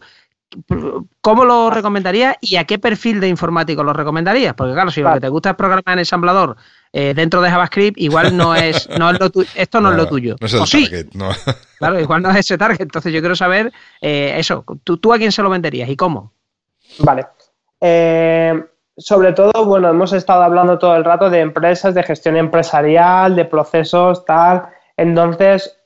[1.22, 4.54] ¿cómo lo recomendarías y a qué perfil de informático lo recomendarías?
[4.54, 6.56] Porque claro, si lo que te gusta es programar en ensamblador
[6.94, 10.36] eh, dentro de JavaScript, igual no es, no es lo esto no, es lo tuyo.
[10.40, 11.30] No es el target, no.
[11.78, 12.82] Claro, igual no es ese target.
[12.82, 16.32] Entonces yo quiero saber eh, eso, ¿tú, ¿tú a quién se lo venderías y cómo?
[17.00, 17.28] Vale.
[17.82, 18.64] Eh,
[18.98, 23.46] sobre todo, bueno, hemos estado hablando todo el rato de empresas, de gestión empresarial, de
[23.46, 24.70] procesos, tal.
[24.96, 25.78] Entonces,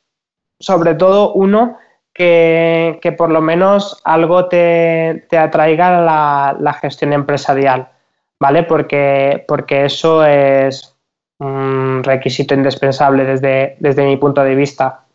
[0.60, 1.78] sobre todo, uno,
[2.20, 7.88] que, por lo menos algo te, atraiga la, la, gestión empresarial,
[8.40, 8.64] ¿vale?
[8.64, 10.98] Porque, porque eso es
[11.40, 15.06] un requisito indispensable desde, desde mi punto de vista.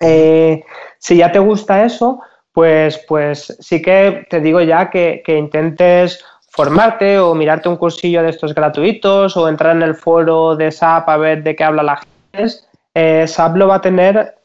[0.00, 0.62] Eh,
[0.98, 2.20] si ya te gusta eso,
[2.52, 8.30] pues, pues sí que te digo ya que, intentes formarte o mirarte un cursillo de
[8.30, 11.96] estos gratuitos o entrar en el foro de SAP a ver de qué habla la
[11.96, 12.54] gente.
[12.94, 14.37] Eh, SAP lo va a tener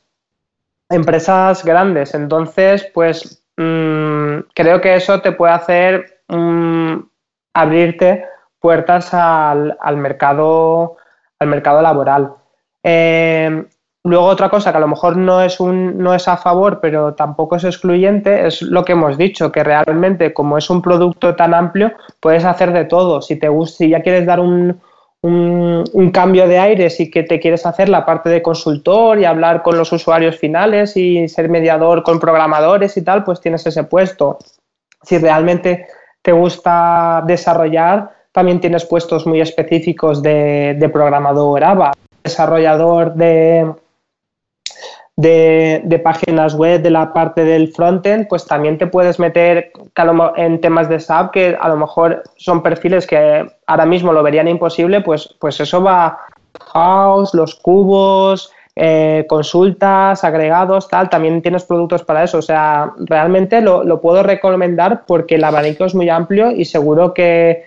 [0.94, 2.14] empresas grandes.
[2.14, 6.96] Entonces, pues mm, creo que eso te puede hacer mm,
[7.54, 8.26] abrirte
[8.60, 10.98] puertas al, mercado
[11.40, 12.34] al mercado laboral.
[12.84, 13.66] Eh,
[14.06, 17.14] Luego otra cosa que a lo mejor no es un no es a favor, pero
[17.14, 21.54] tampoco es excluyente, es lo que hemos dicho, que realmente como es un producto tan
[21.54, 23.22] amplio, puedes hacer de todo.
[23.22, 24.82] Si te gusta, si ya quieres dar un,
[25.24, 29.64] un, cambio de aire, y que te quieres hacer la parte de consultor y hablar
[29.64, 34.38] con los usuarios finales y ser mediador con programadores y tal, pues tienes ese puesto.
[35.02, 35.88] Si realmente
[36.22, 41.94] te gusta desarrollar, también tienes puestos muy específicos de, de programador ABA,
[42.24, 43.72] desarrollador de,
[45.16, 49.72] de, páginas web, de la parte del frontend, pues también te puedes meter
[50.38, 54.48] en temas de SAP que a lo mejor son perfiles que ahora mismo lo verían
[54.48, 56.18] imposible, pues, pues eso va
[56.74, 62.40] house, los cubos, eh, consultas, agregados, tal, también tienes productos para eso.
[62.40, 67.66] O sea, realmente lo, puedo recomendar porque el abanico es muy amplio y seguro que,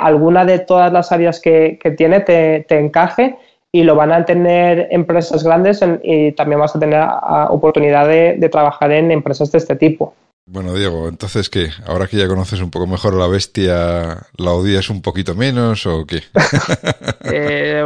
[0.00, 3.36] alguna de todas las áreas que, tiene te, te encaje
[3.72, 7.06] y lo van a tener empresas grandes y también vas a tener
[7.50, 10.14] oportunidad de, trabajar en empresas de este tipo.
[10.46, 11.68] Bueno, Diego, entonces, ¿qué?
[11.86, 15.86] Ahora que ya conoces un poco mejor a la bestia, ¿la odias un poquito menos
[15.86, 16.22] o qué?
[17.30, 17.84] Eh,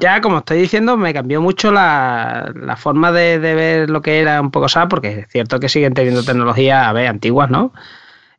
[0.00, 4.50] ya, como estoy diciendo, me cambió mucho la, forma de, ver lo que era un
[4.50, 7.74] poco SAP, porque es cierto que siguen teniendo tecnologías, a ver, antiguas, ¿no?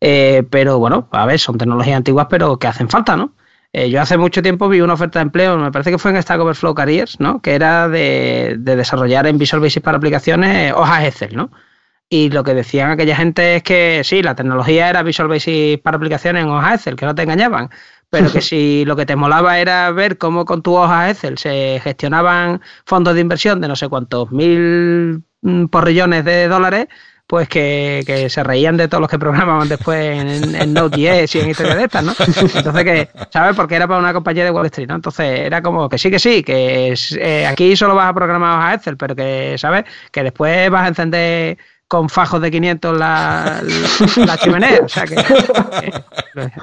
[0.02, 3.34] Eh, pero bueno, a ver, son tecnologías antiguas, pero que hacen falta, ¿no?
[3.76, 6.22] Eh, yo hace mucho tiempo vi una oferta de empleo, me parece que fue en
[6.22, 7.42] Stack Overflow Careers, ¿no?
[7.42, 11.50] Que era de, desarrollar en Visual Basic para aplicaciones hojas Excel, ¿no?
[12.08, 15.98] Y lo que decían aquella gente es que sí, la tecnología era Visual Basic para
[15.98, 17.72] aplicaciones en hojas Excel, que no te engañaban,
[18.12, 21.80] pero que si lo que te molaba era ver cómo con tu hoja Excel se
[21.84, 26.90] gestionaban fondos de inversión de no sé cuántos mil mm, porrillones de dólares,
[27.34, 31.78] pues que, se reían de todos los que programaban después en, en y en historias
[31.78, 32.14] de estas, ¿no?
[32.20, 33.56] Entonces que, ¿sabes?
[33.56, 34.94] Porque era para una compañía de Wall Street, ¿no?
[34.94, 38.76] Entonces era como que sí, que sí, que eh, aquí solo vas a programar a
[38.76, 39.86] Excel, pero que, ¿sabes?
[40.12, 41.58] Que después vas a encender
[41.94, 43.62] con fajos de 500 la,
[44.16, 44.80] la, chimenea.
[44.84, 45.16] O sea que,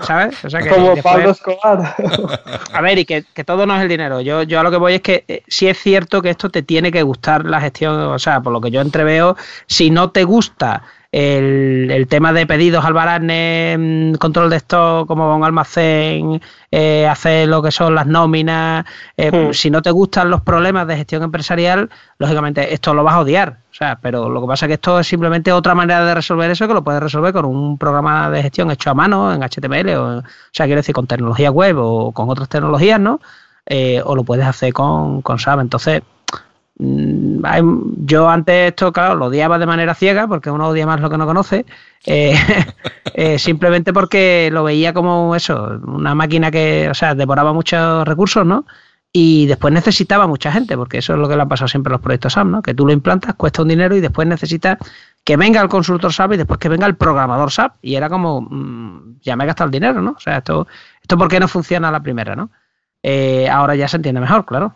[0.03, 0.45] ¿sabes?
[0.45, 1.95] O sea que Como Pablo Escobar.
[2.73, 4.21] A ver, y que, todo no es el dinero.
[4.21, 6.65] Yo, yo a lo que voy es que eh, si es cierto que esto te
[6.65, 9.37] tiene que gustar la gestión, o sea, por lo que yo entreveo,
[9.69, 10.83] si no te gusta
[11.13, 17.07] el, el, tema de pedidos al barane, mm, control de esto como un almacén, eh,
[17.09, 18.85] hacer lo que son las nóminas.
[19.17, 19.53] Eh, hmm.
[19.53, 23.59] Si no te gustan los problemas de gestión empresarial, lógicamente esto lo vas a odiar.
[23.71, 26.51] O sea, pero lo que pasa es que esto es simplemente otra manera de resolver
[26.51, 29.89] eso que lo puedes resolver con un programa de gestión hecho a mano en HTML,
[29.97, 30.23] o, o
[30.53, 33.21] sea, quiero decir, con tecnología web o con otras tecnologías, ¿no?
[33.67, 35.61] Eh, o lo puedes hacer con, con SAP.
[35.61, 36.03] Entonces,
[36.83, 41.19] yo antes esto, claro, lo odiaba de manera ciega, porque uno odia más lo que
[41.19, 41.67] no conoce,
[42.07, 42.35] eh,
[43.15, 48.47] eh, simplemente porque lo veía como eso, una máquina que, o sea, devoraba muchos recursos,
[48.47, 48.65] ¿no?
[49.13, 51.95] Y después necesitaba mucha gente, porque eso es lo que le ha pasado siempre a
[51.95, 52.63] los proyectos SAP, ¿no?
[52.63, 54.79] Que tú lo implantas, cuesta un dinero y después necesitas
[55.25, 57.75] que venga el consultor SAP y después que venga el programador SAP.
[57.83, 60.13] Y era como, mm, ya me he gastado el dinero, ¿no?
[60.13, 60.69] O sea, esto,
[61.03, 62.51] esto ¿por qué no funciona la primera, ¿no?
[63.03, 64.75] Eh, ahora ya se entiende mejor, claro.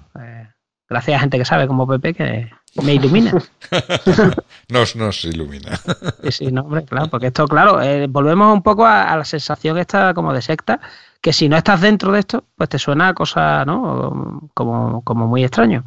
[0.89, 2.51] Gracias a gente que sabe como Pepe que
[2.83, 3.33] me ilumina.
[4.69, 5.79] nos, nos ilumina.
[6.25, 9.79] sí, sí, no, hombre, claro, porque esto, claro, eh, volvemos un poco a, la sensación
[9.79, 10.81] esta como de secta,
[11.21, 14.51] que si no estás dentro de esto, pues te suena a cosa, ¿no?
[14.55, 15.85] Como, como muy extraño.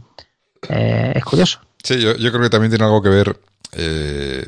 [0.70, 1.62] Eh, es curioso.
[1.84, 3.40] Sí, yo, yo, creo que también tiene algo que ver
[3.74, 4.46] eh,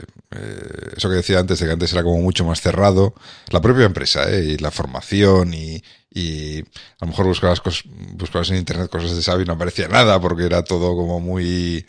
[0.96, 3.14] eso que decía antes, de que antes era como mucho más cerrado,
[3.50, 5.82] la propia empresa, y la formación y,
[6.12, 7.84] y a lo mejor buscabas, cosas,
[8.14, 11.86] buscabas en internet cosas de SAP y no aparecía nada porque era todo como muy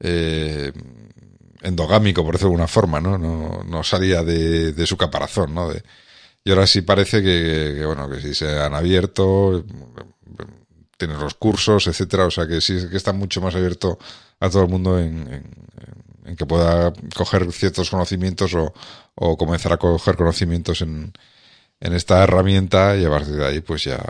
[0.00, 0.72] eh,
[1.62, 3.16] endogámico, por decirlo de alguna forma, ¿no?
[3.18, 5.70] No, no salía de, de, su caparazón, ¿no?
[5.70, 5.82] De,
[6.44, 9.64] y ahora sí parece que, bueno, que sí se han abierto,
[10.96, 13.98] tienen los cursos, etcétera, o sea que sí que está mucho más abierto
[14.38, 15.44] a todo el mundo en, en,
[16.26, 18.72] en que pueda coger ciertos conocimientos o,
[19.14, 21.12] o comenzar a coger conocimientos en,
[21.80, 24.02] en esta herramienta y a partir de ahí pues ya,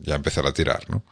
[0.00, 1.02] ya empezar a tirar, ¿no?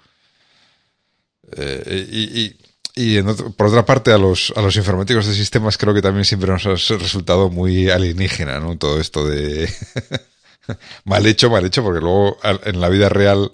[1.57, 2.57] Eh, y,
[2.97, 3.23] y,
[3.57, 6.67] por otra parte a los, a los informáticos de sistemas creo que también siempre nos
[6.67, 8.79] ha resultado muy alienígena, ¿no?
[8.79, 9.69] Todo esto de
[11.05, 13.51] mal hecho, mal hecho, porque luego en la vida real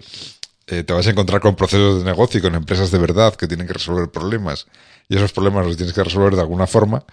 [0.69, 3.49] eh, te vas a encontrar con procesos de negocio y con empresas de verdad que
[3.49, 4.67] tienen que resolver problemas
[5.09, 7.05] y esos problemas los tienes que resolver de alguna forma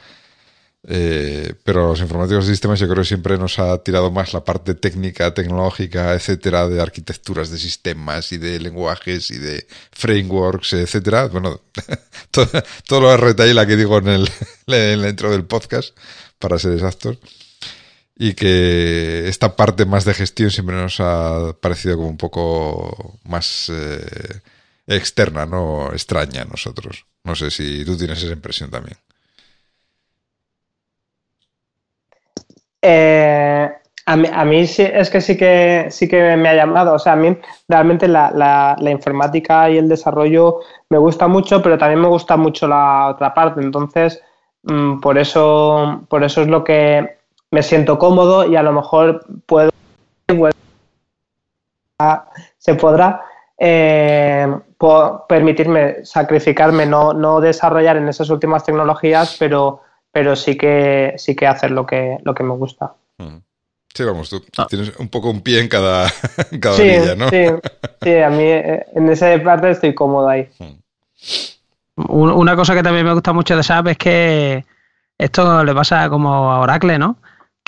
[0.83, 4.45] eh, pero los informáticos de sistemas yo creo que siempre nos ha tirado más la
[4.45, 11.27] parte técnica, tecnológica, etcétera, de arquitecturas de sistemas y de lenguajes y de frameworks, etcétera.
[11.27, 11.59] Bueno,
[12.31, 12.49] todo,
[12.87, 14.29] todo lo retaila que digo en, el,
[14.67, 15.97] en intro del podcast,
[16.39, 17.17] para ser exactos.
[18.15, 23.69] Y que esta parte más de gestión siempre nos ha parecido como un poco más
[23.69, 24.41] eh,
[24.87, 27.05] externa, no extraña a nosotros.
[27.23, 28.97] No sé si tú tienes esa impresión también.
[32.81, 33.69] Eh,
[34.05, 36.93] a mí, a mí sí, es que sí que sí que me ha llamado.
[36.93, 37.37] O sea, a mí
[37.67, 42.37] realmente la, la, la, informática y el desarrollo me gusta mucho, pero también me gusta
[42.37, 43.61] mucho la otra parte.
[43.61, 44.21] Entonces,
[44.63, 47.17] mmm, por eso, por eso es lo que
[47.51, 49.69] me siento cómodo y a lo mejor puedo
[52.57, 53.21] se podrá
[53.57, 54.47] eh,
[55.27, 59.81] permitirme sacrificarme, no, no desarrollar en esas últimas tecnologías, pero,
[60.11, 62.93] pero sí que sí que hacer lo que, lo que me gusta.
[63.93, 64.67] Sí, vamos, tú ah.
[64.69, 66.07] tienes un poco un pie en cada,
[66.51, 67.29] en cada sí, orilla, ¿no?
[67.29, 67.45] Sí,
[68.01, 70.47] sí, a mí eh, en esa parte estoy cómodo ahí.
[71.95, 74.65] Una cosa que también me gusta mucho de SAP es que
[75.17, 77.17] esto le pasa como a Oracle, ¿no?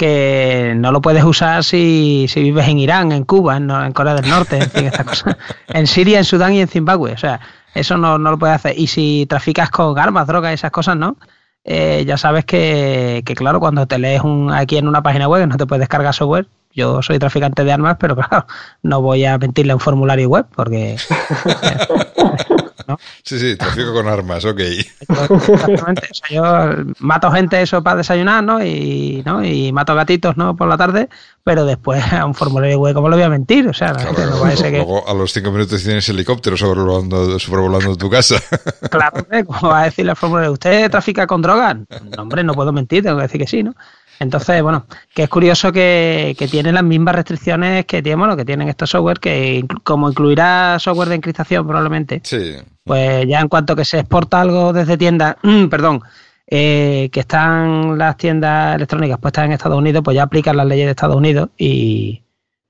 [0.01, 4.15] que no lo puedes usar si, si vives en Irán, en Cuba, en, en, Corea
[4.15, 5.37] del Norte, en fin, estas cosas.
[5.67, 7.11] En Siria, en Sudán y en Zimbabue.
[7.11, 7.39] O sea,
[7.75, 8.73] eso no, no lo puedes hacer.
[8.79, 11.17] Y si traficas con armas, drogas, esas cosas, ¿no?
[11.63, 15.47] Eh, ya sabes que, que, claro, cuando te lees un, aquí en una página web
[15.47, 16.47] no te puedes descargar software.
[16.73, 18.47] Yo soy traficante de armas, pero claro,
[18.81, 20.97] no voy a mentirle a un formulario web porque
[22.91, 22.99] ¿no?
[23.23, 24.59] Sí, sí, tráfico con armas, ok.
[24.59, 26.09] Exactamente.
[26.11, 28.63] O sea, yo mato gente eso para desayunar, ¿no?
[28.63, 29.43] Y, ¿no?
[29.43, 30.55] y mato gatitos, ¿no?
[30.55, 31.09] Por la tarde,
[31.43, 33.67] pero después a un formulario web, ¿cómo lo voy a mentir?
[33.67, 34.71] O sea, claro, no va a que...
[34.71, 38.41] luego a los cinco minutos tienes helicóptero sobrevolando, sobrevolando tu casa.
[38.89, 40.51] Claro, ¿cómo va a decirle al formulario?
[40.51, 41.77] ¿Usted trafica con drogas?
[42.15, 43.73] No, hombre, no puedo mentir, tengo que decir que sí, ¿no?
[44.21, 44.85] Entonces, bueno,
[45.15, 48.91] que es curioso que, que tienen las mismas restricciones que tienen, bueno, que tienen estos
[48.91, 52.57] software, que como incluirá software de encriptación probablemente, sí.
[52.83, 55.37] pues ya en cuanto que se exporta algo desde tiendas,
[55.71, 56.03] perdón,
[56.45, 60.85] eh, que están las tiendas electrónicas puestas en Estados Unidos, pues ya aplican las leyes
[60.85, 62.21] de Estados Unidos y,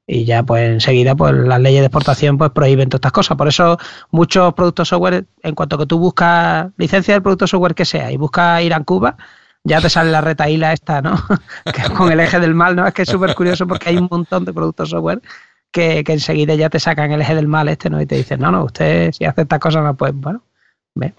[0.08, 3.38] y ya pues enseguida pues las leyes de exportación pues prohíben todas estas cosas.
[3.38, 3.78] Por eso
[4.10, 8.16] muchos productos software, en cuanto que tú buscas licencia del producto software que sea y
[8.16, 9.18] buscas ir a Cuba,
[9.64, 11.16] ya te sale la retaíla esta, ¿no?
[11.98, 12.88] con el eje del mal, ¿no?
[12.88, 15.22] Es que es súper curioso porque hay un montón de productos software
[15.72, 18.02] que, que, enseguida ya te sacan el eje del mal este, ¿no?
[18.02, 20.44] Y te dicen, no, no, usted si hace estas cosas, no, pues bueno,
[20.96, 21.14] ve.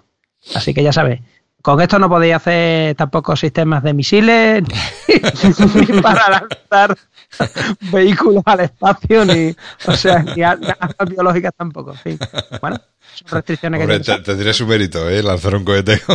[0.54, 1.20] Así que ya sabes,
[1.62, 4.64] con esto no podéis hacer tampoco sistemas de misiles
[5.74, 6.96] ni, para lanzar
[7.92, 9.54] vehículos al espacio, ni,
[9.86, 11.92] o sea, ni armas biológicas tampoco.
[11.92, 12.18] En fin,
[12.60, 12.80] bueno,
[13.14, 15.22] son restricciones Hombre, que tendría su mérito, ¿eh?
[15.22, 16.00] Lanzar un cohete.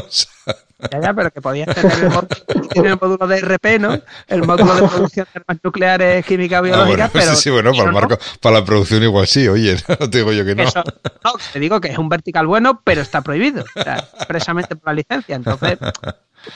[0.91, 2.27] Ya, ya, pero que podías tener el módulo,
[2.75, 3.99] el módulo de RP, ¿no?
[4.27, 7.35] El módulo de producción de armas nucleares, química, biológica, ah, bueno, pero...
[7.35, 8.39] Sí, sí, bueno, para, el marco, no.
[8.39, 10.61] para la producción igual sí, oye, no te digo yo que no.
[10.61, 10.83] Eso,
[11.23, 14.85] no, te digo que es un vertical bueno, pero está prohibido, o sea, expresamente por
[14.85, 15.79] la licencia, entonces...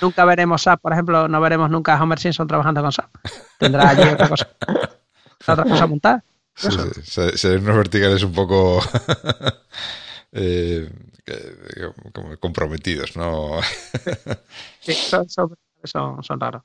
[0.01, 3.09] Nunca veremos SAP, por ejemplo, no veremos nunca a Homer Simpson trabajando con SAP.
[3.57, 4.49] Tendrá allí otra cosa,
[5.47, 6.23] otra cosa montada.
[6.55, 6.69] Sí,
[7.03, 8.81] sí, serán unos verticales un poco
[10.31, 10.89] eh,
[12.13, 13.59] como comprometidos, ¿no?
[14.79, 16.63] sí, son, son, son, son raros.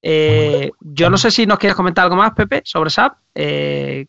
[0.00, 3.16] Eh, yo no sé si nos quieres comentar algo más, Pepe, sobre SAP.
[3.34, 4.06] Eh,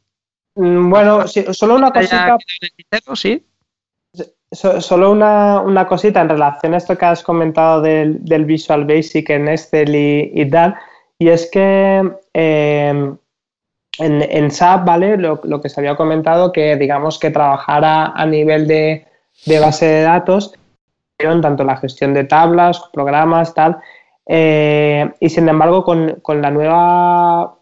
[0.55, 2.37] bueno, sí, solo una cosita.
[3.15, 3.45] Sí.
[4.51, 9.29] Solo una, una, cosita en relación a esto que has comentado del, del Visual Basic
[9.29, 10.75] en Excel y, tal,
[11.19, 13.13] y es que eh,
[13.99, 15.17] en, en, SAP, ¿vale?
[15.17, 19.05] Lo, lo, que se había comentado, que digamos que trabajara a nivel de,
[19.45, 20.53] de base de datos,
[21.17, 23.77] tanto la gestión de tablas, programas, tal,
[24.25, 27.58] eh, y sin embargo con, con la nueva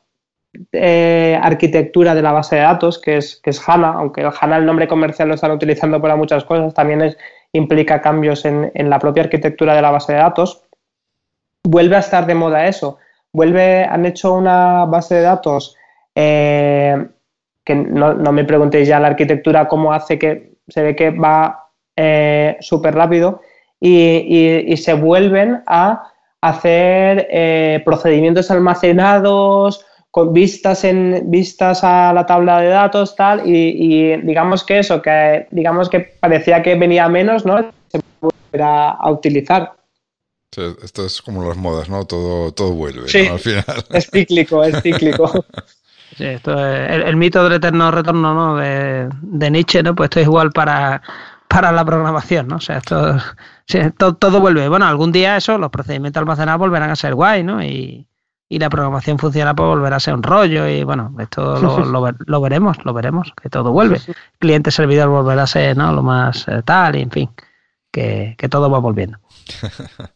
[0.71, 4.57] eh, arquitectura de la base de datos, que es, que es HANA, aunque el HANA
[4.57, 7.17] el nombre comercial lo están utilizando para muchas cosas, también es,
[7.53, 10.63] implica cambios en, en, la propia arquitectura de la base de datos,
[11.63, 12.97] vuelve a estar de moda eso.
[13.33, 15.75] Vuelve, han hecho una base de datos
[16.15, 17.07] eh,
[17.63, 21.69] que no, no, me preguntéis ya la arquitectura cómo hace que se ve que va
[21.95, 23.41] eh, súper rápido
[23.79, 26.11] y, y, se vuelven a
[26.41, 29.85] hacer eh, procedimientos almacenados,
[30.17, 34.99] con vistas en vistas a la tabla de datos tal y, y, digamos que eso
[34.99, 39.73] que digamos que parecía que venía menos no se volverá a utilizar
[40.55, 43.33] sí, esto es como las modas no todo todo vuelve sí, ¿no?
[43.33, 45.45] al final es cíclico es cíclico
[46.17, 50.07] sí, esto es el, el, mito del eterno retorno no de, de Nietzsche no pues
[50.07, 51.03] esto es igual para
[51.47, 52.57] para la programación, ¿no?
[52.57, 53.17] O sea, esto,
[53.67, 54.67] sí, todo, todo, vuelve.
[54.67, 57.63] Bueno, algún día eso, los procedimientos almacenados volverán a ser guay, ¿no?
[57.63, 58.05] Y,
[58.49, 62.11] y la programación funciona, pues volverá a ser un rollo y bueno, esto lo, lo,
[62.25, 64.01] lo veremos, lo veremos, que todo vuelve.
[64.39, 65.91] Cliente servidor volverá a ser, ¿no?
[65.93, 67.29] Lo más eh, tal y en fin,
[67.91, 69.19] que, que todo va volviendo.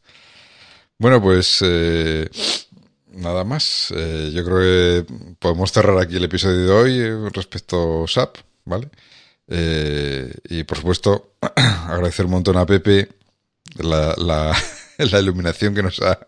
[1.00, 2.30] bueno, pues eh,
[3.14, 3.94] nada más.
[3.96, 5.06] Eh, yo creo que
[5.40, 8.90] podemos cerrar aquí el episodio de hoy respecto a SAP, ¿vale?
[9.48, 11.34] Eh, y por supuesto,
[11.88, 13.10] agradecer un montón a Pepe
[13.78, 14.56] la, la,
[15.12, 16.20] la iluminación que nos ha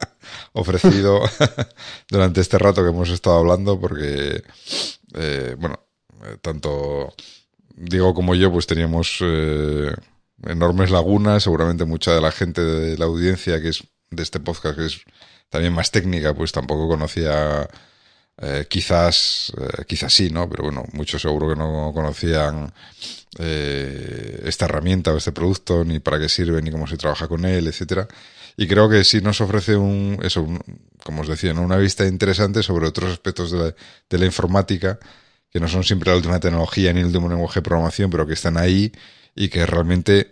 [0.53, 1.21] ofrecido
[2.09, 4.43] durante este rato que hemos estado hablando, porque,
[5.15, 5.79] eh, bueno,
[6.25, 7.13] eh, tanto
[7.75, 9.93] Diego como yo, pues teníamos eh,
[10.45, 11.43] enormes lagunas.
[11.43, 15.01] Seguramente mucha de la gente de la audiencia que es de este podcast, que es
[15.49, 17.67] también más técnica, pues tampoco conocía.
[18.41, 20.49] Eh, quizás, eh, quizás sí, ¿no?
[20.49, 22.73] Pero bueno, muchos seguro que no conocían
[23.37, 27.45] eh, esta herramienta o este producto, ni para qué sirve, ni cómo se trabaja con
[27.45, 28.07] él, etcétera.
[28.57, 30.61] Y creo que sí nos ofrece un, eso, un-
[31.03, 31.61] como os decía, ¿no?
[31.63, 33.75] una vista interesante sobre otros aspectos de la,
[34.09, 34.99] de la informática
[35.51, 38.33] que no son siempre la última tecnología ni el último lenguaje de programación, pero que
[38.33, 38.91] están ahí
[39.35, 40.27] y que realmente,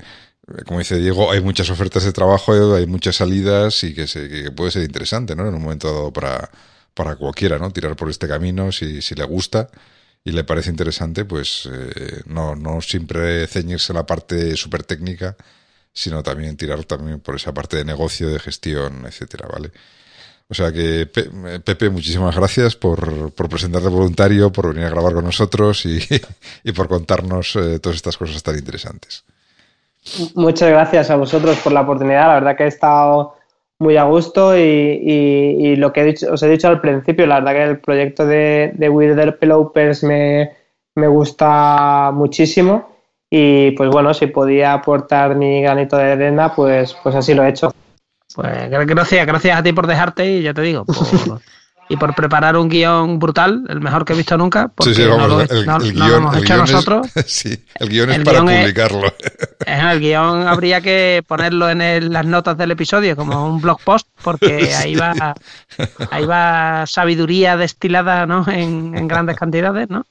[0.65, 4.51] como dice Diego, hay muchas ofertas de trabajo, hay muchas salidas y que, se, que
[4.51, 5.47] puede ser interesante, ¿no?
[5.47, 6.49] En un momento dado para,
[6.93, 7.71] para cualquiera, ¿no?
[7.71, 9.69] Tirar por este camino si, si le gusta
[10.23, 15.35] y le parece interesante, pues eh, no, no siempre ceñirse a la parte súper técnica,
[15.93, 19.71] sino también tirar también por esa parte de negocio, de gestión, etcétera, ¿vale?
[20.49, 25.13] O sea que, Pe- Pepe, muchísimas gracias por, por presentarte voluntario, por venir a grabar
[25.13, 25.99] con nosotros y,
[26.63, 29.23] y por contarnos eh, todas estas cosas tan interesantes.
[30.35, 32.27] Muchas gracias a vosotros por la oportunidad.
[32.27, 33.35] La verdad que he estado
[33.79, 37.25] muy a gusto y, y- y lo que he dicho, os he dicho al principio,
[37.27, 40.51] la verdad que el proyecto de, de Weird Developers me,
[40.95, 42.90] me gusta muchísimo
[43.33, 47.49] y pues bueno, si podía aportar mi granito de arena, pues, pues así lo he
[47.49, 47.73] hecho.
[48.35, 50.95] Pues gra- gracias, gracias a ti por dejarte y ya te digo, por-
[51.91, 55.07] y por preparar un guion brutal, el mejor que he visto nunca, porque sí, sí,
[55.09, 57.07] no lo, el, no- el no lo guion, hemos el hecho guion es- nosotros.
[57.27, 59.13] sí, el guion es El para guion publicarlo.
[59.65, 64.07] El guion habría que ponerlo en el- las notas del episodio como un blog post,
[64.23, 65.35] porque ahí va,
[66.11, 68.45] ahí va sabiduría destilada ¿no?
[68.47, 70.05] en, en grandes cantidades, ¿no?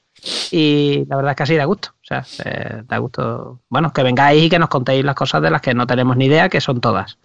[0.51, 1.89] Y la verdad es que así da gusto.
[1.89, 3.61] O sea, eh, da gusto.
[3.69, 6.25] Bueno, que vengáis y que nos contéis las cosas de las que no tenemos ni
[6.25, 7.17] idea, que son todas.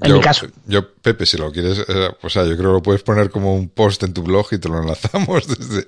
[0.00, 0.46] En yo, mi caso.
[0.66, 3.54] Yo, Pepe, si lo quieres, eh, o sea, yo creo que lo puedes poner como
[3.54, 5.86] un post en tu blog y te lo enlazamos desde,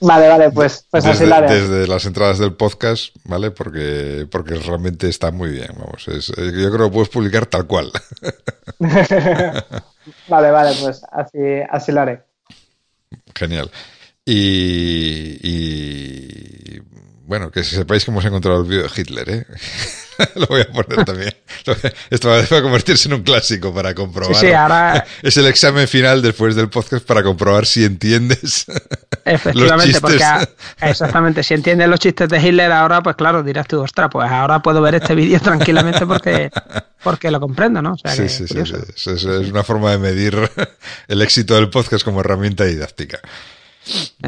[0.00, 1.52] Vale, vale, pues, pues así desde, lo haré.
[1.60, 3.50] desde las entradas del podcast, ¿vale?
[3.50, 6.06] Porque, porque realmente está muy bien, vamos.
[6.06, 7.90] Es, eh, yo creo que lo puedes publicar tal cual.
[10.28, 11.38] Vale, vale, pues así,
[11.70, 12.24] así lo haré.
[13.36, 13.70] Genial.
[14.24, 16.82] Y, y
[17.24, 19.46] bueno, que sepáis cómo se encontrado el vídeo de Hitler, ¿eh?
[20.34, 21.34] Lo voy a poner también.
[22.10, 24.34] Esto va a convertirse en un clásico para comprobar.
[24.34, 28.66] Sí, sí, ahora- Es el examen final después del podcast para comprobar si entiendes.
[29.24, 30.24] Efectivamente, Los porque
[30.80, 34.60] exactamente, si entiendes los chistes de Hitler ahora, pues claro, dirás tú, ostras, pues ahora
[34.60, 36.50] puedo ver este vídeo tranquilamente porque,
[37.02, 37.92] porque lo comprendo, ¿no?
[37.92, 38.58] O sea, Sí, sí, sí,
[38.96, 39.10] sí.
[39.10, 40.50] Es una forma de medir
[41.08, 43.20] el éxito del podcast como herramienta didáctica.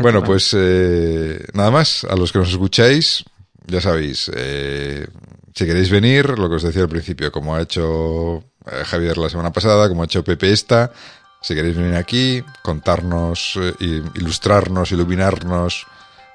[0.00, 2.04] Bueno, pues eh, nada más.
[2.04, 3.24] A los que nos escucháis,
[3.66, 5.06] ya sabéis, eh,
[5.54, 9.30] si queréis venir, lo que os decía al principio, como ha hecho eh, Javier la
[9.30, 10.92] semana pasada, como ha hecho Pepe esta,
[11.40, 15.86] si queréis venir aquí, contarnos, eh, ilustrarnos, iluminarnos,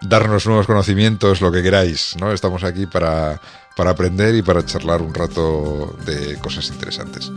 [0.01, 2.31] darnos nuevos conocimientos, lo que queráis, ¿no?
[2.31, 3.41] Estamos aquí para,
[3.75, 7.31] para aprender y para charlar un rato de cosas interesantes.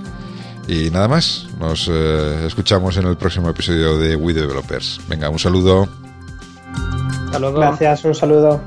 [0.68, 5.01] Y nada más, nos eh, escuchamos en el próximo episodio de We Developers.
[5.09, 5.89] Venga, un saludo.
[7.26, 7.59] Hasta luego.
[7.59, 8.60] Gracias, un saludo.